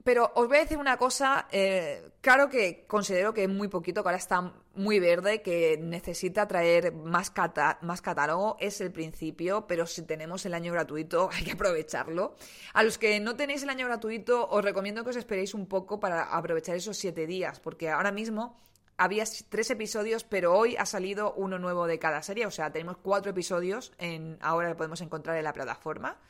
Pero 0.03 0.31
os 0.35 0.47
voy 0.47 0.59
a 0.59 0.61
decir 0.61 0.77
una 0.77 0.99
cosa, 0.99 1.49
eh, 1.51 2.11
claro 2.21 2.51
que 2.51 2.85
considero 2.87 3.33
que 3.33 3.45
es 3.45 3.49
muy 3.49 3.69
poquito, 3.69 4.03
que 4.03 4.09
ahora 4.11 4.19
está 4.19 4.53
muy 4.75 5.01
verde, 5.01 5.41
que 5.41 5.79
necesita 5.79 6.47
traer 6.47 6.93
más, 6.93 7.33
más 7.81 8.03
catálogo, 8.03 8.59
es 8.61 8.83
el 8.83 8.93
principio, 8.93 9.67
pero 9.67 9.87
si 9.87 10.03
tenemos 10.03 10.45
el 10.45 10.53
año 10.53 10.71
gratuito 10.73 11.31
hay 11.33 11.45
que 11.45 11.53
aprovecharlo. 11.53 12.37
A 12.75 12.83
los 12.83 12.99
que 12.99 13.19
no 13.21 13.37
tenéis 13.37 13.63
el 13.63 13.71
año 13.71 13.87
gratuito, 13.87 14.47
os 14.51 14.63
recomiendo 14.63 15.03
que 15.03 15.11
os 15.11 15.17
esperéis 15.17 15.55
un 15.55 15.67
poco 15.67 15.99
para 15.99 16.25
aprovechar 16.25 16.77
esos 16.77 16.99
siete 16.99 17.27
días, 17.27 17.59
porque 17.59 17.89
ahora 17.89 18.13
mismo 18.13 18.61
había 18.97 19.25
tres 19.49 19.71
episodios, 19.71 20.25
pero 20.25 20.57
hoy 20.57 20.77
ha 20.77 20.87
salido 20.87 21.35
uno 21.35 21.59
nuevo 21.59 21.87
de 21.87 21.99
cada 21.99 22.23
serie, 22.23 22.47
o 22.47 22.51
sea, 22.51 22.73
tenemos 22.73 22.97
cuatro 22.99 23.31
episodios 23.31 23.93
en, 23.99 24.39
ahora 24.41 24.69
lo 24.69 24.77
podemos 24.77 25.01
encontrar 25.01 25.37
en 25.37 25.45
la 25.45 25.53
plataforma. 25.53 26.21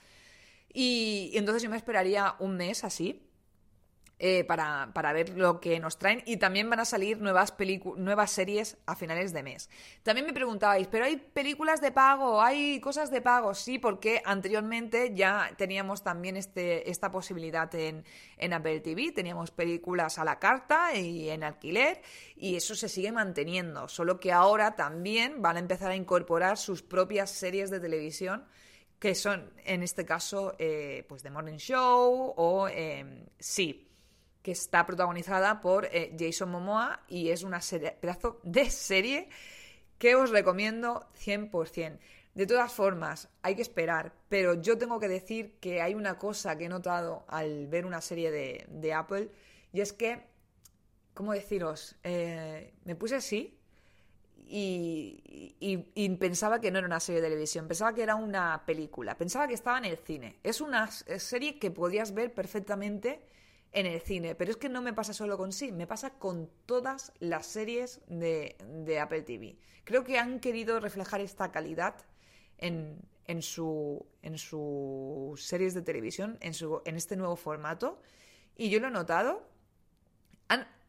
Y, 0.72 1.30
y 1.32 1.38
entonces 1.38 1.62
yo 1.62 1.70
me 1.70 1.76
esperaría 1.76 2.34
un 2.38 2.56
mes 2.56 2.84
así 2.84 3.30
eh, 4.18 4.44
para, 4.44 4.90
para 4.94 5.12
ver 5.12 5.30
lo 5.30 5.60
que 5.60 5.80
nos 5.80 5.98
traen 5.98 6.22
y 6.24 6.36
también 6.36 6.70
van 6.70 6.78
a 6.78 6.84
salir 6.84 7.20
nuevas, 7.20 7.52
nuevas 7.96 8.30
series 8.30 8.76
a 8.86 8.94
finales 8.94 9.32
de 9.32 9.42
mes. 9.42 9.68
También 10.04 10.26
me 10.26 10.32
preguntabais, 10.32 10.86
¿pero 10.86 11.04
hay 11.04 11.16
películas 11.16 11.80
de 11.80 11.90
pago? 11.90 12.40
¿Hay 12.40 12.80
cosas 12.80 13.10
de 13.10 13.20
pago? 13.20 13.54
Sí, 13.54 13.78
porque 13.78 14.22
anteriormente 14.24 15.14
ya 15.14 15.50
teníamos 15.56 16.04
también 16.04 16.36
este, 16.36 16.88
esta 16.90 17.10
posibilidad 17.10 17.74
en, 17.74 18.04
en 18.36 18.52
Apple 18.52 18.80
TV, 18.80 19.10
teníamos 19.12 19.50
películas 19.50 20.18
a 20.18 20.24
la 20.24 20.38
carta 20.38 20.94
y 20.94 21.28
en 21.28 21.42
alquiler 21.42 22.00
y 22.36 22.54
eso 22.54 22.76
se 22.76 22.88
sigue 22.88 23.10
manteniendo, 23.10 23.88
solo 23.88 24.20
que 24.20 24.32
ahora 24.32 24.76
también 24.76 25.42
van 25.42 25.56
a 25.56 25.60
empezar 25.60 25.90
a 25.90 25.96
incorporar 25.96 26.56
sus 26.56 26.82
propias 26.82 27.30
series 27.30 27.68
de 27.68 27.80
televisión 27.80 28.44
que 28.98 29.14
son 29.14 29.52
en 29.64 29.82
este 29.82 30.06
caso 30.06 30.54
eh, 30.58 31.04
pues 31.08 31.22
The 31.22 31.30
Morning 31.30 31.58
Show 31.58 32.32
o 32.36 32.68
eh, 32.68 33.26
Sí, 33.38 33.93
que 34.44 34.52
está 34.52 34.84
protagonizada 34.84 35.62
por 35.62 35.86
eh, 35.86 36.14
Jason 36.18 36.50
Momoa 36.50 37.00
y 37.08 37.30
es 37.30 37.44
una 37.44 37.62
serie, 37.62 37.92
pedazo 37.92 38.40
de 38.42 38.68
serie 38.68 39.30
que 39.98 40.14
os 40.16 40.28
recomiendo 40.30 41.08
100%. 41.14 41.98
De 42.34 42.46
todas 42.46 42.70
formas, 42.70 43.30
hay 43.40 43.54
que 43.54 43.62
esperar, 43.62 44.12
pero 44.28 44.60
yo 44.60 44.76
tengo 44.76 45.00
que 45.00 45.08
decir 45.08 45.54
que 45.60 45.80
hay 45.80 45.94
una 45.94 46.18
cosa 46.18 46.58
que 46.58 46.66
he 46.66 46.68
notado 46.68 47.24
al 47.28 47.68
ver 47.68 47.86
una 47.86 48.02
serie 48.02 48.30
de, 48.30 48.92
Apple 48.92 49.30
y 49.72 49.80
es 49.80 49.94
que, 49.94 50.20
¿cómo 51.14 51.32
deciros? 51.32 51.96
Eh, 52.02 52.74
me 52.84 52.96
puse 52.96 53.16
así 53.16 53.58
y, 54.46 55.54
y- 55.94 56.08
pensaba 56.16 56.60
que 56.60 56.70
no 56.70 56.80
era 56.80 56.86
una 56.86 57.00
serie 57.00 57.22
de 57.22 57.28
televisión, 57.28 57.66
pensaba 57.66 57.94
que 57.94 58.02
era 58.02 58.14
una 58.14 58.62
película, 58.66 59.16
pensaba 59.16 59.48
que 59.48 59.54
estaba 59.54 59.78
en 59.78 59.86
el 59.86 59.96
cine. 59.96 60.36
Es 60.42 60.60
una 60.60 60.90
serie 60.90 61.58
que 61.58 61.70
podías 61.70 62.12
ver 62.12 62.34
perfectamente 62.34 63.22
en 63.74 63.86
el 63.86 64.00
cine, 64.00 64.36
pero 64.36 64.52
es 64.52 64.56
que 64.56 64.68
no 64.68 64.80
me 64.80 64.92
pasa 64.92 65.12
solo 65.12 65.36
con 65.36 65.52
sí, 65.52 65.72
me 65.72 65.86
pasa 65.86 66.14
con 66.18 66.48
todas 66.64 67.12
las 67.18 67.46
series 67.46 68.00
de, 68.06 68.56
Apple 69.00 69.22
TV. 69.22 69.58
Creo 69.82 70.04
que 70.04 70.18
han 70.18 70.38
querido 70.38 70.78
reflejar 70.78 71.20
esta 71.20 71.50
calidad 71.50 71.96
en, 72.56 73.00
en, 73.26 73.42
su, 73.42 74.06
en 74.22 74.38
sus 74.38 75.44
series 75.44 75.74
de 75.74 75.82
televisión, 75.82 76.38
en, 76.40 76.54
su, 76.54 76.82
en 76.84 76.94
este 76.94 77.16
nuevo 77.16 77.34
formato. 77.34 78.00
Y 78.56 78.70
yo 78.70 78.78
lo 78.78 78.86
he 78.86 78.92
notado. 78.92 79.46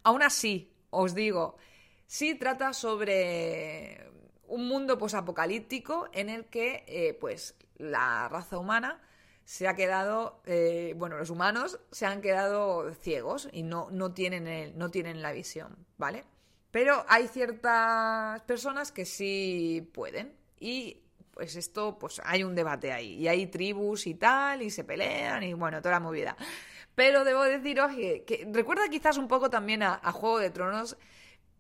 Aún 0.04 0.22
así, 0.22 0.72
os 0.92 1.16
digo, 1.16 1.58
sí 2.06 2.36
trata 2.36 2.74
sobre 2.74 4.12
un 4.48 4.68
mundo 4.68 5.00
posapocalíptico 5.00 6.08
en 6.14 6.30
el 6.30 6.46
que, 6.46 6.84
eh, 6.88 7.16
pues, 7.20 7.56
la 7.78 8.30
raza 8.30 8.60
humana 8.60 9.02
se 9.46 9.68
ha 9.68 9.76
quedado, 9.76 10.42
eh, 10.46 10.94
bueno, 10.98 11.18
los 11.18 11.30
humanos 11.30 11.80
se 11.92 12.06
han 12.06 12.22
quedado 12.22 12.92
ciegos 12.96 13.48
y 13.52 13.64
no, 13.64 13.90
no, 13.92 14.14
tienen 14.14 14.48
el- 14.48 14.78
no 14.78 14.90
tienen 14.92 15.22
la 15.22 15.32
visión, 15.32 15.78
¿vale? 15.98 16.26
Pero 16.72 17.06
hay 17.08 17.28
ciertas 17.28 18.42
personas 18.44 18.92
que 18.92 19.06
sí 19.06 19.90
pueden 19.94 20.36
y 20.60 21.02
pues 21.32 21.56
esto, 21.58 21.98
pues 22.00 22.22
hay 22.26 22.44
un 22.44 22.56
debate 22.56 22.92
ahí 22.92 23.14
y 23.16 23.28
hay 23.28 23.48
tribus 23.48 24.08
y 24.08 24.16
tal 24.16 24.62
y 24.62 24.70
se 24.70 24.84
pelean 24.84 25.44
y 25.44 25.54
bueno, 25.54 25.80
toda 25.82 25.92
la 25.96 26.00
movida. 26.00 26.36
Pero 26.96 27.24
debo 27.26 27.44
deciros 27.44 27.94
que, 27.94 28.24
que 28.24 28.48
recuerda 28.52 28.88
quizás 28.90 29.18
un 29.18 29.28
poco 29.28 29.50
también 29.50 29.84
a, 29.84 30.00
a 30.02 30.12
Juego 30.14 30.40
de 30.40 30.50
Tronos, 30.50 30.98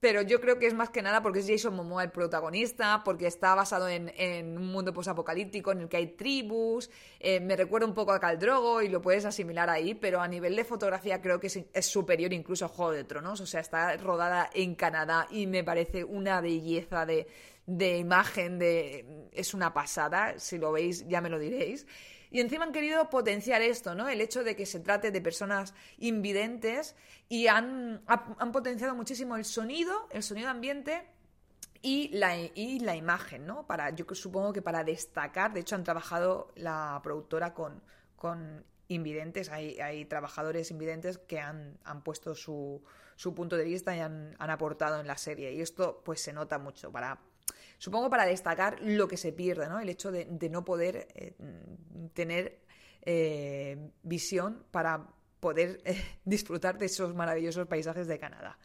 pero 0.05 0.21
yo 0.21 0.39
creo 0.39 0.59
que 0.59 0.67
es 0.67 0.75
más 0.75 0.91
que 0.91 1.01
nada 1.01 1.23
porque 1.23 1.39
es 1.39 1.47
Jason 1.47 1.75
Momoa 1.75 2.03
el 2.03 2.11
protagonista, 2.11 3.01
porque 3.03 3.25
está 3.25 3.55
basado 3.55 3.89
en, 3.89 4.11
un 4.55 4.67
mundo 4.67 4.93
posapocalíptico 4.93 5.71
en 5.71 5.81
el 5.81 5.89
que 5.89 5.97
hay 5.97 6.07
tribus. 6.15 6.91
eh, 7.19 7.39
me 7.39 7.55
recuerda 7.55 7.87
un 7.87 7.95
poco 7.95 8.11
a 8.11 8.19
Caldrogo 8.19 8.83
y 8.83 8.87
lo 8.87 9.01
puedes 9.01 9.25
asimilar 9.25 9.67
ahí, 9.67 9.95
pero 9.95 10.21
a 10.21 10.27
nivel 10.27 10.55
de 10.55 10.63
fotografía 10.63 11.23
creo 11.23 11.39
que 11.39 11.47
es, 11.47 11.59
es 11.73 11.87
superior 11.87 12.33
incluso 12.33 12.65
a 12.65 12.67
Juego 12.67 12.91
de 12.91 13.03
Tronos. 13.03 13.41
O 13.41 13.47
sea, 13.47 13.61
está 13.61 13.97
rodada 13.97 14.47
en 14.53 14.75
Canadá 14.75 15.25
y 15.31 15.47
me 15.47 15.63
parece 15.63 16.03
una 16.03 16.39
belleza 16.39 17.07
de, 17.07 17.25
de 17.65 17.97
imagen, 17.97 18.59
de 18.59 19.27
es 19.31 19.55
una 19.55 19.73
pasada. 19.73 20.37
Si 20.37 20.59
lo 20.59 20.71
veis, 20.71 21.07
ya 21.07 21.19
me 21.19 21.29
lo 21.29 21.39
diréis. 21.39 21.87
Y 22.35 22.41
encima 22.41 22.65
han 22.65 22.73
querido 22.73 23.09
potenciar 23.09 23.61
esto, 23.61 23.95
¿no? 23.95 24.09
El 24.09 24.19
hecho 24.19 24.43
de 24.43 24.57
que 24.57 24.65
se 24.65 24.81
trate 24.81 25.09
de 25.09 25.21
personas 25.21 25.73
invidentes 25.99 26.93
y 27.29 27.47
han, 27.47 28.03
ha- 28.07 28.35
han 28.39 28.51
potenciado 28.51 28.93
muchísimo 28.93 29.37
el 29.37 29.45
sonido, 29.45 30.09
el 30.11 30.21
sonido 30.21 30.49
ambiente 30.49 31.07
y 31.81 32.09
la, 32.09 32.35
y 32.35 32.79
la 32.81 32.93
imagen, 32.97 33.45
¿no? 33.45 33.65
Para, 33.65 33.91
yo 33.91 34.03
supongo 34.13 34.51
que 34.51 34.61
para 34.61 34.83
destacar, 34.83 35.53
de 35.53 35.61
hecho 35.61 35.75
han 35.75 35.85
trabajado 35.85 36.51
la 36.55 36.99
productora 37.01 37.53
con, 37.53 37.81
con 38.17 38.65
invidentes, 38.89 39.49
hay, 39.49 39.79
hay 39.79 40.03
trabajadores 40.03 40.71
invidentes 40.71 41.17
que 41.19 41.39
han, 41.39 41.77
han 41.85 42.03
puesto 42.03 42.35
su, 42.35 42.83
su 43.15 43.33
punto 43.33 43.55
de 43.55 43.63
vista 43.63 43.95
y 43.95 44.01
han, 44.01 44.35
han 44.39 44.49
aportado 44.49 44.99
en 44.99 45.07
la 45.07 45.15
serie. 45.17 45.53
Y 45.53 45.61
esto 45.61 46.01
pues 46.03 46.19
se 46.19 46.33
nota 46.33 46.57
mucho 46.59 46.91
para, 46.91 47.17
supongo 47.77 48.09
para 48.09 48.25
destacar 48.25 48.79
lo 48.81 49.07
que 49.07 49.17
se 49.17 49.31
pierde, 49.31 49.67
¿no? 49.67 49.79
El 49.79 49.89
hecho 49.89 50.11
de, 50.11 50.25
no 50.49 50.63
poder 50.65 51.07
eh, 51.15 51.33
tener 52.13 52.59
eh, 53.01 53.91
visión 54.03 54.65
para 54.71 55.07
poder 55.39 55.81
eh, 55.85 56.01
disfrutar 56.25 56.77
de 56.77 56.87
esos 56.87 57.13
maravillosos 57.13 57.67
paisajes 57.67 58.07
de 58.07 58.19
Canadá 58.19 58.57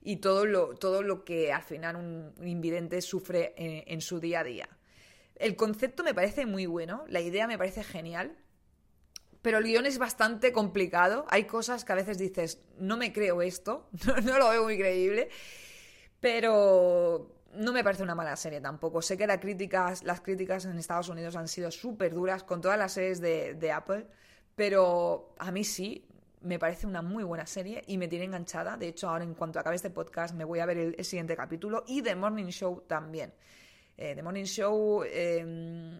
y 0.00 0.16
todo 0.16 0.46
lo, 0.46 0.74
todo 0.74 1.02
lo 1.02 1.24
que 1.24 1.52
al 1.52 1.62
final 1.62 1.96
un, 1.96 2.34
invidente 2.46 3.00
sufre 3.02 3.54
en, 3.56 3.84
en 3.86 4.00
su 4.00 4.20
día 4.20 4.40
a 4.40 4.44
día. 4.44 4.68
El 5.36 5.54
concepto 5.54 6.02
me 6.02 6.14
parece 6.14 6.46
muy 6.46 6.66
bueno, 6.66 7.04
la 7.08 7.20
idea 7.20 7.46
me 7.46 7.58
parece 7.58 7.84
genial, 7.84 8.36
pero 9.42 9.58
el 9.58 9.64
guion 9.64 9.86
es 9.86 9.98
bastante 9.98 10.52
complicado. 10.52 11.24
Hay 11.30 11.44
cosas 11.44 11.84
que 11.84 11.92
a 11.92 11.96
veces 11.96 12.18
dices, 12.18 12.60
no 12.78 12.96
me 12.96 13.12
creo 13.12 13.42
esto, 13.42 13.88
no, 14.06 14.16
no 14.16 14.38
lo 14.38 14.50
veo 14.50 14.64
muy 14.64 14.76
creíble, 14.76 15.28
pero 16.20 17.37
no 17.54 17.72
me 17.72 17.82
parece 17.82 18.02
una 18.02 18.14
mala 18.14 18.36
serie 18.36 18.60
tampoco. 18.60 19.02
Sé 19.02 19.16
que 19.16 19.26
las 19.26 19.38
críticas, 19.38 20.02
las 20.02 20.20
críticas 20.20 20.64
en 20.64 20.78
Estados 20.78 21.08
Unidos 21.08 21.36
han 21.36 21.48
sido 21.48 21.70
súper 21.70 22.14
duras 22.14 22.44
con 22.44 22.60
todas 22.60 22.78
las 22.78 22.92
series 22.92 23.20
de, 23.20 23.72
Apple, 23.72 24.06
pero 24.54 25.34
a 25.38 25.50
mí 25.50 25.64
sí, 25.64 26.06
me 26.40 26.58
parece 26.58 26.86
una 26.86 27.02
muy 27.02 27.24
buena 27.24 27.46
serie 27.46 27.82
y 27.86 27.98
me 27.98 28.08
tiene 28.08 28.26
enganchada. 28.26 28.76
De 28.76 28.88
hecho, 28.88 29.08
ahora 29.08 29.24
en 29.24 29.34
cuanto 29.34 29.58
acabe 29.58 29.76
este 29.76 29.90
podcast 29.90 30.34
me 30.34 30.44
voy 30.44 30.60
a 30.60 30.66
ver 30.66 30.78
el, 30.78 31.04
siguiente 31.04 31.36
capítulo 31.36 31.84
y 31.86 32.02
The 32.02 32.14
Morning 32.14 32.46
Show 32.46 32.84
también. 32.86 33.32
Eh, 33.96 34.14
The 34.14 34.22
Morning 34.22 34.44
Show 34.44 35.02
eh, 35.04 35.98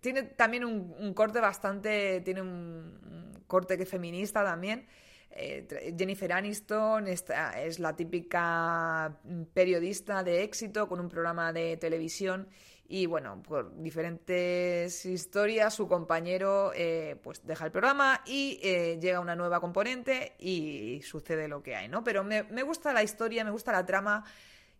tiene 0.00 0.22
también 0.22 0.64
un, 0.64 1.14
corte 1.14 1.40
bastante, 1.40 2.20
tiene 2.20 2.42
un 2.42 3.42
corte 3.46 3.78
que 3.78 3.86
feminista 3.86 4.44
también. 4.44 4.86
Eh, 5.34 5.94
Jennifer 5.98 6.32
Aniston 6.32 7.08
esta, 7.08 7.60
es 7.62 7.78
la 7.78 7.96
típica 7.96 9.18
periodista 9.54 10.22
de 10.22 10.42
éxito 10.42 10.88
con 10.88 11.00
un 11.00 11.08
programa 11.08 11.52
de 11.52 11.76
televisión 11.78 12.48
y 12.86 13.06
bueno, 13.06 13.42
por 13.42 13.74
diferentes 13.82 15.06
historias 15.06 15.72
su 15.72 15.88
compañero 15.88 16.72
eh, 16.74 17.16
pues 17.22 17.46
deja 17.46 17.64
el 17.64 17.72
programa 17.72 18.22
y 18.26 18.60
eh, 18.62 18.98
llega 19.00 19.20
una 19.20 19.34
nueva 19.34 19.60
componente 19.60 20.34
y 20.38 21.00
sucede 21.02 21.48
lo 21.48 21.62
que 21.62 21.76
hay, 21.76 21.88
¿no? 21.88 22.04
Pero 22.04 22.22
me, 22.22 22.42
me, 22.42 22.62
gusta 22.62 22.92
la 22.92 23.02
historia, 23.02 23.44
me 23.44 23.50
gusta 23.50 23.72
la 23.72 23.86
trama 23.86 24.24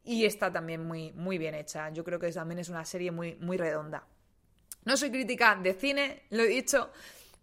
y 0.05 0.27
está 0.27 0.53
también 0.53 0.87
muy, 0.87 1.13
muy 1.13 1.39
bien 1.39 1.55
hecha. 1.55 1.89
Yo 1.91 2.05
creo 2.05 2.19
que 2.19 2.31
también 2.31 2.59
es 2.59 2.69
una 2.69 2.85
serie 2.85 3.11
muy, 3.11 3.37
muy 3.37 3.57
redonda. 3.57 4.07
No 4.85 4.97
soy 4.97 5.11
crítica 5.11 5.57
de 5.57 5.73
cine, 5.73 6.25
lo 6.31 6.43
he 6.43 6.49
dicho, 6.49 6.91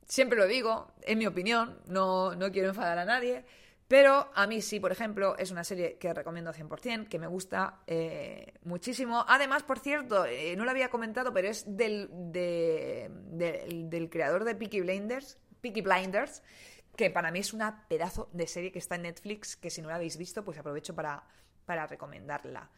siempre 0.09 0.37
lo 0.37 0.47
digo, 0.47 0.91
es 1.03 1.15
mi 1.15 1.25
opinión, 1.25 1.79
no, 1.87 2.35
no 2.35 2.51
quiero 2.51 2.69
enfadar 2.69 2.97
a 2.97 3.05
nadie. 3.05 3.45
Pero 3.87 4.29
a 4.35 4.45
mí 4.45 4.61
sí, 4.61 4.79
por 4.79 4.91
ejemplo, 4.91 5.35
es 5.39 5.49
una 5.49 5.63
serie 5.63 5.97
que 5.97 6.13
recomiendo 6.13 6.53
100%, 6.53 7.07
que 7.07 7.17
me 7.17 7.25
gusta 7.25 7.79
eh, 7.87 8.53
muchísimo. 8.63 9.25
Además, 9.27 9.63
por 9.63 9.79
cierto, 9.79 10.25
eh, 10.25 10.55
no 10.55 10.63
lo 10.63 10.69
había 10.69 10.89
comentado, 10.89 11.33
pero 11.33 11.47
es 11.47 11.65
del, 11.65 12.07
de, 12.11 13.09
de, 13.31 13.87
del 13.89 14.09
creador 14.11 14.43
de 14.43 14.53
Peaky 14.53 14.81
Blinders, 14.81 15.39
Peaky 15.61 15.81
Blinders, 15.81 16.43
que 16.95 17.09
para 17.09 17.31
mí 17.31 17.39
es 17.39 17.51
una 17.51 17.87
pedazo 17.87 18.29
de 18.31 18.45
serie 18.45 18.71
que 18.71 18.77
está 18.77 18.93
en 18.93 19.03
Netflix, 19.03 19.55
que 19.55 19.71
si 19.71 19.81
no 19.81 19.89
la 19.89 19.95
habéis 19.95 20.17
visto, 20.17 20.45
pues 20.45 20.59
aprovecho 20.59 20.93
para, 20.93 21.23
para 21.65 21.87
recomendarla. 21.87 22.69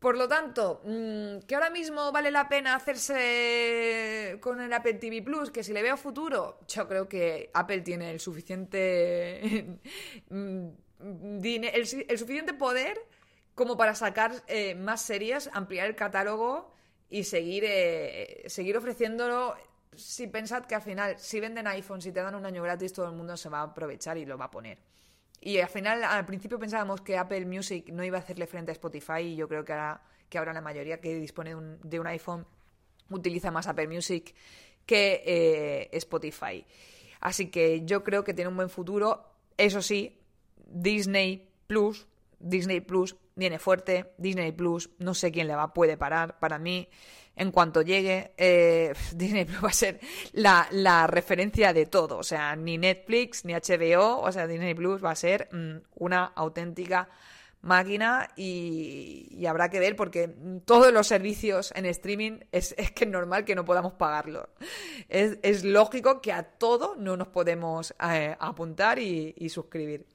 Por 0.00 0.16
lo 0.16 0.26
tanto, 0.28 0.80
que 1.46 1.54
ahora 1.54 1.68
mismo 1.68 2.10
vale 2.10 2.30
la 2.30 2.48
pena 2.48 2.74
hacerse 2.74 4.38
con 4.40 4.58
el 4.60 4.72
Apple 4.72 4.94
TV 4.94 5.20
Plus, 5.20 5.50
que 5.50 5.62
si 5.62 5.74
le 5.74 5.82
veo 5.82 5.98
futuro, 5.98 6.58
yo 6.66 6.88
creo 6.88 7.06
que 7.06 7.50
Apple 7.52 7.82
tiene 7.82 8.10
el 8.10 8.18
suficiente 8.18 9.78
el, 10.30 12.06
el 12.08 12.18
suficiente 12.18 12.54
poder 12.54 12.98
como 13.54 13.76
para 13.76 13.94
sacar 13.94 14.32
eh, 14.46 14.74
más 14.74 15.02
series, 15.02 15.50
ampliar 15.52 15.86
el 15.86 15.94
catálogo 15.94 16.72
y 17.10 17.24
seguir, 17.24 17.64
eh, 17.66 18.44
seguir 18.46 18.78
ofreciéndolo. 18.78 19.54
Si 19.94 20.28
pensad 20.28 20.64
que 20.64 20.76
al 20.76 20.80
final, 20.80 21.18
si 21.18 21.40
venden 21.40 21.66
iPhones 21.66 22.06
y 22.06 22.12
te 22.12 22.22
dan 22.22 22.34
un 22.34 22.46
año 22.46 22.62
gratis, 22.62 22.94
todo 22.94 23.06
el 23.06 23.16
mundo 23.16 23.36
se 23.36 23.50
va 23.50 23.60
a 23.60 23.64
aprovechar 23.64 24.16
y 24.16 24.24
lo 24.24 24.38
va 24.38 24.46
a 24.46 24.50
poner. 24.50 24.78
Y 25.40 25.58
al 25.58 25.68
final, 25.68 26.04
al 26.04 26.26
principio 26.26 26.58
pensábamos 26.58 27.00
que 27.00 27.16
Apple 27.16 27.46
Music 27.46 27.88
no 27.90 28.04
iba 28.04 28.18
a 28.18 28.20
hacerle 28.20 28.46
frente 28.46 28.70
a 28.70 28.74
Spotify 28.74 29.20
y 29.22 29.36
yo 29.36 29.48
creo 29.48 29.64
que 29.64 29.72
ahora, 29.72 30.02
que 30.28 30.38
ahora 30.38 30.52
la 30.52 30.60
mayoría 30.60 31.00
que 31.00 31.14
dispone 31.14 31.50
de 31.50 31.56
un, 31.56 31.78
de 31.82 31.98
un 31.98 32.06
iPhone 32.06 32.46
utiliza 33.08 33.50
más 33.50 33.66
Apple 33.66 33.88
Music 33.88 34.34
que 34.84 35.22
eh, 35.24 35.88
Spotify. 35.92 36.64
Así 37.20 37.50
que 37.50 37.84
yo 37.84 38.02
creo 38.02 38.24
que 38.24 38.34
tiene 38.34 38.48
un 38.48 38.56
buen 38.56 38.70
futuro. 38.70 39.24
Eso 39.56 39.82
sí, 39.82 40.18
Disney 40.66 41.48
Plus, 41.66 42.06
Disney 42.38 42.80
Plus 42.80 43.16
viene 43.34 43.58
fuerte. 43.58 44.12
Disney 44.18 44.52
Plus, 44.52 44.90
no 44.98 45.14
sé 45.14 45.30
quién 45.30 45.46
le 45.46 45.54
va, 45.54 45.72
puede 45.72 45.96
parar. 45.96 46.38
Para 46.38 46.58
mí, 46.58 46.88
en 47.40 47.52
cuanto 47.52 47.80
llegue, 47.80 48.32
eh, 48.36 48.92
Disney 49.14 49.46
Plus 49.46 49.64
va 49.64 49.68
a 49.68 49.72
ser 49.72 49.98
la, 50.32 51.06
referencia 51.06 51.72
de 51.72 51.86
todo. 51.86 52.18
O 52.18 52.22
sea, 52.22 52.54
ni 52.54 52.76
Netflix, 52.76 53.46
ni 53.46 53.54
HBO, 53.54 54.20
o 54.20 54.30
sea, 54.30 54.46
Disney 54.46 54.74
Plus 54.74 55.02
va 55.02 55.12
a 55.12 55.16
ser 55.16 55.48
mmm, 55.50 55.78
una 55.96 56.26
auténtica 56.26 57.08
máquina 57.62 58.28
y, 58.36 59.44
habrá 59.46 59.70
que 59.70 59.80
ver 59.80 59.96
porque 59.96 60.34
todos 60.66 60.92
los 60.92 61.06
servicios 61.06 61.72
en 61.74 61.86
streaming 61.86 62.40
es, 62.52 62.74
es 62.78 62.90
que 62.92 63.04
es 63.04 63.10
normal 63.10 63.46
que 63.46 63.54
no 63.54 63.64
podamos 63.64 63.94
pagarlo. 63.94 64.50
Es, 65.08 65.64
lógico 65.64 66.20
que 66.20 66.32
a 66.32 66.42
todo 66.42 66.94
no 66.96 67.16
nos 67.16 67.28
podemos 67.28 67.94
eh, 68.12 68.36
apuntar 68.38 68.98
y 68.98 69.48
suscribir. 69.48 70.06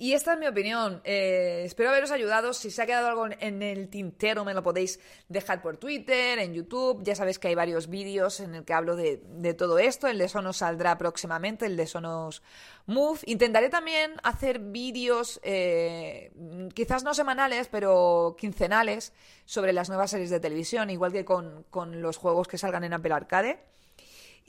Y 0.00 0.12
esta 0.12 0.34
es 0.34 0.38
mi 0.38 0.46
opinión. 0.46 1.00
Eh, 1.02 1.62
espero 1.64 1.90
haberos 1.90 2.12
ayudado. 2.12 2.52
Si 2.52 2.70
se 2.70 2.80
ha 2.80 2.86
quedado 2.86 3.08
algo 3.08 3.26
en 3.26 3.62
el 3.62 3.88
tintero, 3.88 4.44
me 4.44 4.54
lo 4.54 4.62
podéis 4.62 5.00
dejar 5.28 5.60
por 5.60 5.76
Twitter, 5.76 6.38
en 6.38 6.54
YouTube. 6.54 7.02
Ya 7.02 7.16
sabéis 7.16 7.40
que 7.40 7.48
hay 7.48 7.56
varios 7.56 7.88
vídeos 7.88 8.38
en 8.38 8.54
el 8.54 8.64
que 8.64 8.74
hablo 8.74 8.94
de, 8.94 9.16
todo 9.54 9.80
esto. 9.80 10.06
El 10.06 10.18
de 10.18 10.28
Sonos 10.28 10.58
saldrá 10.58 10.96
próximamente, 10.98 11.66
el 11.66 11.76
de 11.76 11.88
Sonos 11.88 12.44
Move. 12.86 13.18
Intentaré 13.26 13.70
también 13.70 14.12
hacer 14.22 14.60
vídeos, 14.60 15.40
eh, 15.42 16.30
quizás 16.74 17.02
no 17.02 17.12
semanales, 17.12 17.66
pero 17.66 18.36
quincenales, 18.38 19.12
sobre 19.46 19.72
las 19.72 19.88
nuevas 19.88 20.12
series 20.12 20.30
de 20.30 20.38
televisión, 20.38 20.90
igual 20.90 21.10
que 21.10 21.24
con, 21.24 21.64
con 21.70 22.00
los 22.00 22.18
juegos 22.18 22.46
que 22.46 22.56
salgan 22.56 22.84
en 22.84 22.92
Apple 22.92 23.14
Arcade. 23.14 23.58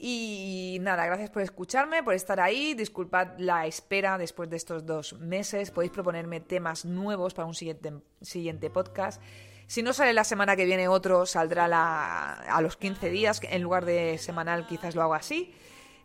Y 0.02 0.78
nada, 0.80 1.06
gracias 1.06 1.30
por 1.30 1.42
escucharme, 1.42 2.04
por 2.04 2.14
estar 2.14 2.40
ahí. 2.40 2.74
Disculpad 2.74 3.38
la 3.38 3.66
espera 3.68 4.18
después 4.18 4.50
de 4.50 4.56
estos 4.56 4.86
dos 4.86 5.14
meses. 5.20 5.72
Podéis 5.72 5.92
proponerme 5.92 6.40
temas 6.40 6.86
nuevos 6.86 7.34
para 7.34 7.46
un 7.46 7.54
siguiente, 7.54 7.92
siguiente 8.22 8.70
podcast. 8.70 9.22
Si 9.68 9.84
no 9.84 9.92
sale 9.92 10.14
la 10.14 10.24
semana 10.24 10.56
que 10.56 10.64
viene 10.64 10.88
otro, 10.88 11.26
saldrá 11.26 11.68
la- 11.68 12.32
a 12.32 12.62
los 12.62 12.78
15 12.78 13.10
días. 13.10 13.42
En 13.44 13.62
lugar 13.62 13.84
de 13.84 14.18
semanal, 14.18 14.66
quizás 14.68 14.96
lo 14.96 15.04
haga 15.04 15.18
así. 15.18 15.54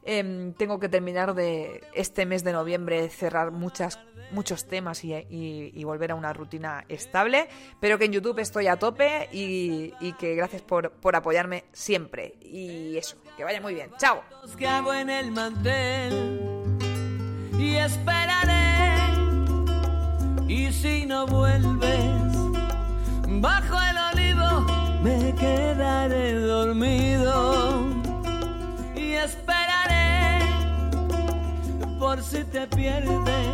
Em, 0.06 0.52
tengo 0.52 0.78
que 0.78 0.88
terminar 0.88 1.34
de 1.34 1.82
este 1.94 2.26
mes 2.26 2.44
de 2.44 2.52
noviembre, 2.52 3.08
cerrar 3.08 3.50
muchas, 3.50 3.98
muchos 4.32 4.66
temas 4.66 5.02
y, 5.02 5.82
volver 5.84 6.12
a 6.12 6.14
una 6.14 6.32
rutina 6.32 6.84
estable. 6.88 7.48
Pero 7.80 7.98
que 7.98 8.04
en 8.04 8.12
YouTube 8.12 8.38
estoy 8.38 8.66
a 8.66 8.76
tope 8.76 9.28
y, 9.32 9.92
que 10.18 10.34
gracias 10.34 10.62
por, 10.62 10.90
por 10.92 11.16
apoyarme 11.16 11.64
siempre. 11.72 12.34
Y 12.40 12.96
eso, 12.96 13.16
que 13.36 13.44
vaya 13.44 13.60
muy 13.60 13.74
bien. 13.74 13.90
¡Chao! 13.98 14.22
y 17.58 17.76
esperaré. 17.76 18.54
Y 20.48 20.70
si 20.72 21.06
no 21.06 21.26
vuelves, 21.26 22.32
bajo 23.40 23.76
el 23.90 23.96
olivo 24.12 25.00
me 25.02 25.34
quedaré 25.34 26.34
dormido 26.34 27.63
por 32.14 32.22
si 32.22 32.44
te 32.44 32.66
pierdes. 32.68 33.46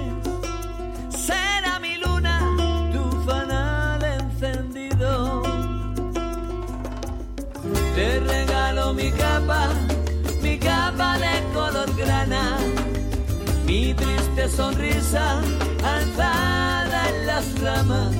Será 1.09 1.79
mi 1.81 1.97
luna 1.97 2.37
tu 2.93 3.05
fanal 3.27 4.03
encendido. 4.03 5.43
Te 7.95 8.21
regalo 8.21 8.93
mi 8.93 9.11
capa, 9.13 9.69
mi 10.43 10.59
capa 10.59 11.19
de 11.25 11.35
color 11.55 11.91
grana, 11.97 12.59
mi 13.67 13.95
triste 13.95 14.49
sonrisa 14.49 15.41
alzada 15.95 17.09
en 17.11 17.27
las 17.27 17.61
ramas, 17.61 18.13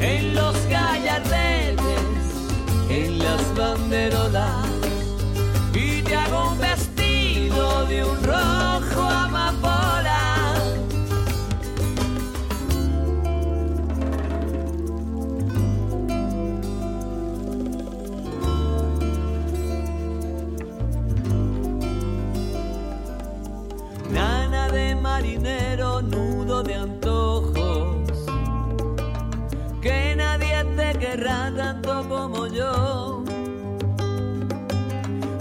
en 0.00 0.34
los 0.34 0.56
gallardetes, 0.66 2.26
en 2.88 3.18
las 3.18 3.42
banderolas, 3.56 4.66
y 5.74 6.02
te 6.02 6.16
hago 6.16 6.50
un 6.50 6.58
vestido 6.58 7.86
de 7.86 8.04
un 8.04 8.22
rojo 8.24 8.61
de 26.62 26.74
antojos. 26.74 28.26
Que 29.80 30.14
nadie 30.16 30.64
te 30.76 30.98
querrá 30.98 31.52
tanto 31.56 32.08
como 32.08 32.46
yo. 32.46 33.24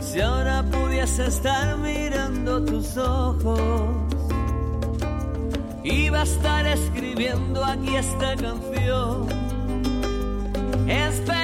Si 0.01 0.19
ahora 0.19 0.63
pudiese 0.63 1.27
estar 1.27 1.77
mirando 1.77 2.63
tus 2.65 2.97
ojos, 2.97 3.61
iba 5.83 6.19
a 6.19 6.23
estar 6.23 6.65
escribiendo 6.67 7.63
aquí 7.63 7.95
esta 7.95 8.35
canción. 8.35 9.27
Esperaré, 10.87 11.40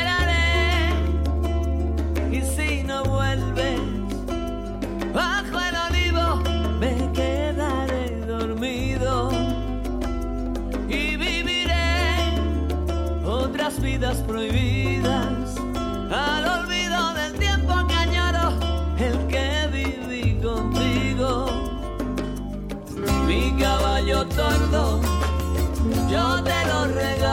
prohibidas. 14.28 15.56
Al 16.12 16.46
olvido 16.60 17.14
del 17.16 17.34
tiempo 17.40 17.74
que 17.88 17.96
el 19.00 19.28
que 19.28 19.68
viví 19.72 20.40
contigo. 20.40 21.48
Mi 23.26 23.58
caballo 23.60 24.26
tordo 24.28 25.02
yo 26.10 26.44
te 26.44 26.66
lo 26.68 26.86
regalo 26.86 27.27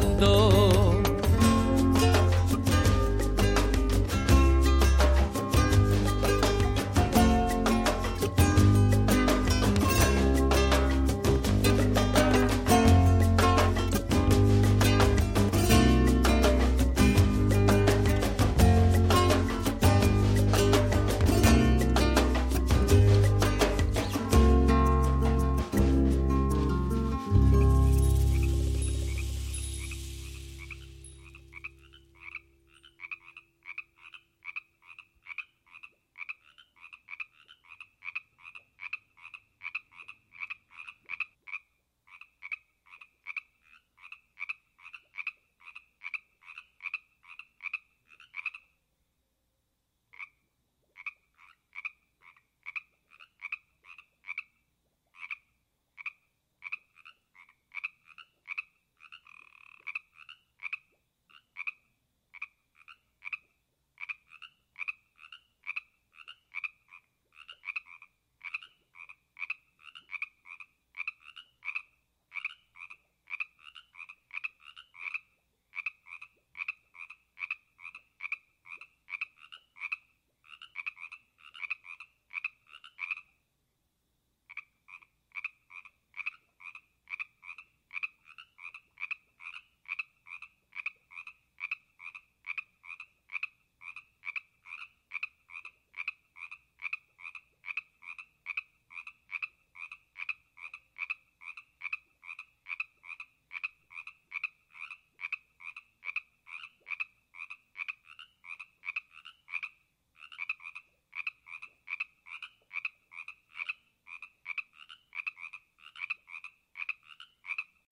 desencanto 0.00 0.71